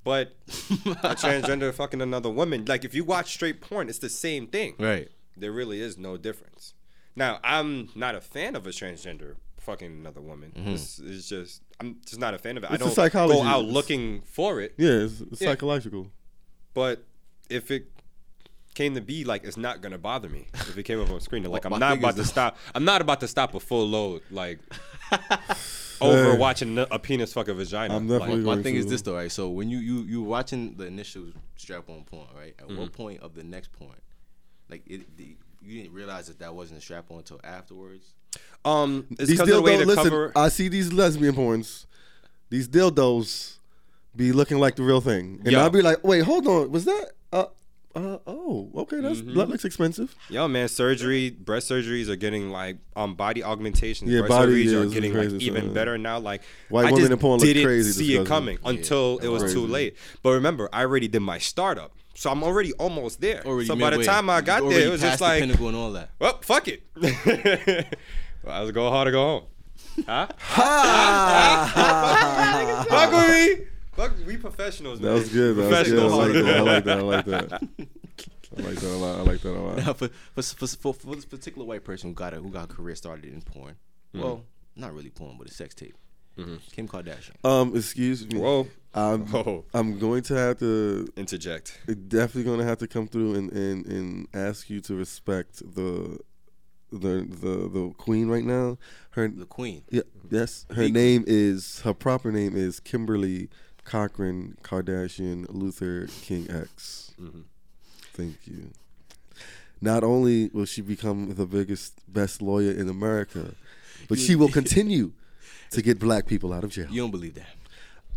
[0.09, 0.35] But
[1.05, 4.75] a transgender fucking another woman, like if you watch straight porn, it's the same thing.
[4.79, 5.09] Right.
[5.37, 6.75] There really is no difference.
[7.15, 10.53] Now, I'm not a fan of a transgender fucking another woman.
[10.57, 12.71] It's, it's just I'm just not a fan of it.
[12.71, 13.41] I It's a don't psychology.
[13.41, 14.75] go out It's- looking for it.
[14.79, 15.51] Yeah, it's, it's Yeah.
[15.51, 16.11] psychological.
[16.75, 17.05] But
[17.51, 17.87] if it
[18.75, 21.43] came to be, like, it's not gonna bother me if it came up on screen.
[21.45, 22.57] Like, I'm not about to stop.
[22.75, 24.59] I'm not about to stop a full load, like,
[26.01, 26.39] over Hey.
[26.39, 27.97] watching a penis fuck a vagina.
[27.97, 29.31] I'm Like, definitely My going thing is this though, right?
[29.33, 31.25] So when you you you watching the initial
[31.57, 32.55] strap on porn, right?
[32.59, 32.77] At Mm-hmm.
[32.79, 33.97] what point of the next porn,
[34.69, 38.15] like it, the, you didn't realize that that wasn't a strap on until afterwards?
[38.65, 39.81] um, it's These because of the way dildos.
[39.81, 40.33] the Listen, cover.
[40.37, 41.87] I see these lesbian porns.
[42.51, 43.57] These dildos
[44.15, 45.61] be looking like the real thing, and Yo.
[45.61, 47.11] I'll be like, "Wait, hold on, was that?
[47.33, 47.47] Uh,
[48.07, 49.39] uh, oh, okay, that's Mm-hmm.
[49.39, 54.11] that looks expensive." Yo, man, surgery, breast surgeries are getting like um body augmentations.
[54.11, 55.75] Yeah, breast body surgeries is are getting like even son.
[55.75, 56.19] better now.
[56.19, 58.27] Like White I women just porn didn't crazy see it disgusting.
[58.27, 59.97] coming until it was too late.
[60.23, 63.43] But remember, I already did my startup, so I'm already almost there.
[63.47, 64.05] Already so by the midway.
[64.07, 66.11] time I got there, it was just like, pinnacle and all that.
[66.19, 66.83] well, fuck it.
[68.45, 69.43] well, I was go hard to go home.
[70.07, 70.29] Huh?
[70.39, 71.73] Ha!
[72.89, 73.65] Fuck with me.
[73.97, 75.01] Fuck, we professionals.
[75.01, 75.15] That man.
[75.15, 75.57] was good.
[75.57, 75.99] That was good.
[75.99, 76.13] I Professionals.
[76.15, 76.57] like that.
[76.57, 76.99] I like that.
[76.99, 77.63] I like that.
[78.59, 79.19] I like that a lot.
[79.19, 79.77] I like that a lot.
[79.79, 82.71] Now, for, for, for, for, for this particular white person who got a who got
[82.71, 83.77] a career started in porn,
[84.15, 84.23] Mm-hmm.
[84.25, 84.45] well,
[84.75, 85.95] not really porn, but a sex tape.
[86.73, 87.35] Kim Kardashian.
[87.45, 88.39] Um, excuse me.
[88.39, 88.69] Whoa.
[88.95, 89.65] I'm, Whoa.
[89.75, 91.79] I'm going to have to Interject.
[92.09, 96.19] definitely going to have to come through and, and, and ask you to respect the
[96.91, 98.79] the the the queen right now.
[99.11, 99.83] Her The Queen.
[99.91, 103.51] yeah, yes, her The name is her proper name is Kimberly
[103.85, 107.13] Cochran Kardashian Luther King X.
[108.19, 108.71] Thank you.
[109.81, 113.55] Not only will she become the biggest, best lawyer in America,
[114.09, 115.13] but she will continue
[115.71, 116.89] to get black people out of jail.
[116.91, 117.47] You don't believe that.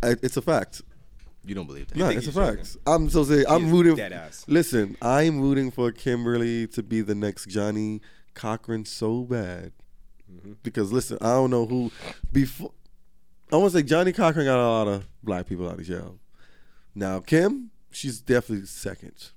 [0.02, 0.82] I- It's a fact.
[1.44, 1.96] You don't believe that.
[1.96, 2.76] No, it's a fact.
[2.86, 3.96] I'm so saying I'm rooting.
[3.96, 4.44] dead ass.
[4.46, 8.00] Listen, I'm rooting for Kimberly to be the next Johnnie
[8.34, 9.72] Cochran so bad.
[10.32, 10.52] Mm-hmm.
[10.62, 11.90] Because listen, I don't know who
[12.32, 12.70] before.
[13.52, 16.18] I want to say Johnnie Cochran got a lot of black people out of jail.
[16.94, 19.30] Now Kim, she's definitely second.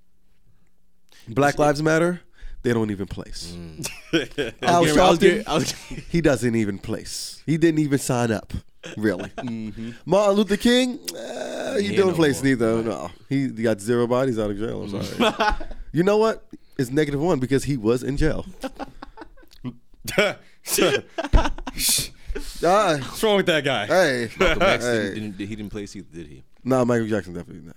[1.28, 2.22] Black Lives Matter,
[2.64, 3.54] they don't even place.
[3.56, 3.88] Mm.
[4.14, 7.42] Al Getting- I was Sharpton, getting- I was- he doesn't even place.
[7.46, 8.54] He didn't even sign up,
[8.98, 9.32] really.
[10.06, 12.50] Martin Luther King, uh, he ain't don't no place more.
[12.50, 12.84] neither.
[12.84, 14.84] No, he got zero bodies out of jail.
[14.84, 15.56] I'm sorry.
[15.92, 16.46] you know what?
[16.78, 18.46] It's negative one because he was in jail.
[22.64, 23.86] Ah, What's wrong with that guy?
[23.86, 24.92] hey, Malcolm X Hey.
[25.14, 26.44] didn't, didn't, he didn't place either, did he?
[26.64, 27.76] nah, Michael Jackson definitely not.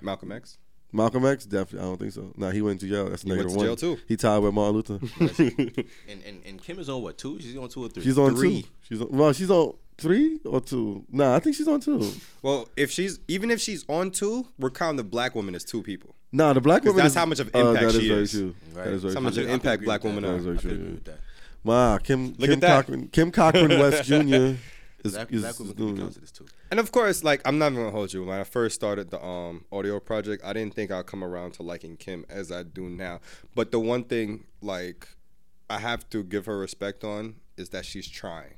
[0.00, 0.58] Malcolm X.
[0.92, 1.80] Malcolm X definitely.
[1.80, 2.32] I don't think so.
[2.36, 3.08] Nah, he went to jail.
[3.10, 3.66] That's went negative to one.
[3.66, 3.98] jail, too.
[4.08, 4.98] He tied with Martin Luther.
[6.08, 7.38] And, and and Kim is on what two?
[7.40, 8.02] She's on two or three.
[8.02, 8.62] she's on three.
[8.62, 8.68] two.
[8.88, 11.04] She's on, well, she's on three or two.
[11.10, 12.10] Nah, I think she's on two.
[12.42, 15.82] Well, if she's even if she's on two, we're counting the black woman as two
[15.82, 16.14] people.
[16.32, 16.98] Nah, the black woman.
[16.98, 18.30] that's is- how much of uh, impact is she very is.
[18.30, 18.54] true.
[18.74, 18.84] Right.
[18.84, 19.24] That is very How true.
[19.28, 20.28] much of impact black women that.
[20.30, 20.70] That is very true.
[20.72, 21.18] agree with that.
[21.64, 22.86] Wow, Kim Look Kim at that.
[22.86, 24.54] Cochran, Kim Cochran West Jr.
[25.04, 26.04] is, Black, is black women can doing be it.
[26.04, 26.46] counted as.
[26.70, 28.24] And of course, like I'm not even gonna hold you.
[28.24, 31.62] When I first started the um audio project, I didn't think I'd come around to
[31.62, 33.20] liking Kim as I do now.
[33.54, 35.08] But the one thing like
[35.70, 38.54] I have to give her respect on is that she's trying.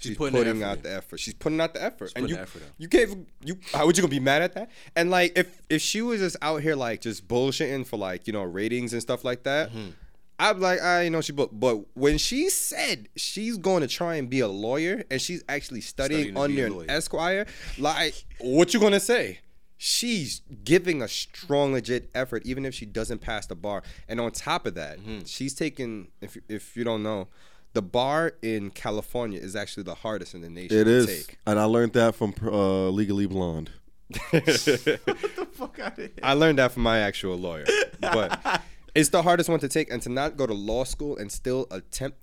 [0.00, 0.82] She's, putting putting, the out in.
[0.84, 1.18] the effort.
[1.18, 2.12] She's putting out the effort.
[2.14, 2.68] and putting you, the effort in.
[2.78, 4.70] you can't you how would you gonna be mad at that?
[4.94, 8.32] And like if if she was just out here like just bullshitting for like, you
[8.32, 9.90] know, ratings and stuff like that, Mm-hmm.
[10.38, 13.88] I'd be like, I you know she but but when she said she's going to
[13.88, 16.90] try and be a lawyer and she's actually studying, Studying to be a under an.
[16.90, 17.46] Esquire,
[17.78, 19.40] like what you gonna say?
[19.80, 23.84] She's giving a strong, legit effort, even if she doesn't pass the bar.
[24.08, 25.20] And on top of that, Mm-hmm.
[25.26, 26.08] she's taking.
[26.20, 27.28] If if you don't know,
[27.74, 31.38] the bar in California is actually the hardest in the nation It to is, take.
[31.46, 33.70] and I learned that from uh, Legally Blonde.
[34.32, 36.10] Fuck out of here.
[36.22, 37.66] I learned that from my actual lawyer,
[38.00, 38.62] but
[38.94, 39.90] it's the hardest one to take.
[39.92, 42.18] And to not go to law school and still attempt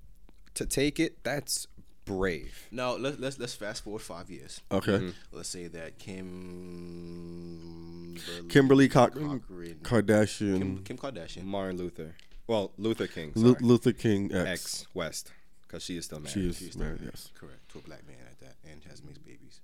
[0.55, 1.67] to take it, that's
[2.05, 2.67] brave.
[2.71, 4.61] Now let's let's let's fast forward five years.
[4.71, 5.09] Okay, Mm-hmm.
[5.31, 8.15] Let's say that Kim
[8.49, 11.43] Kimberly Cochran, Cochran- Kardashian, Kim, Kim Kardashian.
[11.43, 12.15] Martin Luther,
[12.47, 13.65] well Luther King, Lu- sorry.
[13.65, 14.47] Luther King X.
[14.49, 15.31] ex West,
[15.63, 16.31] because she is still married.
[16.33, 17.01] She is She's married.
[17.03, 17.29] Yes.
[17.37, 17.67] Correct.
[17.73, 19.59] To a black man at that, and has mixed babies.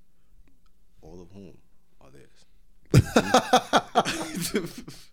[1.02, 1.57] All of whom
[2.02, 2.45] are theirs.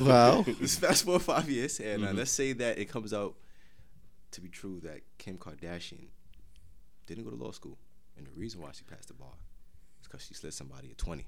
[0.00, 0.44] Wow.
[0.60, 3.34] Let's fast forward five years, and uh, let's say that it comes out
[4.32, 6.06] to be true that Kim Kardashian
[7.06, 7.78] didn't go to law school,
[8.16, 9.28] and the reason why she passed the bar
[10.00, 11.26] is because she slid somebody at twenty.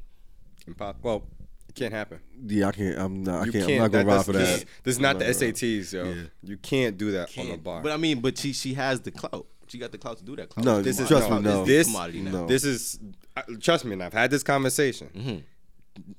[0.68, 1.22] Impo- well,
[1.68, 2.18] it can't happen.
[2.46, 2.98] Yeah, I can't.
[2.98, 3.42] I'm not.
[3.42, 3.64] I You can't.
[3.64, 3.92] I'm can't.
[3.92, 4.68] gonna that- ride for this, that.
[4.82, 6.04] This is not I'm the gonna- SATs, yo.
[6.04, 6.22] Yeah.
[6.42, 7.82] You can't do that on a Can't- bar.
[7.82, 9.46] But I mean, but she she has the clout.
[9.68, 10.48] She got the clout to do that.
[10.48, 11.48] Clout No, is this is trust commodity.
[11.48, 11.66] me, no, no.
[11.66, 12.06] This now.
[12.40, 12.46] No.
[12.46, 13.00] this is
[13.36, 15.38] uh, trust me, and I've had this conversation, Mm-hmm.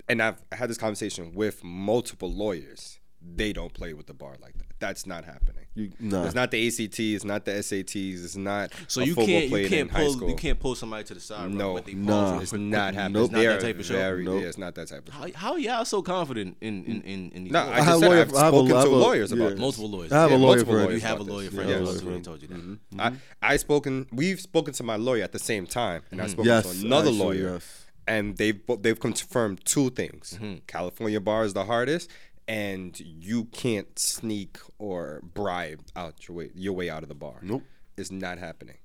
[0.08, 3.00] And I've had this conversation with multiple lawyers.
[3.36, 4.66] They don't play with the bar like that.
[4.80, 5.66] That's not happening.
[5.74, 6.26] You, nah.
[6.26, 7.00] It's not the ACT.
[7.00, 8.24] It's not the SATs.
[8.24, 8.72] It's not.
[8.88, 11.20] So a you football can't played you can't pull you can't pull somebody to the
[11.20, 11.42] side.
[11.42, 12.40] right, No, nah.
[12.40, 13.00] It's not quick.
[13.00, 13.24] happening.
[13.24, 13.94] It's not They that are type of show.
[13.94, 14.24] very.
[14.24, 14.42] Nope.
[14.42, 15.14] Yeah, it's not that type of.
[15.14, 17.70] How, how y'all so confident in in in, in these No, laws?
[17.70, 19.32] I have just said lawyer- I've I have a- spoken I have to a- lawyers
[19.32, 19.38] yeah.
[19.38, 19.60] about this.
[19.60, 20.12] multiple lawyers.
[20.12, 20.94] I have a lawyer friend.
[20.94, 21.54] You have a lawyer this.
[21.56, 21.70] friend.
[21.70, 21.80] Yes.
[21.80, 22.58] as well, so they told you that.
[22.58, 23.02] Mm-hmm.
[23.02, 24.08] I I spoken.
[24.12, 26.60] We've spoken to my lawyer at the same time, and I've mm-hmm.
[26.60, 27.84] spoken to another lawyer, yes.
[28.08, 32.10] And they've they've confirmed two things: California bar is the hardest,
[32.48, 37.40] and you can't sneak or bribe out your way your way out of the bar.
[37.42, 37.64] Nope.
[37.98, 38.78] it's not happening.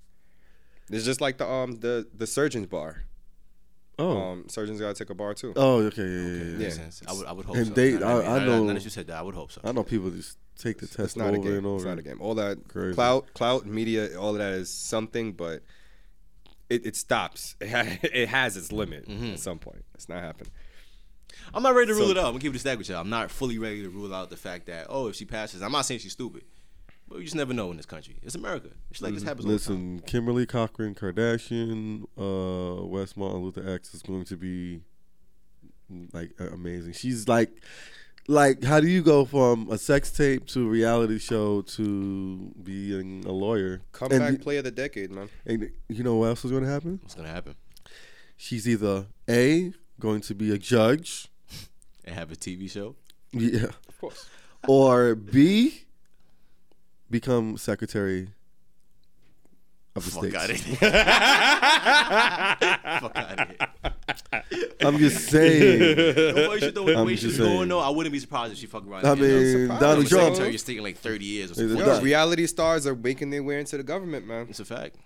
[0.91, 3.05] It's just like the um the the surgeon's bar.
[3.99, 4.17] Oh.
[4.19, 5.53] Um, surgeons gotta take a bar too.
[5.55, 5.83] oh.
[5.83, 6.03] Okay.
[6.03, 6.09] Yeah.
[6.09, 6.45] Yeah.
[6.45, 6.71] yeah, yeah.
[6.71, 7.03] sense.
[7.07, 7.73] I would I would hope And so.
[7.75, 9.53] they- Now- I- now- I now- know- Now that you said that, I would hope
[9.53, 9.61] so.
[9.63, 11.59] I know people just take the It's test not a over game.
[11.59, 11.77] and over.
[11.77, 12.21] It's not a game.
[12.21, 12.95] All that Crazy.
[12.95, 15.63] clout, clout, media, all of that is something, but
[16.73, 17.55] it, it stops.
[17.61, 19.33] It, ha- it has its limit Mm-hmm.
[19.33, 19.85] at some point.
[19.95, 20.53] It's not happening.
[21.55, 22.27] I'm not ready to rule So- it out.
[22.27, 23.01] I'm gonna keep it a stack with y'all.
[23.01, 25.73] I'm not fully ready to rule out the fact that oh, if she passes, I'm
[25.73, 26.45] not saying she's stupid,
[27.09, 28.17] but you just never know in this country.
[28.23, 28.69] It's America.
[28.91, 29.47] It's like this happens.
[29.47, 29.97] all the time.
[29.97, 34.81] Listen, Kimberly Cochran Kardashian, uh, West Martin Luther X is going to be
[36.13, 36.93] like amazing.
[36.95, 37.51] She's like,
[38.29, 43.25] like, how do you go from a sex tape to a reality show to being
[43.27, 43.83] a lawyer?
[43.93, 45.29] Comeback and, play of the decade, man.
[45.47, 46.99] and you know what else is going to happen?
[47.03, 47.55] What's gonna happen?
[48.37, 51.29] She's either a going to be a judge,
[52.05, 52.97] And have a TV show.
[53.33, 54.27] yeah, Of course.
[54.69, 55.85] or b
[57.11, 58.29] become secretary
[59.95, 60.37] of the Fuck states.
[60.37, 60.77] out of here.
[63.01, 63.59] Fuck out of here.
[64.81, 65.79] I'm just saying.
[66.33, 67.57] The way she, the way, I'm way just she's saying.
[67.57, 69.05] going though, I wouldn't be surprised if she fuck around.
[69.07, 69.81] I and end up mean.
[69.81, 71.77] Donald Trump- Secretary of State in like 30 years or something.
[71.79, 74.47] Yo, reality stars are making their way into the government, man.
[74.51, 74.97] It's a fact.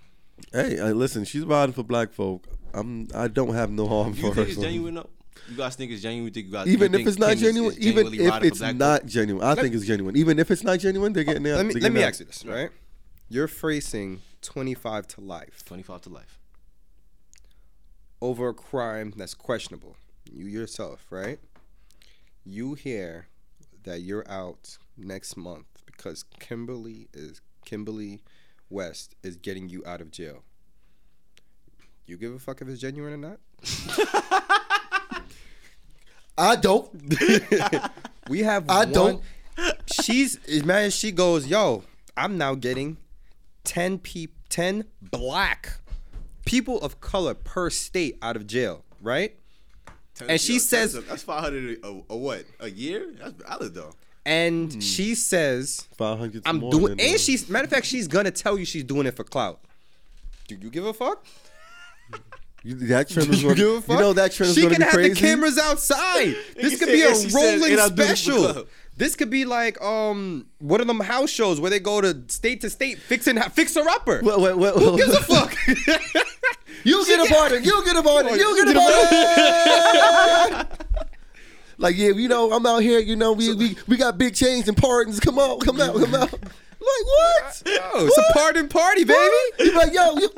[0.53, 2.47] Hey, I, listen, she's riding for black folk.
[2.75, 3.09] I'm.
[3.15, 4.35] I don't have no harm Do for you her.
[4.37, 5.11] think it's so- genuine though?
[5.49, 6.25] You guys think it's genuine?
[6.25, 7.95] You think you guys Even you if think it's not Kim is- genuine, is even
[8.05, 9.11] genuinely if riding for it's black not folk?
[9.11, 10.17] genuine, I think it's genuine.
[10.17, 11.57] Even if it's not genuine, they're getting there.
[11.57, 12.71] Let me let me ask you this, right?
[13.29, 15.64] You're facing 25 to life.
[15.66, 16.39] 25 to life.
[18.23, 19.97] Over a crime that's questionable.
[20.32, 21.39] You yourself, right?
[22.44, 23.27] You hear
[23.82, 28.20] that you're out next month because Kimberly is Kimberly
[28.70, 30.44] West is getting you out of jail.
[32.06, 33.40] You give a fuck if it's genuine or not?
[36.39, 36.89] I don't.
[38.28, 39.23] we have I one, don't.
[40.02, 40.90] She's man.
[40.90, 41.82] she goes, yo,
[42.16, 42.98] I'm now getting
[43.64, 45.78] ten people 10 black
[46.44, 49.36] people of color per state out of jail, right?
[50.14, 52.44] Tennessee, and she yo, says that's 500 a, a, what?
[52.60, 53.12] A year?
[53.18, 53.93] That's valid though.
[54.24, 54.81] And hmm.
[54.81, 58.64] she says 500 I'm doing and she's matter of fact she's going to tell you
[58.64, 59.60] she's doing it for clout.
[60.48, 61.27] Do you give a fuck?
[62.67, 63.57] You, that trend is you going.
[63.57, 66.35] give a You know that trend is She going to can have the cameras outside.
[66.57, 68.67] this could be a rolling and I do this for special.
[68.97, 72.63] This could be like um one of them house shows where they go to state
[72.63, 74.21] to state fixing fixer upper.
[74.21, 75.55] Wait, wait, wait, Who gives a fuck?
[76.85, 77.65] You get a pardon.
[77.65, 78.39] You get a pardon.
[78.39, 80.67] You get a pardon.
[81.79, 83.01] like yeah, you know, I'm out here.
[83.01, 85.19] You know, we we, we got big chains and pardons.
[85.19, 86.33] Come on, come out, come out.
[86.33, 87.63] Like what?
[87.67, 89.19] Yo, it's a pardon party, baby.
[89.59, 90.31] You like yo, you,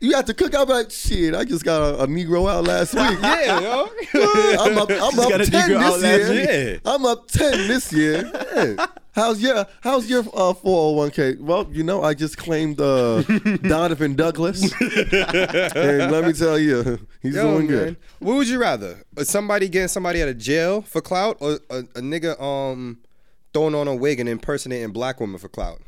[0.00, 0.68] you have to cook out.
[0.68, 3.18] Like shit, I just got a, a Negro out last week.
[3.22, 3.88] Yeah, yo.
[4.60, 4.90] I'm up.
[4.90, 6.80] I'm up ten this last year.
[6.84, 8.30] I'm up ten this year.
[8.54, 8.86] Yeah.
[9.12, 11.40] How's your How's your uh, 401k?
[11.40, 13.22] Well, you know, I just claimed uh,
[13.62, 17.66] Donovan Douglas, and let me tell you, he's Yo, doing man.
[17.66, 17.96] good.
[18.18, 19.02] What would you rather?
[19.16, 22.98] Uh, Somebody getting somebody out of jail for clout, or a, a nigga um
[23.54, 25.80] throwing on a wig and impersonating black women for clout?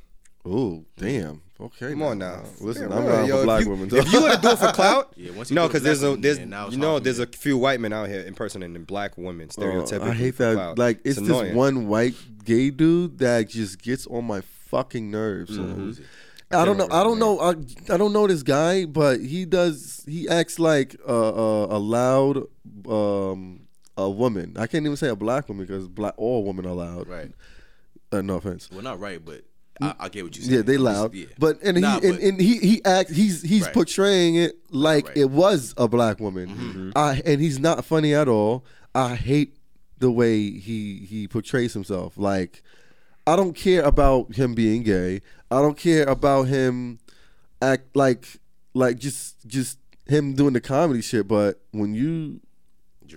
[0.50, 1.42] Oh, damn.
[1.60, 2.44] Okay, Come on now.
[2.60, 3.12] Listen, Yeah, I'm right.
[3.16, 3.88] down Yo, for black if you, women.
[3.96, 5.98] If you want to do it for clout, Yeah, once you no, to because there's
[6.00, 8.84] black a women, there's yeah, you know there's a few white men out here impersonating
[8.84, 10.02] black women Oh, stereotypically.
[10.02, 10.54] I hate that.
[10.54, 10.78] clout.
[10.78, 11.56] Like, it's, this annoying.
[11.56, 12.14] one white
[12.44, 15.54] gay dude that just gets on my fucking nerves.
[15.56, 15.74] son.
[15.74, 16.06] Who's it?
[16.52, 16.88] I don't know.
[16.90, 17.40] I don't know.
[17.40, 17.50] I,
[17.92, 20.02] I don't know this guy, but he does.
[20.08, 22.44] He acts like a, a, a loud
[22.88, 23.66] um,
[23.98, 24.54] a woman.
[24.56, 27.08] I can't even say a black woman because black all women are loud.
[27.08, 27.32] Right.
[28.12, 28.70] Uh, no offense.
[28.72, 29.42] Well, not right, but
[29.80, 30.52] I, I get what you said.
[30.52, 31.14] Yeah, they I'm just- loud.
[31.14, 31.26] yeah.
[31.38, 33.72] But and Nah, he and, but- and he he acts he's he's Right.
[33.74, 35.16] portraying it like Right.
[35.16, 36.48] it was a black woman.
[36.48, 36.90] Mm-hmm.
[36.96, 38.64] I and he's not funny at all.
[38.94, 39.56] I hate
[39.98, 42.16] the way he he portrays himself.
[42.16, 42.62] Like
[43.26, 45.20] I don't care about him being gay.
[45.50, 46.98] I don't care about him
[47.60, 48.26] act like
[48.74, 51.28] like just just him doing the comedy shit.
[51.28, 52.40] But when you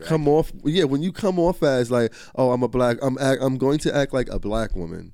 [0.05, 3.41] come off, yeah, when you come off as like, oh, I'm a black, I'm act,
[3.41, 5.13] I'm going to act like a black woman.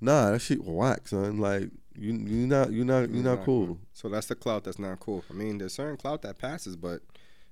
[0.00, 1.38] Nah, that shit whack, son.
[1.38, 3.78] Like you you not you not you not cool.
[3.92, 5.24] So that's the clout that's not cool.
[5.30, 7.02] I mean, there's certain clout that passes, but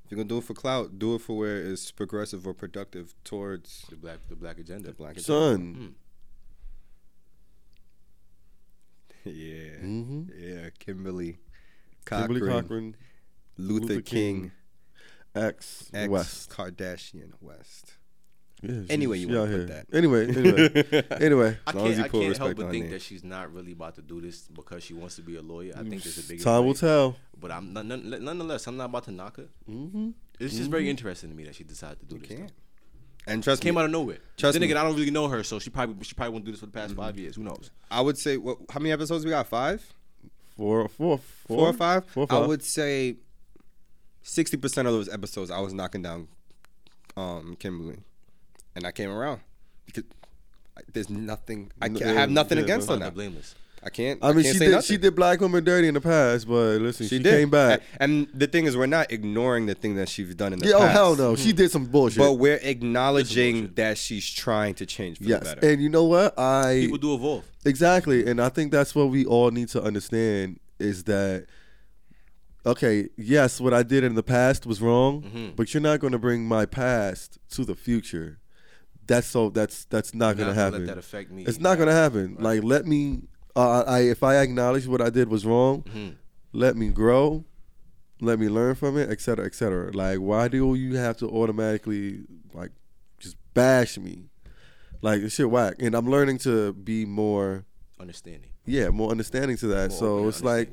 [0.04, 3.14] if you're gonna do it for clout, do it for where it's progressive or productive
[3.24, 4.88] towards the black the black agenda.
[4.88, 5.18] the black.
[5.18, 5.94] Son,
[9.24, 10.68] Yeah, hmm yeah.
[10.78, 11.38] Kimberly
[12.04, 12.96] Cochran, Kimberly Cochran,
[13.58, 14.52] Luther, Luther King, King,
[15.34, 16.50] ex ex West.
[16.50, 17.94] Kardashian West.
[18.62, 19.86] Yeah, Anyway you she wanna put that.
[19.92, 21.58] Anyway, anyway, anyway.
[21.66, 22.92] I As long as can't, you I can't respect help but think name.
[22.92, 25.72] that she's not really about to do this because she wants to be a lawyer.
[25.76, 27.16] I think there's a big Time will tell.
[27.38, 29.48] But I'm none, none- nonetheless, I'm not about to knock her.
[29.70, 30.10] Mm-hmm.
[30.40, 32.28] It's just very interesting to me that she decided to do this.
[32.38, 32.52] Can't.
[33.28, 34.18] And trust Came me, out of nowhere.
[34.36, 34.66] Trust then me.
[34.66, 36.66] again, I don't really know her, so she probably she probably won't do this for
[36.66, 37.36] the past five years.
[37.36, 37.70] Who knows?
[37.90, 39.46] I would say, what, how many episodes we got?
[39.48, 39.84] Five,
[40.56, 42.04] Four, four, four or five?
[42.06, 43.16] Four or I would say
[44.22, 46.28] sixty percent of those episodes, I was knocking down
[47.16, 47.98] um, Kimberly,
[48.76, 49.40] and I came around
[49.86, 50.04] because
[50.76, 51.72] I- there's nothing.
[51.82, 53.10] I, can't, I have nothing yeah, against her Not now.
[53.10, 53.54] blameless.
[53.82, 54.18] I can't.
[54.22, 54.72] I mean, can't she say did.
[54.72, 54.86] nothing.
[54.86, 57.30] She did black women dirty in the past, but listen, she, She, did.
[57.30, 57.80] came back.
[57.98, 60.66] A- And the thing is, we're not ignoring the thing that she's done in the
[60.68, 62.18] Yeah, oh hell no, she did some bullshit.
[62.18, 65.68] But we're acknowledging that she's trying to change for yes, the better.
[65.72, 66.36] and you know what?
[66.38, 67.44] I People do evolve.
[67.64, 71.46] Exactly, and I think that's what we all need to understand is that
[72.64, 75.48] okay, yes, what I did in the past was wrong, Mm-hmm.
[75.54, 78.38] but you're not going to bring my past to the future.
[79.06, 80.86] That's so that's that's not going to not gonna happen.
[80.86, 81.44] Let that affect me.
[81.44, 82.36] it's not going to happen.
[82.38, 83.22] Like let me
[83.54, 86.10] uh, I if I acknowledge what I did was wrong, Mm-hmm.
[86.52, 87.44] let me grow,
[88.20, 89.92] let me learn from it, et cetera, et cetera.
[89.92, 92.72] Like why do you have to automatically like
[93.18, 94.24] just bash me?
[95.02, 95.74] Like this shit whack.
[95.78, 97.64] And I'm learning to be more
[98.00, 98.50] understanding.
[98.64, 99.90] yeah, more understanding to that.
[99.90, 100.70] More so it's like,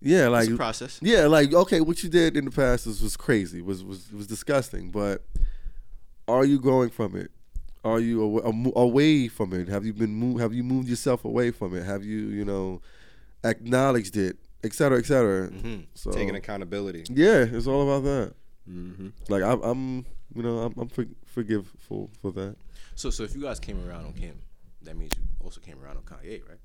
[0.00, 0.98] yeah, It's like a process.
[1.02, 4.26] Yeah, like okay, what you did in the past was, was crazy, was was was
[4.26, 4.90] disgusting.
[4.90, 5.24] But
[6.26, 7.30] are you growing from it?
[7.84, 9.68] Are you awa- aw- away from it?
[9.68, 11.84] Have you been move, Have you moved yourself away from it?
[11.84, 12.80] Have you you know
[13.44, 15.48] acknowledged it, et cetera, et cetera?
[15.50, 15.80] Mm-hmm.
[15.94, 17.04] So Taking accountability.
[17.10, 18.34] yeah, it's all about that.
[18.68, 19.08] Mm-hmm.
[19.28, 22.56] Like I'm, I'm you know, I'm, I'm for, forgiveful for that.
[22.94, 24.36] So, so if you guys came around on Kim,
[24.82, 26.58] that means you also came around on Kanye, right?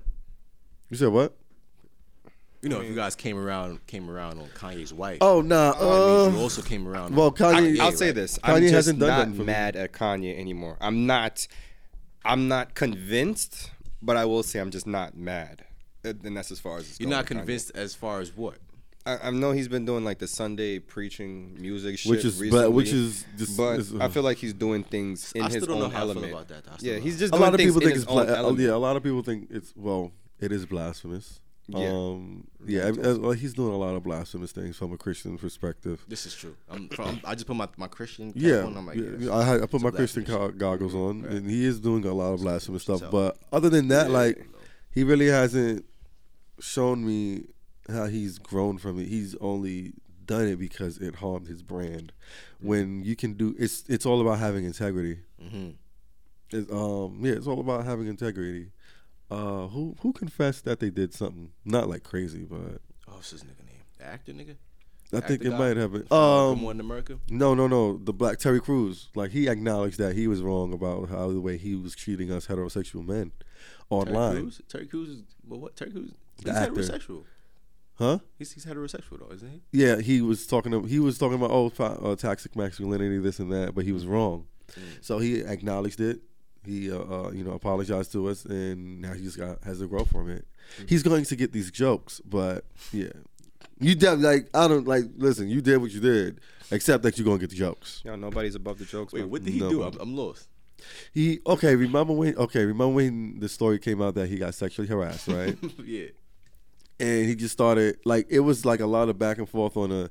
[0.88, 1.36] You said what?
[2.62, 5.72] You know, if you guys came around came around on Kanye's wife, Oh nah.
[5.72, 7.16] that means you Uh, also came around.
[7.16, 8.14] well, Kanye- Kanye I'll say right?
[8.14, 9.46] this: Kanye I'm just hasn't done not nothing for me.
[9.46, 10.76] mad at Kanye anymore.
[10.80, 11.46] I'm not.
[12.24, 13.70] I'm not convinced,
[14.02, 15.64] but I will say I'm just not mad,
[16.04, 17.40] Uh, and that's as far as it's You're not with Kanye.
[17.40, 18.58] convinced as far as what?
[19.06, 22.64] I, I know he's been doing like the Sunday preaching music shit, which is recently,
[22.64, 25.62] but which is just but is, I feel like he's doing things in I his
[25.62, 26.30] still don't know own how element.
[26.30, 26.82] about that.
[26.82, 28.74] Yeah, he's just a doing lot of things people think it's own bla- uh, yeah.
[28.74, 31.40] A lot of people think it's well, it is blasphemous.
[31.72, 31.88] Yeah.
[31.88, 35.38] Um, yeah, I- I- well, he's doing a lot of blasphemous things from a Christian
[35.38, 36.04] perspective.
[36.08, 36.56] This is true.
[36.68, 38.76] I'm, from, I just put my, my Christian Yeah, on.
[38.76, 40.52] I'm like, yeah, yeah, yeah, I, I put my Christian blasphemous.
[40.52, 43.00] go- goggles on, and he is doing a lot of blasphemous stuff.
[43.00, 44.46] So- But other than that, like,
[44.90, 45.84] he really hasn't
[46.60, 47.44] shown me
[47.88, 49.08] how he's grown from it.
[49.08, 49.94] He's only
[50.26, 52.12] done it because it harmed his brand.
[52.60, 55.20] When you can do, it's it's all about having integrity.
[55.42, 55.74] Mhm.
[56.52, 58.70] It's, um, yeah, it's all about having integrity.
[59.30, 63.42] Uh, who who confessed that they did something not like crazy, but Oh, what's his
[63.42, 63.82] nigga name?
[63.98, 64.56] The actor nigga?
[65.12, 65.58] I Actor think it guy?
[65.58, 66.06] might have been.
[66.12, 67.18] Um, Morning America?
[67.28, 67.98] no, no, no.
[67.98, 71.56] The black Terry Crews, like he acknowledged that he was wrong about how the way
[71.56, 73.32] he was treating us heterosexual men
[73.90, 74.60] Terry online, Crews?
[74.68, 75.74] Terry Crews is, well, what?
[75.76, 76.12] Terry Crews?
[76.44, 76.72] The He's actor.
[76.74, 77.24] heterosexual.
[77.96, 78.18] huh?
[78.38, 79.62] He's, he's heterosexual, though, isn't he?
[79.72, 80.70] Yeah, he was talking.
[80.72, 84.06] To, he was talking about oh, uh, toxic masculinity, this and that, but he was
[84.06, 84.46] wrong.
[85.00, 86.20] So he acknowledged it.
[86.64, 89.86] He, uh, uh, you know, apologized to us, and now he just got has to
[89.86, 90.46] grow from it.
[90.86, 93.08] He's going to get these jokes, but yeah,
[93.80, 95.04] you did like I don't like.
[95.16, 98.02] Listen, you did what you did, except that you're gonna get the jokes.
[98.04, 99.12] Yo, nobody's above the jokes.
[99.12, 99.30] Wait, man.
[99.30, 99.82] what did he No, do?
[99.82, 100.48] I'm, I'm lost.
[101.12, 101.74] He okay.
[101.76, 102.36] Remember when?
[102.36, 105.56] Okay, remember when the story came out that he got sexually harassed, right?
[105.84, 106.06] yeah.
[106.98, 109.90] and he just started like it was like a lot of back and forth on
[109.92, 110.10] a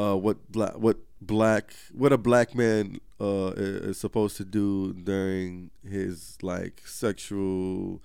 [0.00, 5.70] uh, what black what black what a black man uh, is supposed to do during
[5.88, 8.02] his like sexual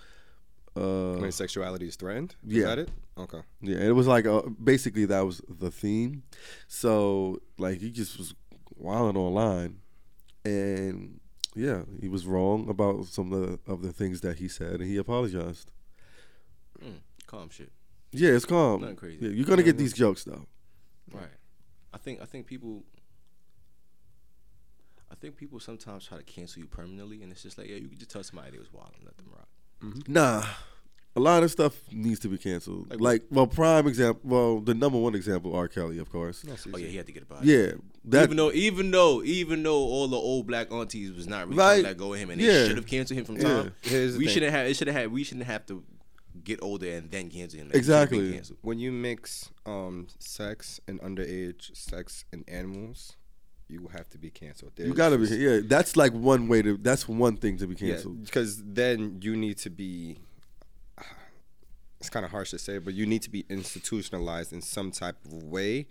[0.76, 2.36] uh, when sexuality is threatened.
[2.48, 2.68] Is Yeah.
[2.68, 2.90] that it?
[3.18, 3.42] Okay.
[3.62, 6.22] yeah it was like uh basically that was the theme
[6.68, 8.36] so like he just was
[8.76, 9.80] wilding online
[10.46, 11.20] and
[11.56, 14.88] yeah he was wrong about some of the, of the things that he said and
[14.92, 15.72] he apologized
[16.80, 17.72] Mm, calm shit.
[18.12, 19.18] yeah it's calm Nothing crazy.
[19.26, 20.46] yeah, you're gonna get these jokes though
[21.12, 21.38] Right.
[21.92, 22.97] I think I think people I
[25.20, 27.98] think people sometimes try to cancel you permanently and it's just like, yeah, you can
[27.98, 29.48] just tell somebody they was wild and let them rock.
[30.08, 30.44] Nah,
[31.16, 32.90] a lot of stuff needs to be canceled.
[32.92, 34.22] Like Like, well, prime example.
[34.24, 35.68] Well, the number one example, R.
[35.68, 36.44] Kelly, of course.
[36.74, 37.48] Oh yeah, he had to get about it.
[37.48, 37.72] Yeah,
[38.06, 41.58] that even though, even though, even though all the old black aunties was not really
[41.58, 41.68] Right.
[41.68, 43.74] trying to let go of him, and they should have canceled him from time.
[43.82, 44.68] Here's the we shouldn't have.
[44.68, 45.12] It should have had.
[45.12, 45.84] We shouldn't have to
[46.44, 47.68] get older and then cancel him.
[47.68, 48.32] Like, he Exactly.
[48.34, 48.60] canceled.
[48.62, 53.16] When you mix um, sex and underage sex and animals,
[53.70, 54.72] you have to be canceled.
[54.78, 55.26] you gotta be.
[55.28, 56.78] Yeah, that's like one way to.
[56.78, 58.24] That's one thing to be canceled.
[58.26, 60.18] because then you need to be.
[62.00, 65.16] It's kind of harsh to say, but you need to be institutionalized in some type
[65.26, 65.88] of way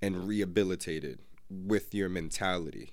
[0.00, 1.18] and rehabilitated
[1.50, 2.92] with your mentality.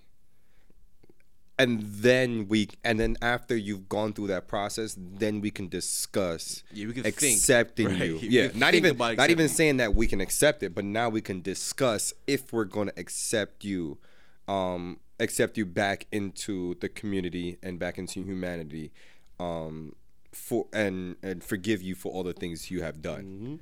[1.58, 6.64] And then we, and then after you've gone through that process, then we can discuss
[6.74, 8.02] Yeah, we can think, accepting right?
[8.10, 8.18] you.
[8.22, 10.84] We Yeah, can not even about not even saying that we can accept it, but
[10.84, 14.00] now we can discuss if we're going to accept you,
[14.48, 18.92] um, accept you back into the community and back into humanity,
[19.40, 19.96] um,
[20.32, 23.60] for and and forgive you for all the things you have done.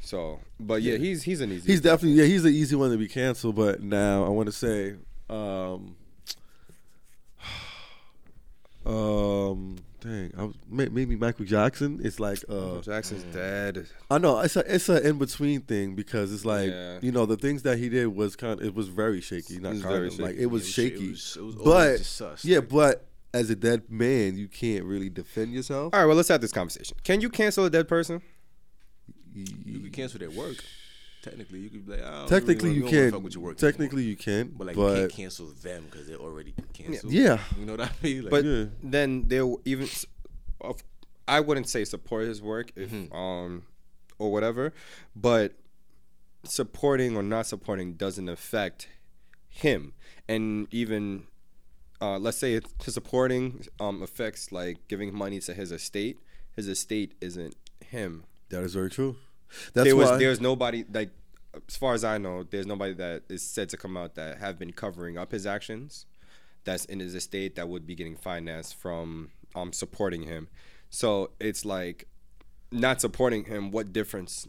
[0.00, 1.72] So, but yeah, he's he's an easy.
[1.72, 2.20] He's definitely.
[2.20, 3.56] Yeah, he's an easy one to be canceled.
[3.56, 4.94] But now I want to say,
[5.28, 5.96] um,
[8.86, 12.00] um, dang, I was, may- maybe Michael Jackson.
[12.02, 13.86] It's like, uh, Jackson's dead.
[14.10, 16.98] I know it's a it's an in between thing because it's like Yeah.
[17.02, 19.72] you know the things that he did was kind of it was very shaky, not
[19.72, 21.06] kind very of like it was It shaky.
[21.06, 24.84] it was- it was but sus, yeah, like- but as a dead man, you can't
[24.84, 25.92] really defend yourself.
[25.92, 26.96] All right, well, let's have this conversation.
[27.04, 28.22] Can you cancel a dead person?
[29.34, 30.56] You can cancel their work.
[31.26, 33.10] Technically, you could be like, I don't Technically, really, you we don't can.
[33.12, 34.10] fuck with your work Technically, anymore.
[34.10, 34.54] you can.
[34.56, 37.12] but like but you can't cancel them because they're already canceled.
[37.12, 38.22] yeah, you know what I mean.
[38.22, 38.64] Like, But Yeah.
[38.82, 39.88] then they'll even,
[40.60, 40.82] of,
[41.28, 43.14] I wouldn't say support his work if Mm-hmm.
[43.14, 43.62] um
[44.18, 44.72] or whatever,
[45.14, 45.52] but
[46.44, 48.88] supporting or not supporting doesn't affect
[49.48, 49.92] him,
[50.28, 51.24] and even
[52.00, 56.18] uh, let's say it's his supporting um affects like giving money to his estate.
[56.54, 57.54] His estate isn't
[57.84, 58.24] him.
[58.50, 59.16] that is very true.
[59.74, 60.18] That's there was why.
[60.18, 61.10] there's nobody like
[61.68, 64.58] as far as I know, there's nobody that is said to come out that have
[64.58, 66.06] been covering up his actions.
[66.64, 70.48] That's in his estate that would be getting financed from um supporting him.
[70.90, 72.06] So it's like
[72.70, 73.70] not supporting him.
[73.70, 74.48] What difference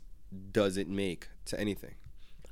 [0.52, 1.95] does it make to anything?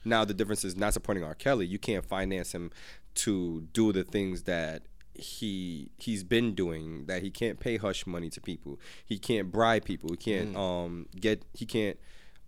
[0.04, 1.34] Now the difference is not supporting R.
[1.34, 1.66] Kelly.
[1.66, 2.72] You can't finance him
[3.16, 7.06] to do the things that he he's been doing.
[7.08, 8.80] That he can't pay hush money to people.
[9.06, 10.12] He can't bribe people.
[10.12, 11.44] He can't um get.
[11.54, 11.98] He can't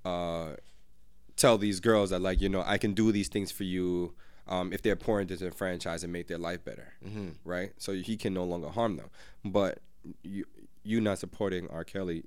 [0.08, 0.56] uh
[1.36, 4.14] tell these girls that like you know I can do these things for you.
[4.50, 6.94] Um, if they're pouring into the franchise and make their life better,
[7.44, 7.72] right?
[7.78, 9.10] So he can no longer harm them.
[9.44, 9.80] But
[10.24, 10.46] you
[10.84, 11.84] you not supporting R.
[11.84, 12.24] Kelly,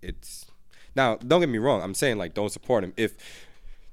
[0.00, 0.46] it's
[0.94, 1.82] now don't get me wrong.
[1.82, 3.16] I'm saying like don't support him if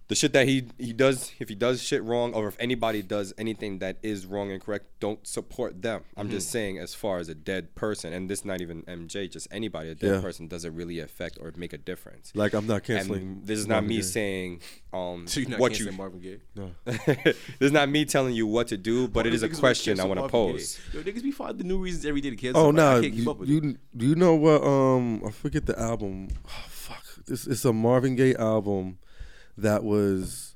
[0.10, 3.32] the shit that he he does if he does shit wrong or if anybody does
[3.38, 6.36] anything that is wrong and correct don't support them i'm Mm-hmm.
[6.38, 9.90] just saying as far as a dead person and this not even mj just anybody
[9.90, 10.22] a dead Yeah.
[10.22, 13.22] person doesn't really affect or make a difference like I'm not canceling.
[13.22, 14.02] and this is not Marvin me Gaye.
[14.02, 14.60] saying
[14.94, 16.40] um So you're not what you Marvin Gaye?
[17.06, 17.36] this
[17.70, 20.18] is not me telling you what to do but it is a question i want
[20.18, 20.54] to Marvin Gaye.
[20.54, 22.62] pose Yo, niggas be finding new reasons every day to cancel.
[22.62, 22.96] Oh somebody.
[22.96, 23.02] No!
[23.02, 23.78] can't You, up you
[24.10, 24.64] you know what?
[24.64, 26.30] Um, I forget the album.
[26.48, 27.04] Oh, fuck!
[27.28, 28.98] This it's a Marvin Gaye album
[29.62, 30.56] that was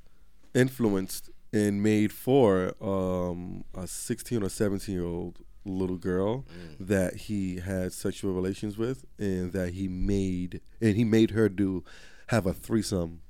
[0.54, 6.88] influenced and made for um a 16 or 17 year old little girl Mm.
[6.88, 11.84] that he had sexual relations with, and that he made and he made her do
[12.28, 13.22] have a threesome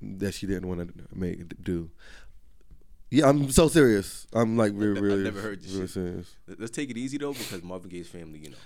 [0.00, 1.90] that she didn't want to make do.
[3.10, 4.26] Yeah, I'm so serious.
[4.34, 5.94] I'm like really, I've really, never heard this really shit.
[5.94, 6.36] serious.
[6.58, 8.56] Let's take it easy though, because Marvin Gaye's family, you know,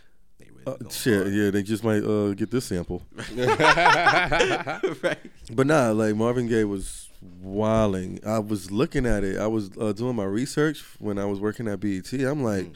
[0.44, 1.32] they really Uh, shit, hard.
[1.34, 3.02] yeah, they just might uh, get this sample.
[3.36, 5.18] right?
[5.52, 7.08] But nah, like Marvin Gaye was
[7.42, 8.20] wilding.
[8.26, 9.38] I was looking at it.
[9.38, 12.12] I was uh, doing my research when I was working at BET.
[12.12, 12.74] I'm like, Mm.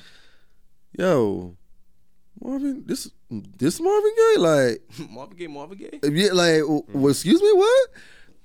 [0.99, 1.57] yo,
[2.43, 5.99] Marvin, this this Marvin Gaye, like, Marvin Gaye, Marvin Gaye.
[6.03, 6.85] yeah, like, Mm.
[6.95, 7.89] well, excuse me, what?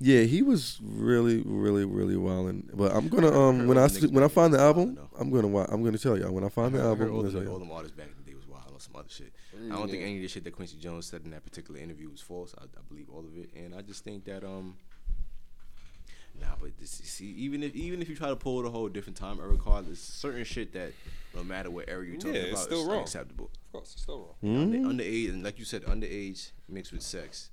[0.04, 2.68] Yeah, he was really, really, really wilding.
[2.74, 4.98] But I'm gonna um when I all s- the niggas when I find the album,
[5.20, 7.08] I'm gonna I'm gonna tell y'all when I find the album.
[7.10, 7.86] I'm all, gonna the, tell all y'all.
[8.92, 9.34] Some other shit.
[9.72, 12.10] I don't think any of the shit that Quincy Jones said in that particular interview
[12.10, 12.54] was false.
[12.58, 14.76] I, I believe all of it, and I just think that um,
[16.40, 16.48] nah.
[16.60, 19.40] But this, see, even if even if you try to pull the whole different time
[19.40, 20.94] era card, there's certain shit that
[21.36, 22.98] no matter what era you're talking Yeah, it's about, still is wrong.
[22.98, 23.46] unacceptable.
[23.66, 24.48] of course it's still Hmm?
[24.56, 27.50] wrong Under, underage, and like you said, underage mixed with sex.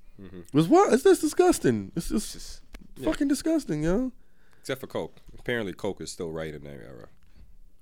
[0.53, 0.93] Was what?
[0.93, 1.93] It's just disgusting.
[1.95, 2.63] It's It's just
[2.97, 4.11] just fucking disgusting, yo.
[4.61, 7.09] except for coke apparently coke is still right in that era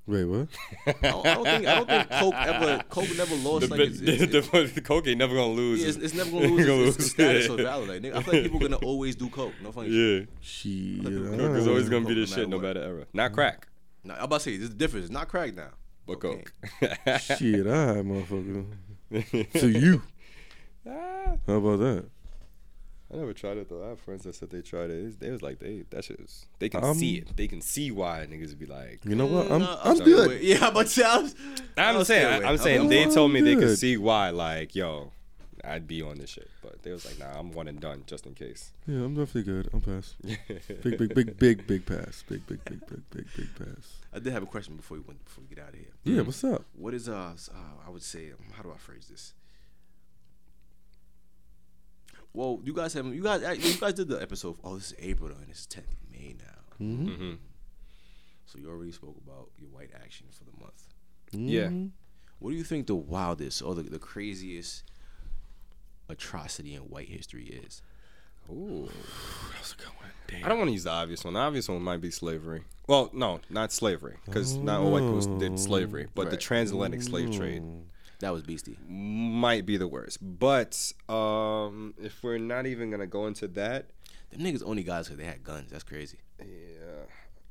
[0.09, 0.47] Wait, what?
[0.87, 3.99] I don't, I don't think I don't think Coke ever Coke never lost like it's,
[4.01, 6.67] it's, it's, the, the coke ain't never gonna lose yeah, it's, it's never gonna lose
[6.69, 7.65] its, its, its status or Yeah.
[7.65, 7.93] value.
[7.93, 9.53] Like, nigga, I feel like people gonna always do Coke.
[9.63, 10.29] No funny shit.
[10.29, 11.05] yeah Shit.
[11.39, 13.67] coke is always gonna be the no shit no matter matter era not crack
[14.05, 15.07] Nah, I'm about to say there's a difference.
[15.07, 15.71] It's not crack now.
[16.07, 16.45] but Cocaine.
[16.81, 18.65] coke Shit, all right, motherfucker.
[19.61, 20.03] to you.
[20.89, 21.33] Ah.
[21.49, 22.05] How about that?
[23.17, 23.83] I never tried it though.
[23.85, 24.99] I have friends that said they tried it.
[24.99, 26.45] It's- They was like, they that shit is.
[26.59, 27.37] They can Um, see it.
[27.37, 29.01] They can see why niggas be like.
[29.05, 29.51] You know what?
[29.51, 30.27] I'm Nah, I'm stay good.
[30.27, 30.43] away.
[30.45, 31.35] Yeah, but see, I was,
[31.77, 32.27] I I'm was saying.
[32.27, 32.47] I, away.
[32.47, 33.79] I'm saying they told me they could good.
[33.79, 34.31] see why.
[34.31, 35.13] Like, yo,
[35.65, 36.49] I'd be on this shit.
[36.63, 38.71] But they was like, nah, I'm one and done, just in case.
[38.87, 39.69] Yeah, I'm definitely good.
[39.73, 40.15] I'm pass.
[40.83, 42.23] Big, big, big, big, big pass.
[42.29, 43.95] Big, big, big, big, big, big pass.
[44.13, 45.93] I did have a question before we went before we get out of here.
[46.05, 46.65] Yeah, what's up?
[46.75, 49.33] What is uh, s- uh I would say um, how do I phrase this?
[52.37, 54.59] Well, you guys have you guys you guys did the episode.
[54.63, 56.85] Oh, this is April though, and it's 10th of May now.
[56.87, 57.09] Mm-hmm.
[57.09, 57.33] Mm-hmm.
[58.45, 60.85] So you already spoke about your white action for the month.
[61.33, 61.69] Yeah.
[61.69, 61.87] Mm-hmm.
[62.39, 64.85] What do you think the wildest or the, the craziest
[66.11, 67.81] atrocity in white history is?
[68.51, 68.91] Ooh.
[69.55, 70.11] that's a good one.
[70.29, 70.45] Damn.
[70.45, 71.33] I don't want to use the obvious one.
[71.35, 72.65] The obvious one might be slavery.
[72.87, 76.41] Well, no, not slavery, because not all white people did slavery, but the Right.
[76.41, 77.63] transatlantic slave trade
[78.21, 78.79] That was beastie.
[78.89, 80.19] might be the worst.
[80.23, 83.91] But um, if we're not even gonna go into that,
[84.31, 85.71] the niggas only guys because they had guns.
[85.71, 86.19] That's crazy.
[86.41, 87.05] yeah.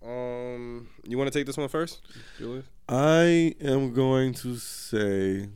[0.04, 2.02] Um, you want to take this one first,
[2.38, 2.66] Julius?
[2.88, 5.48] I am going to say.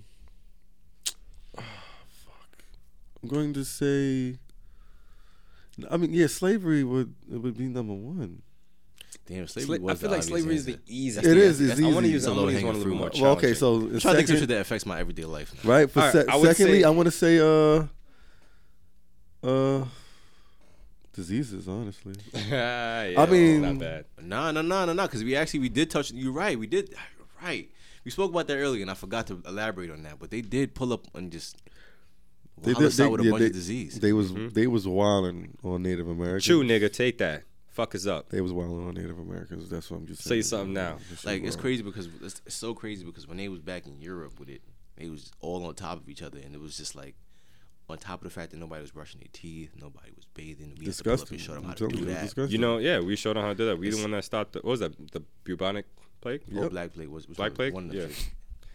[1.55, 1.63] Oh,
[2.25, 2.63] fuck.
[3.21, 4.39] I'm going to say.
[5.89, 8.41] I mean, yeah, slavery would it would be number one.
[9.29, 11.19] Damn, slavery Sla- was I the feel like obvious slavery is the easiest.
[11.19, 11.37] It thing.
[11.37, 12.09] is, it's I want to easy.
[12.13, 12.97] use, It's a I wanna use low-hanging a little fruit.
[12.97, 15.25] more Well, okay, so I'm trying to think of second- shit that affects my everyday
[15.25, 15.53] life.
[15.63, 17.85] right for All right, se- I secondly, say- I want to say uh
[19.47, 19.85] uh
[21.13, 21.67] diseases.
[21.67, 22.15] Honestly,
[22.49, 24.05] yeah, I mean- not bad.
[24.21, 25.05] Nah, nah, nah, nah, nah.
[25.05, 26.11] Because we actually we did touch.
[26.11, 26.57] You're right.
[26.57, 26.93] We did.
[27.41, 27.69] Right.
[28.05, 30.19] We spoke about that earlier, and I forgot to elaborate on that.
[30.19, 31.57] But they did pull up and just
[32.61, 33.99] they wild us out with a yeah, bunch they, of disease.
[33.99, 36.45] They was they was wilding on Native Americans.
[36.45, 37.43] True, nigga, take that.
[37.79, 38.29] Fuck us up.
[38.29, 39.69] They was wilding on Native Americans.
[39.69, 40.41] That's what I'm just saying.
[40.43, 40.97] Say something now.
[41.23, 44.39] Like it's crazy because it's, it's so crazy because when they was back in Europe
[44.39, 44.61] with it,
[44.97, 47.15] they was all on top of each other, and it was just like
[47.87, 50.75] On top of the fact that nobody was brushing their teeth, nobody was bathing.
[50.77, 52.21] We had to pull up and show them how to do that.
[52.23, 52.51] disgusting.
[52.51, 53.79] You know, yeah, we showed them how to do that.
[53.79, 54.53] We the one that stopped.
[54.53, 55.11] The, what was that?
[55.11, 55.85] The bubonic
[56.21, 56.41] plague.
[56.55, 56.71] Or Yep.
[56.71, 57.73] Black Plague was, was Black one- Plague?
[57.73, 58.07] One of the Yeah.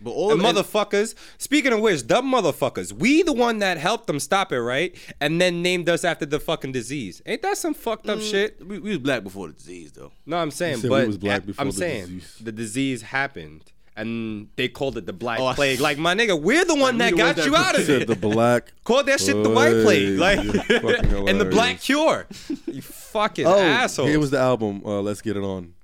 [0.05, 0.15] Plagues.
[0.15, 1.15] But all The and- motherfuckers.
[1.39, 2.93] Speaking of which, the motherfuckers.
[2.93, 4.95] We the one that helped them stop it, right?
[5.21, 7.23] And then named us after the fucking disease.
[7.27, 8.65] Ain't that some fucked up shit?
[8.67, 10.13] We, we was black before the disease, though.
[10.27, 12.37] No, I'm saying, said we but was black I- before I'm the saying disease.
[12.41, 13.63] the disease happened,
[13.97, 15.79] and they called it the black Oh, plague.
[15.81, 18.09] Like my nigga, we're the one that got ones you that- out of said it.
[18.09, 18.73] the black.
[18.85, 20.47] Called that shit the white plague, Plague.
[20.55, 22.27] like, and the black cure.
[22.67, 24.07] You fucking Oh, asshole.
[24.09, 24.83] here was the album.
[24.85, 25.75] Uh, Let's get it on.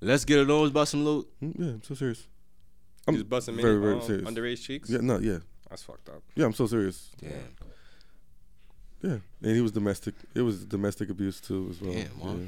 [0.00, 1.26] Let's get it on was about some loot.
[1.42, 2.26] Mm, Yeah, I'm so serious.
[3.06, 4.28] He was busting me very, very um, serious.
[4.28, 4.90] underage cheeks.
[4.90, 5.38] Yeah, no, yeah,
[5.70, 6.22] That's fucked up.
[6.34, 6.44] yeah.
[6.46, 7.10] I'm so serious.
[7.20, 7.30] Damn.
[9.02, 10.14] Yeah, and he was domestic.
[10.34, 11.92] It was domestic abuse too, as well.
[11.92, 12.40] Damn, Mom.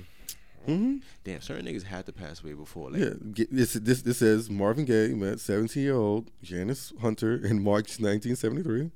[0.67, 0.75] yeah.
[0.75, 0.97] Mm-hmm.
[1.25, 2.91] Damn, certain niggas had to pass away before.
[2.91, 7.35] Like, Yeah, get- this this this says Marvin Gaye met 17 year old Janis Hunter
[7.37, 8.91] in March 1973.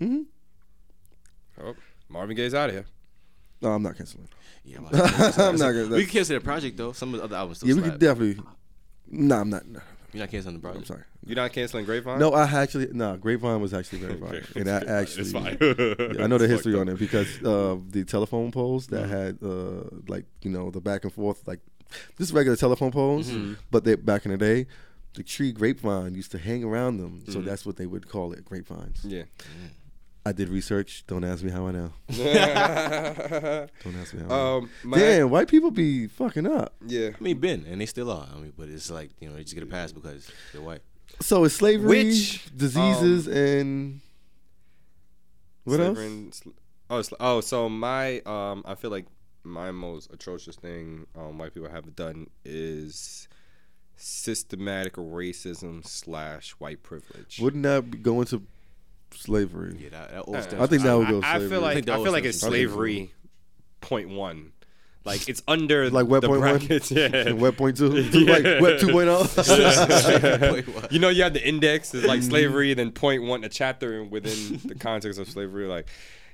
[0.00, 0.20] Mm-hmm.
[1.60, 1.74] Oh,
[2.08, 2.84] Marvin Gaye's out of here.
[3.60, 4.28] No, I'm not canceling.
[4.64, 4.84] yeah, I'm,
[5.40, 5.88] I'm not gonna.
[5.88, 6.92] We can cancel the project though.
[6.92, 7.92] Some of the other albums still yeah, we slap.
[7.92, 8.44] could definitely.
[9.10, 9.66] No, I'm not.
[9.66, 9.80] No,
[10.12, 10.80] You're not canceling the project.
[10.80, 11.04] I'm sorry.
[11.26, 12.18] You're not canceling Grapevine?
[12.18, 13.16] No, I actually no.
[13.16, 15.58] Grapevine was actually very fine, and I actually it's fine.
[15.60, 19.84] Yeah, I know the history on it because uh, the telephone poles that had uh,
[20.08, 21.60] like you know the back and forth like
[22.16, 23.30] this is regular telephone poles,
[23.70, 24.66] but they back in the day,
[25.14, 28.44] the tree grapevine used to hang around them, so that's what they would call it
[28.44, 29.04] grapevines.
[29.04, 29.24] Yeah.
[30.28, 31.04] I did research.
[31.06, 31.92] Don't ask me how I know.
[32.10, 34.26] Don't ask me how.
[34.26, 34.56] I know.
[34.58, 36.74] um, Damn, white people be fucking up.
[36.86, 37.10] Yeah.
[37.18, 38.28] I mean, been and they still are.
[38.30, 40.82] I mean, but it's like you know they just get a pass because they're white.
[41.20, 44.00] So it's slavery, Which, diseases, and
[45.64, 45.98] what else?
[45.98, 46.50] And sl-
[46.90, 49.06] oh, sl- oh, so my um, I feel like
[49.44, 53.28] my most atrocious thing um, white people have done is
[53.96, 57.40] systematic racism slash white privilege.
[57.40, 58.42] Wouldn't that go going to
[59.14, 59.76] slavery?
[59.80, 61.98] Yeah, that, that old I think that would go I, I feel like think that
[61.98, 62.66] I feel like it's slavery.
[62.68, 63.12] slavery
[63.80, 64.52] point one.
[65.04, 66.58] Like it's under Like wet the point one?
[66.58, 66.90] brackets.
[66.98, 67.32] Yeah.
[67.32, 69.26] Wet point two, two like wet two point oh.
[70.90, 72.28] you know, you have the index is like mm-hmm.
[72.28, 75.66] slavery, then point one, a chapter within the context of slavery.
[75.66, 75.88] Like,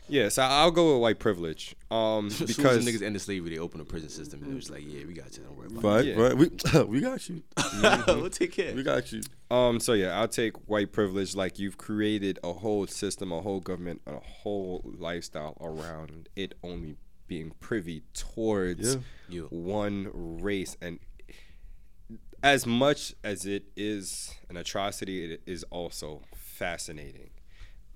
[0.08, 1.74] yeah, so I'll go with white privilege.
[1.90, 5.04] Um, Because niggas ended slavery, they opened a prison system and it was like, yeah,
[5.06, 5.42] we got you.
[5.44, 5.86] Don't worry about it.
[5.86, 6.22] Right, Yeah.
[6.22, 6.36] right.
[6.88, 7.42] We we got you.
[8.08, 8.74] we'll take care.
[8.74, 9.22] We got you.
[9.50, 9.80] Um.
[9.80, 11.34] So yeah, I'll take white privilege.
[11.34, 16.96] Like you've created a whole system, a whole government, a whole lifestyle around it only
[17.26, 18.98] being privy towards
[19.28, 19.42] Yeah.
[19.50, 20.10] One
[20.42, 20.98] race, and
[22.42, 27.30] as much as it is an atrocity, it is also fascinating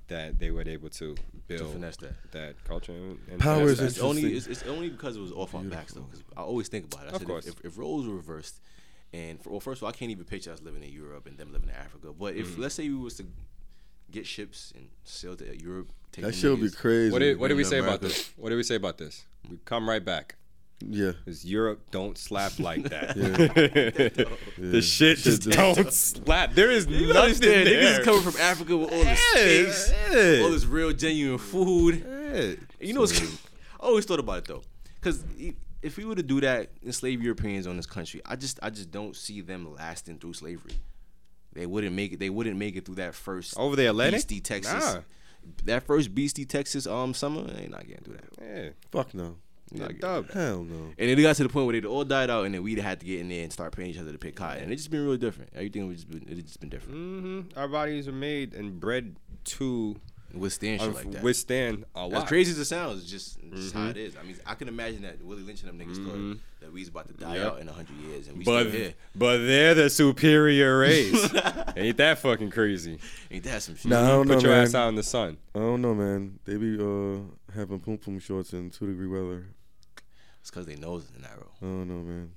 [0.08, 1.14] that they were able to
[1.46, 2.14] build finesse that.
[2.32, 2.92] that culture.
[2.92, 3.80] And, and Power finesse is.
[3.80, 6.02] It's only it's, it's only because it was off our backs though.
[6.02, 7.12] Because I always think about it.
[7.12, 7.46] I Of said course.
[7.46, 8.60] If, if roles were reversed,
[9.12, 11.38] and for, well, first of all, I can't even picture us living in Europe and
[11.38, 12.12] them living in Africa.
[12.18, 12.58] But if Mm.
[12.58, 13.26] let's say we was to
[14.10, 17.12] get ships and sail to Europe, take That should be crazy.
[17.12, 18.32] What did, what did we in say about this?
[18.36, 19.24] What did we say about this?
[19.50, 20.36] We come right back.
[20.86, 21.12] Yeah.
[21.24, 23.16] Because Europe don't slap like that.
[23.16, 24.26] Yeah.
[24.70, 26.54] the shit just don't slap.
[26.54, 27.66] There is You nothing understand?
[27.66, 27.82] there.
[27.82, 30.42] Niggas is coming from Africa with all this space, yeah.
[30.44, 32.04] all this real genuine food.
[32.06, 32.54] Yeah.
[32.80, 33.20] You know, what's,
[33.80, 34.62] I always thought about it though,
[35.00, 35.24] because
[35.82, 38.90] if we were to do that, enslave Europeans on this country, I just, I just
[38.90, 40.74] don't see them lasting through slavery.
[41.54, 42.20] They wouldn't make it.
[42.20, 44.18] They wouldn't make it through that first Over the Atlantic?
[44.28, 44.94] beastie Texas.
[44.94, 45.00] Nah.
[45.64, 48.28] That first beastie Texas um summer, they not getting through that.
[48.40, 48.68] Yeah.
[48.92, 49.36] Fuck no.
[49.72, 50.30] They not Yeah, getting dub.
[50.30, 50.74] Hell no.
[50.98, 52.78] And then it got to the point where they all died out, and then we'd
[52.78, 54.62] had to get in there and start paying each other to pick cotton.
[54.64, 55.50] And it just been really different.
[55.54, 56.94] Everything was just been, it just been different.
[56.98, 59.96] hmm Our bodies are made and bred to
[60.34, 61.22] Withstand shit like that.
[61.22, 62.24] withstand a lot.
[62.24, 64.14] As crazy as it sounds, it's just, it's just how it is.
[64.14, 66.04] I mean, I can imagine that Willie Lynch and them niggas Mhm.
[66.34, 67.46] thought that we was about to die Yep.
[67.52, 68.94] out in hundred years, and we But still here.
[69.16, 71.32] but they're the superior race.
[71.78, 72.98] Ain't that fucking crazy?
[73.30, 73.86] Ain't that some shit?
[73.86, 74.64] Nah, I don't Put know, your man.
[74.66, 75.38] ass out in the sun.
[75.54, 76.38] I don't know, man.
[76.44, 77.20] They be uh
[77.54, 79.46] having poom poom shorts in two degree weather.
[80.48, 81.50] It's because they nose is narrow.
[81.60, 82.30] I don't know, man.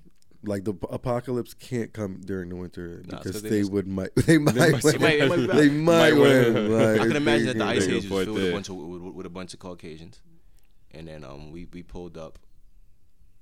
[0.44, 4.14] Like the apocalypse can't come during the winter Nah, it's they they just- would might
[4.16, 5.00] they might must- win.
[5.00, 5.78] They might- it might they bad.
[5.78, 6.54] might Might win.
[6.54, 6.72] win.
[6.94, 9.02] Like, I can imagine that the ice age was filled with a bunch of with,
[9.14, 10.20] with a bunch of Caucasians,
[10.92, 12.38] and then um we we pulled up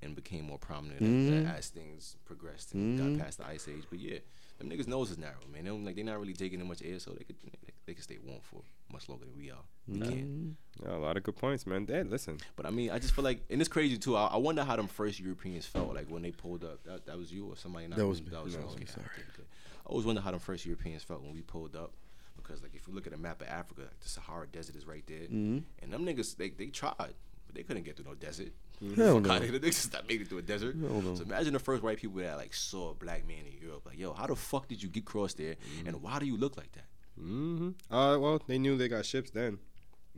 [0.04, 1.52] and became more prominent Mhm.
[1.58, 3.18] as things progressed and Mhm.
[3.18, 3.86] got past the ice age.
[3.90, 4.20] But yeah,
[4.60, 5.64] them niggas nose is narrow, man.
[5.64, 7.52] They don't, like they're not really taking that much air, so they could they,
[7.88, 8.61] they could stay warm for
[8.94, 9.64] much longer than we are.
[9.88, 10.14] We can't.
[10.15, 10.53] Mhm.
[10.84, 11.86] Yeah, a lot of good points, man.
[11.86, 12.38] Dad, listen.
[12.56, 14.15] But I mean, I just feel like, and it's crazy too.
[14.15, 16.84] I, I wonder how them first Europeans felt like when they pulled up.
[16.84, 17.88] That, that was you or somebody?
[17.88, 18.30] Not That was me.
[18.31, 18.65] That was That you.
[18.65, 19.06] was me, Okay, sorry.
[19.14, 19.44] okay, okay.
[19.86, 21.91] I always wonder how them first Europeans felt when we pulled up,
[22.38, 24.86] because like if you look at a map of Africa, like, the Sahara Desert is
[24.86, 25.64] right there, Mhm.
[25.81, 27.14] and them niggas they they tried,
[27.50, 28.52] but they couldn't get through no desert.
[28.96, 29.32] Hell no.
[29.32, 29.58] outta here.
[29.58, 30.76] The niggas not making it through a desert.
[30.76, 31.16] No.
[31.16, 33.82] So imagine the first white people that like saw a black man in Europe.
[33.86, 35.56] Like, yo, how the fuck did you get across there,
[35.86, 36.86] and why do you look like that?
[37.20, 37.94] Mm-hmm.
[37.94, 39.58] Uh, well, they knew they got ships then.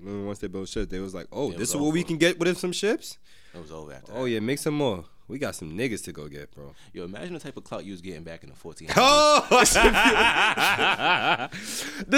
[0.04, 2.40] Once they built ships, they was like, oh, it this is what we can get
[2.40, 3.18] with some ships.
[3.54, 4.12] It was over after.
[4.14, 4.30] Oh that.
[4.32, 5.06] yeah, make some more.
[5.32, 6.76] We got some niggas to go get, bro.
[6.92, 8.90] Yo, imagine the type of clout you was getting back in the 14.
[8.98, 9.74] Oh, this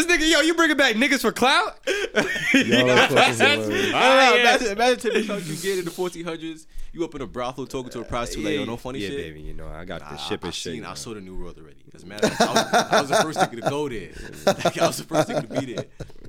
[0.07, 1.77] nigga, yo, you bringing back niggas for clout?
[1.85, 3.91] Y'all are fucking hilarious.
[3.91, 6.65] Imagine, imagine the type of clout you get in the 1400s.
[6.91, 9.18] You up in a brothel talking to a prostitute like, yo, no funny yeah, shit.
[9.18, 10.73] baby, you know I got the Nah, ship I, and shit.
[10.73, 11.77] seen, I saw the new world already.
[11.94, 14.10] As a matter of fact, I was, I was the first nigga to go there.
[14.64, 15.85] Like, I was the first nigga to be there.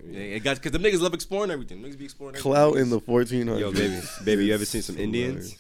[0.06, 1.78] Yeah, guys, because them niggas love exploring everything.
[1.82, 2.52] Niggas be exploring everything.
[2.52, 3.58] Clout in the 1400s.
[3.58, 5.56] Yo, baby, baby, you ever seen some It's Indians?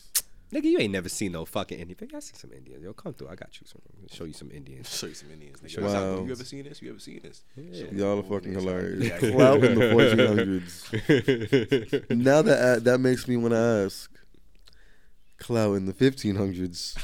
[0.54, 0.66] Hilarious.
[0.66, 1.96] Nigga, you ain't never seen no fucking Indian.
[1.98, 2.82] Baby, I see some Indians.
[2.82, 3.28] Yo, come through.
[3.28, 3.80] I got you some.
[4.12, 4.96] Show you some Indians.
[4.96, 5.60] Show you some Indians.
[5.60, 5.68] Nigga.
[5.70, 6.14] Show What's up, Wow.
[6.16, 6.24] bro?
[6.26, 6.82] You ever seen this?
[6.82, 7.42] You ever seen this?
[7.56, 7.86] Yeah.
[7.92, 9.08] Y'all are fucking niggas hilarious.
[9.20, 10.60] how- yeah, Clout in the
[11.06, 12.10] 1400s.
[12.16, 14.10] now that I, that makes me want to ask,
[15.38, 16.96] clout in the 1500s,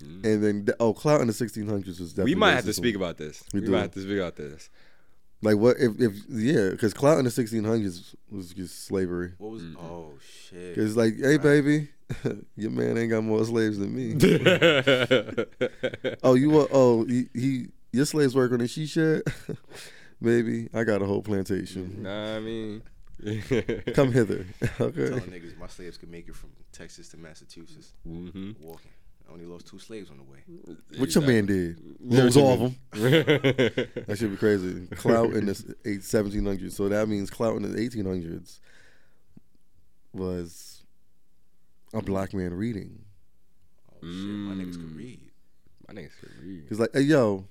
[0.00, 2.34] and then oh, clout in the 1600s was definitely.
[2.34, 2.74] we might have to racism.
[2.74, 3.42] speak about this.
[3.52, 3.72] We We, do.
[3.72, 4.70] might have to speak about this.
[5.42, 9.32] like what if if yeah, because clout in the 1600s was just slavery.
[9.38, 9.62] What was?
[9.62, 9.76] Mm.
[9.78, 10.12] Oh
[10.48, 10.74] shit.
[10.76, 11.88] Cause like, hey baby,
[12.56, 14.14] your man ain't got more slaves than me.
[16.22, 16.70] oh, you want?
[16.72, 19.22] Oh, he, he your slaves work on the she shed.
[20.20, 22.02] Maybe I got a whole plantation.
[22.02, 22.82] nah, I mean,
[23.94, 24.46] Come hither.
[24.76, 25.26] telling Okay.
[25.30, 28.90] niggas my slaves could make it from Texas to Massachusetts hmm walking.
[29.28, 30.38] I only lost two slaves on the way.
[30.98, 31.78] What your man did?
[32.00, 32.76] Yeah, Lose all of them.
[32.92, 34.86] That should be crazy.
[34.96, 36.72] Clout in the eight- 1700s.
[36.72, 38.58] So that means clout in the 1800s
[40.14, 40.67] was
[41.94, 43.00] a black man reading.
[43.92, 45.20] Oh shit, my niggas can read
[45.88, 46.66] My niggas could read.
[46.68, 47.44] He's like, hey, yo,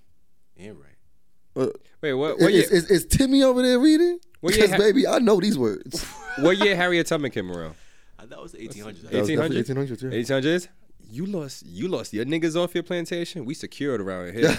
[0.57, 1.63] and right.
[1.63, 1.69] uh,
[2.01, 2.39] Wait, what?
[2.39, 2.77] What is, year?
[2.79, 4.19] is, is Timmy over there reading?
[4.41, 6.05] What Because, ha- baby, I know these words.
[6.39, 7.73] What year Harriet Tubman came around?
[8.19, 9.09] Uh, that was the 1800s.
[9.09, 9.27] That was 1800s?
[9.27, 10.37] definitely 1800s, yeah.
[10.39, 10.67] 1800s.
[11.09, 11.65] You lost.
[11.65, 13.43] You lost your niggas off your plantation.
[13.43, 14.49] We secured around here.
[14.49, 14.57] You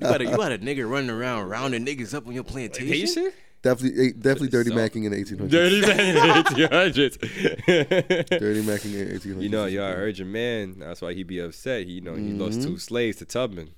[0.00, 2.88] got, a, you got a nigga running around rounding niggas up on your plantation.
[2.90, 3.34] Patient.
[3.62, 5.50] Definitely, eh, definitely dirty So- macking in the 1800s.
[5.50, 6.20] Dirty macking in the
[6.70, 8.38] 1800s.
[8.38, 9.42] Dirty macking in the 1800s.
[9.42, 10.78] You know, y'all heard your man.
[10.78, 11.86] That's why he be upset.
[11.86, 13.70] He, you know, he lost two slaves to Tubman.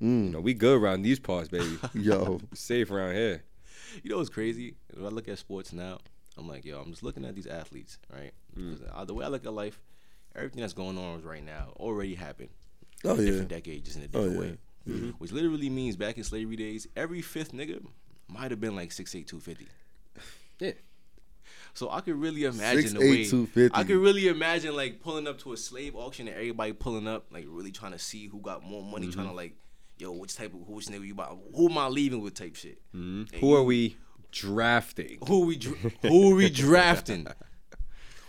[0.00, 1.78] You know, we good around these parts, baby.
[1.94, 3.44] Yo, safe around here.
[4.02, 4.74] You know what's crazy?
[4.94, 5.98] When I look at sports now,
[6.36, 8.32] I'm like, yo, I'm just looking at these athletes, right?
[8.56, 9.80] 'Cause, uh, the way I look at life,
[10.34, 12.48] everything that's going on right now already happened.
[13.04, 14.40] oh yeah, different decade, just in a different yeah.
[14.40, 15.12] way.
[15.18, 17.84] Which literally means back in slavery days, every fifth nigga
[18.32, 19.66] might have been like 6'8", 250.
[20.58, 20.72] Yeah.
[21.74, 23.78] So I could really imagine 6'8", the way 250.
[23.78, 27.26] I could really imagine like pulling up to a slave auction and everybody pulling up,
[27.30, 29.14] like really trying to see who got more money, mm-hmm.
[29.14, 29.54] trying to like,
[29.98, 32.80] yo, which type of which nigga you buy, who am I leaving with type shit.
[32.94, 33.32] Mm-hmm.
[33.32, 33.96] And Who are we
[34.30, 35.18] drafting?
[35.26, 37.26] Who are we dra- who are we drafting?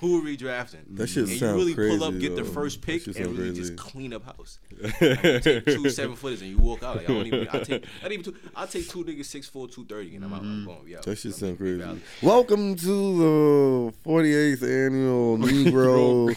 [0.03, 0.81] Who are we drafting?
[0.89, 3.61] That shit and you really pull up, crazy, get the first pick, and really crazy.
[3.61, 4.59] just clean up house.
[4.83, 6.97] Like, take two seven footers and you walk out.
[6.97, 7.47] Like I don't even.
[7.47, 8.35] I take not even two.
[8.53, 10.41] I take two niggas six four two thirty and I'm out.
[10.41, 10.65] I'm mm-hmm.
[10.65, 10.87] going.
[10.87, 11.77] Yeah, that shit I'm sound crazy.
[11.77, 12.01] valid.
[12.21, 16.35] Welcome to the 48th annual Negro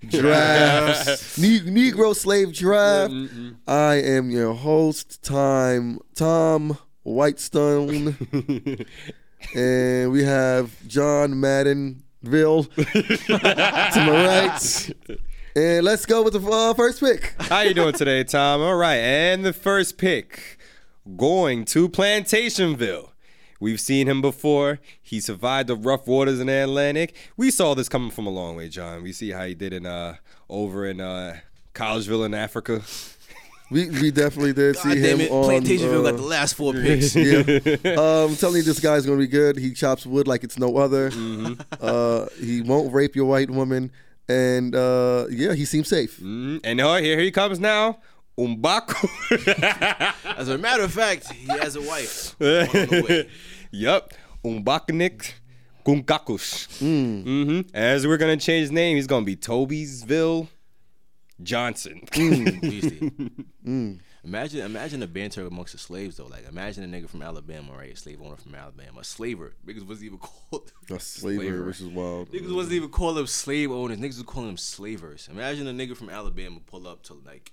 [0.08, 3.12] draft, ne- Negro slave draft.
[3.12, 3.50] Mm-hmm.
[3.68, 8.16] I am your host, Time Tom Whitestone,
[9.54, 11.38] and we have John
[12.26, 12.72] Maddenville
[13.92, 14.90] to my right.
[15.54, 17.34] And let's go with the uh, first pick.
[17.38, 18.60] How you doing today, Tom?
[18.60, 20.58] All right, and the first pick
[21.16, 23.10] going to Plantationville.
[23.58, 24.80] We've seen him before.
[25.00, 27.14] He survived the rough waters in the Atlantic.
[27.38, 29.02] We saw this coming from a long way, John.
[29.02, 30.16] We see how he did in uh
[30.50, 31.38] over in uh
[31.74, 32.82] Collegeville in Africa.
[33.70, 35.30] We we definitely did God see damn him it!
[35.30, 35.44] on.
[35.44, 37.16] Plantationville uh, got the last four picks.
[37.16, 37.42] yeah.
[37.96, 39.56] Um, I'm telling you, this guy's gonna be good.
[39.56, 41.10] He chops wood like it's no other.
[41.10, 41.60] Mm-hmm.
[41.80, 43.90] Uh, he won't rape your white woman,
[44.28, 46.20] and uh, yeah, he seems safe.
[46.20, 47.98] Mm, and uh, here he comes now,
[48.38, 49.08] Umbaku.
[50.36, 52.36] As a matter of fact, he has a wife.
[52.40, 53.28] on the way.
[53.72, 54.12] yup,
[54.44, 55.32] Umbakunik
[55.84, 56.78] Kunkakus.
[56.78, 60.48] hmm As we're gonna change his name, he's gonna be Toby'sville
[61.42, 62.00] Johnson.
[62.12, 62.60] Mm.
[62.60, 63.12] Beastie.
[63.66, 63.98] Mm.
[64.22, 66.26] Imagine, imagine the banter amongst the slaves though.
[66.26, 67.92] Like, imagine a nigga from Alabama, right?
[67.92, 69.54] A slave owner from Alabama, a slaver.
[69.66, 70.70] Niggas wasn't even called.
[70.90, 72.30] A slaver, which is wild.
[72.30, 73.98] Niggas wasn't even calling them slave owners.
[73.98, 75.28] Niggas was calling them slavers.
[75.32, 77.50] Imagine a nigga from Alabama pull up to like,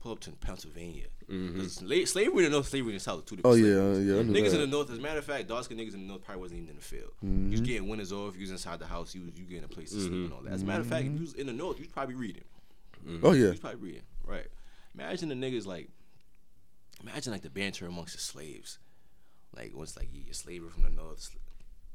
[0.00, 1.04] pull up to Pennsylvania.
[1.30, 1.60] Mm-hmm.
[1.60, 3.54] 'Cause sla- slavery in the north, slavery in the south, two different.
[3.54, 4.06] Oh yeah, slaveries.
[4.08, 5.94] yeah, I knew Niggas in the north, as a matter of fact, dark skinned niggas
[5.94, 7.12] in the north probably wasn't even in the field.
[7.24, 7.44] Mm-hmm.
[7.46, 8.34] You was getting winters off.
[8.34, 9.14] You was inside the house.
[9.14, 10.52] You was you getting a place to sleep and all that.
[10.54, 12.42] As a matter of fact, if you was in the north, you was probably reading.
[13.04, 13.26] Mm-hmm.
[13.26, 14.02] Oh yeah, was probably reading.
[14.24, 14.46] Right.
[14.94, 15.90] Imagine the niggas like,
[17.02, 18.78] imagine like the banter amongst the slaves.
[19.54, 21.36] Like once like you a slaver from the north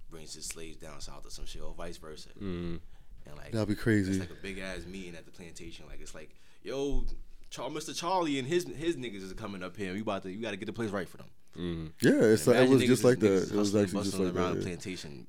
[0.10, 2.30] brings his slaves down south or some shit, or vice versa.
[2.30, 2.78] Mm-hmm.
[3.26, 4.12] And like That'd be crazy.
[4.12, 5.86] It's like a big ass meeting at the plantation.
[5.88, 7.06] Like it's like, yo,
[7.50, 7.96] Char- Mr.
[7.96, 9.94] Charlie and his his niggas is coming up here.
[9.94, 11.28] You about to you got to get the place right for them.
[11.58, 11.88] Mm-hmm.
[12.02, 13.28] Yeah, it's like, it was just like niggas that.
[13.28, 14.64] is It was hustling, actually just like around that.
[14.64, 14.76] the yeah.
[14.76, 15.28] plantation,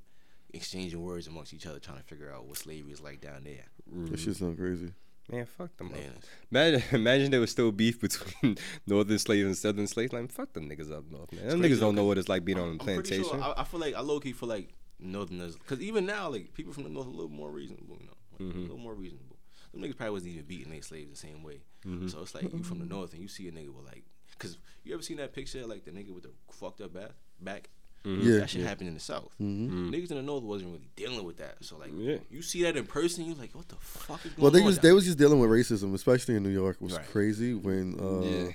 [0.52, 3.64] exchanging words amongst each other, trying to figure out what slavery is like down there.
[4.10, 4.92] That shit sound crazy.
[5.32, 5.88] Man, fuck them.
[5.88, 6.24] Bananas.
[6.50, 10.12] Imagine, imagine there was still beef between northern slaves and southern slaves.
[10.12, 11.48] Like, fuck them niggas up north, man.
[11.48, 13.24] Them niggas don't know what it's like being on a I'm plantation.
[13.24, 13.42] sure.
[13.42, 14.68] I, I feel like I low key feel like
[15.00, 17.96] Northerners, because even now, like people from the North, are a little more reasonable.
[17.98, 18.58] You know, like, Mm-hmm.
[18.58, 19.36] a little more reasonable.
[19.72, 21.62] Them niggas probably wasn't even beating their slaves the same way.
[21.86, 22.08] Mm-hmm.
[22.08, 24.58] So it's like you from the North and you see a nigga with like, because
[24.84, 27.10] you ever seen that picture like the nigga with the fucked up back?
[27.40, 27.70] Back.
[28.04, 28.28] Mm-hmm.
[28.28, 29.32] Yeah, That shit happened in the South.
[29.40, 31.56] Niggas in the North wasn't really dealing with that.
[31.60, 32.16] So like, Yeah.
[32.30, 34.42] you see that in person, you're like, what the fuck is going on?
[34.42, 34.66] Well, they on?
[34.66, 36.76] was down they was just dealing with racism, especially in New York.
[36.80, 37.06] It was Right.
[37.10, 38.52] crazy when uh, Yeah.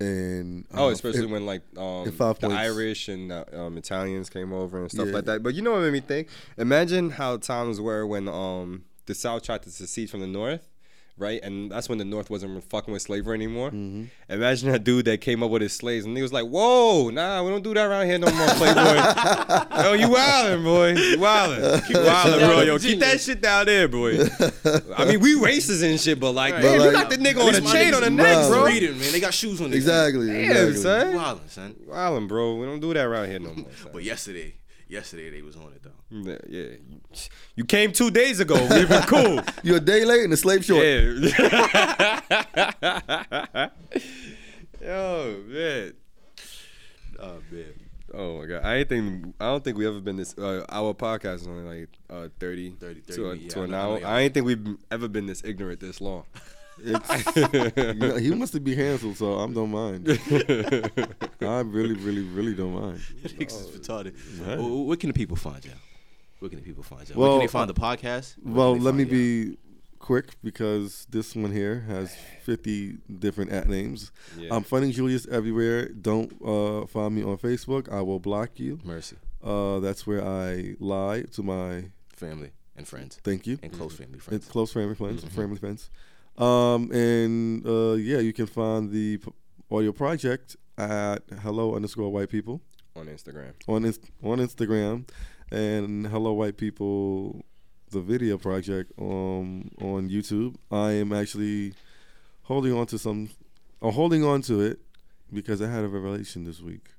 [0.00, 4.30] and Oh, uh, especially it- when like um, Five the Irish and uh, um, Italians
[4.30, 5.12] came over and stuff Yeah.
[5.14, 5.42] like that.
[5.42, 6.28] But you know what made me think?
[6.56, 10.68] Imagine how times were when um, the South tried to secede from the North,
[11.18, 11.40] right?
[11.42, 13.68] And that's when the North wasn't fucking with slavery anymore.
[13.70, 14.04] Mm-hmm.
[14.32, 17.42] Imagine a dude that came up with his slaves and he was like, "Whoa, nah,
[17.42, 19.82] we don't do that around here no more, Playboy.
[19.82, 20.88] Yo, you wildin', boy.
[20.90, 21.88] You wildin'.
[21.88, 22.60] You wildin', bro.
[22.62, 24.18] Yo, keep that shit down there, boy.
[24.96, 26.62] I mean, we racist and shit, but like, Right.
[26.62, 28.52] damn, But, you got the nigga on least a chain on the is neck, wild.
[28.52, 28.64] bro.
[28.66, 29.12] Reading, man.
[29.12, 30.74] They got shoes on their exactly, Damn, exactly.
[30.82, 31.14] son.
[31.14, 31.74] Wildin', son.
[31.88, 32.54] Wildin', bro.
[32.56, 33.66] We don't do that around here no more.
[33.92, 34.54] But yesterday,
[34.88, 35.90] yesterday they was on it though.
[36.10, 36.62] Yeah, yeah.
[36.88, 37.00] You-
[37.56, 38.54] You came two days ago.
[38.70, 39.40] We've been cool.
[39.62, 40.84] You're a day late and the slave short.
[40.84, 41.02] Yeah.
[44.82, 45.92] Yo, man.
[47.20, 47.72] Oh man.
[48.14, 48.64] Oh my god.
[48.64, 51.64] I ain't think I don't think we ever been this uh, our podcast is only
[51.80, 54.00] like uh 30, 30, 30 to, a, yeah, to an know, I hour.
[54.00, 56.24] know, I ain't think we've ever been this ignorant this long.
[56.80, 57.36] It's,
[57.76, 60.08] you know, he must be canceled, so I don't mind.
[61.40, 62.98] I really, really, really don't mind.
[63.24, 64.14] Niggas is retarded.
[64.46, 64.58] Right.
[64.58, 65.72] Well, where can the people find you?
[66.38, 67.14] Where can the people find you?
[67.16, 68.36] Well, where can they find the podcast?
[68.42, 69.10] Where Well, let me you?
[69.50, 69.56] be
[69.98, 72.14] quick because this one here has
[72.44, 74.12] 50 different at names.
[74.38, 74.54] Yeah.
[74.54, 75.88] I'm Funny Julius everywhere.
[75.88, 77.90] Don't uh, find me on Facebook.
[77.92, 78.78] I will block you.
[78.84, 83.58] Mercy, Uh, that's where I lie to my family and friends, thank you.
[83.62, 84.36] and close family friends.
[84.44, 85.34] It's close family friends, Mm-hmm.
[85.40, 85.90] family friends.
[86.38, 89.20] Um, and uh, yeah, you can find the
[89.70, 92.62] audio project at hello underscore white people
[92.94, 93.52] on Instagram.
[93.66, 95.08] on Inst- on Instagram,
[95.50, 97.44] and hello white people,
[97.90, 100.54] the video project um on YouTube.
[100.70, 101.74] I am actually
[102.42, 103.30] holding on to some,
[103.80, 104.78] or holding on to it
[105.32, 106.90] because I had a revelation this week.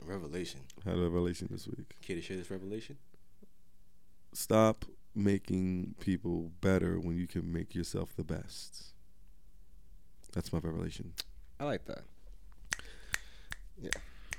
[0.00, 0.60] A revelation.
[0.84, 1.94] Had a revelation this week.
[2.00, 2.96] Care to share this revelation?
[4.32, 8.92] Stop making people better when you can make yourself the best.
[10.32, 11.12] That's my revelation.
[11.60, 12.02] I like that.
[13.80, 13.90] Yeah.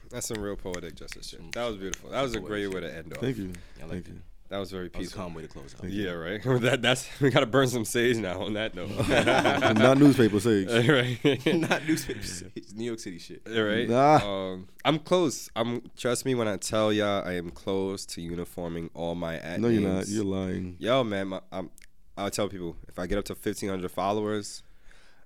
[0.09, 1.51] That's some real poetic justice shit.
[1.53, 2.09] That was beautiful.
[2.09, 3.19] That was a great way to end off.
[3.19, 3.51] Thank you.
[3.79, 4.11] I like Thank that.
[4.11, 4.21] you.
[4.53, 5.89] That was very That was a calm way to close out.
[5.89, 6.39] Yeah, right.
[6.61, 8.91] that that's we gotta burn some sage now on that note.
[9.79, 10.67] Not newspaper sage.
[10.87, 11.55] right.
[11.55, 12.43] Not newspapers.
[12.55, 13.41] It's New York City shit.
[13.47, 13.89] right.
[13.89, 14.17] Nah.
[14.17, 15.49] Um, I'm close.
[15.55, 19.59] I'm trust me when I tell y'all I am close to uniforming all my ad
[19.59, 20.07] No, you're not.
[20.07, 20.75] You're lying.
[20.77, 21.71] Yo, man, my, I'm,
[22.15, 24.61] I'll tell people if I get up to 1,500 followers,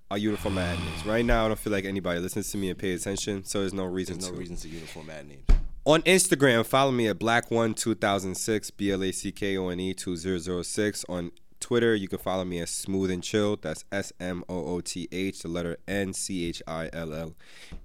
[0.09, 1.05] I'll uniform my ad names.
[1.05, 3.73] Right now, I don't feel like anybody listens to me and pay attention, so there's
[3.73, 4.39] no reason There's no to.
[4.39, 5.43] reason to uniform ad names.
[5.87, 9.79] On Instagram, follow me at Black One 2006 B L A C K O N
[9.79, 11.05] E 2006.
[11.07, 11.31] On
[11.61, 13.55] Twitter, you can follow me at Smooth and Chill.
[13.55, 17.35] That's S M O O T H, the letter N C H I L L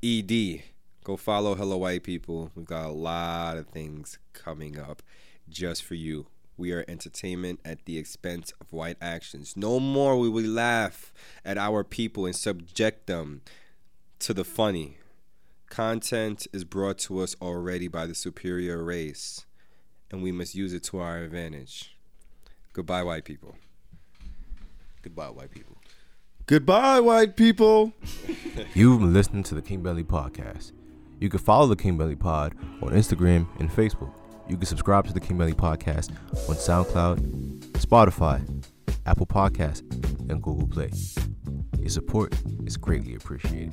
[0.02, 0.62] E D.
[1.04, 2.50] Go follow Hello White People.
[2.56, 5.04] We've got a lot of things coming up
[5.48, 6.26] just for you.
[6.56, 9.56] We are entertainment at the expense of white actions.
[9.56, 11.12] No more will we laugh
[11.44, 13.42] at our people and subject them
[14.18, 14.96] to the funny.
[15.72, 19.46] Content is brought to us already by the superior race,
[20.10, 21.96] and we must use it to our advantage.
[22.74, 23.56] Goodbye, white people.
[25.00, 25.78] Goodbye, white people.
[26.44, 27.94] Goodbye, white people.
[28.74, 30.72] You've been listening to the King Belly Podcast.
[31.20, 34.12] You can follow the King Belly Pod on Instagram and Facebook.
[34.50, 36.10] You can subscribe to the King Belly Podcast
[36.50, 38.62] on SoundCloud, Spotify,
[39.06, 39.80] Apple Podcasts,
[40.30, 40.90] and Google Play.
[41.78, 42.34] Your support
[42.66, 43.72] is greatly appreciated.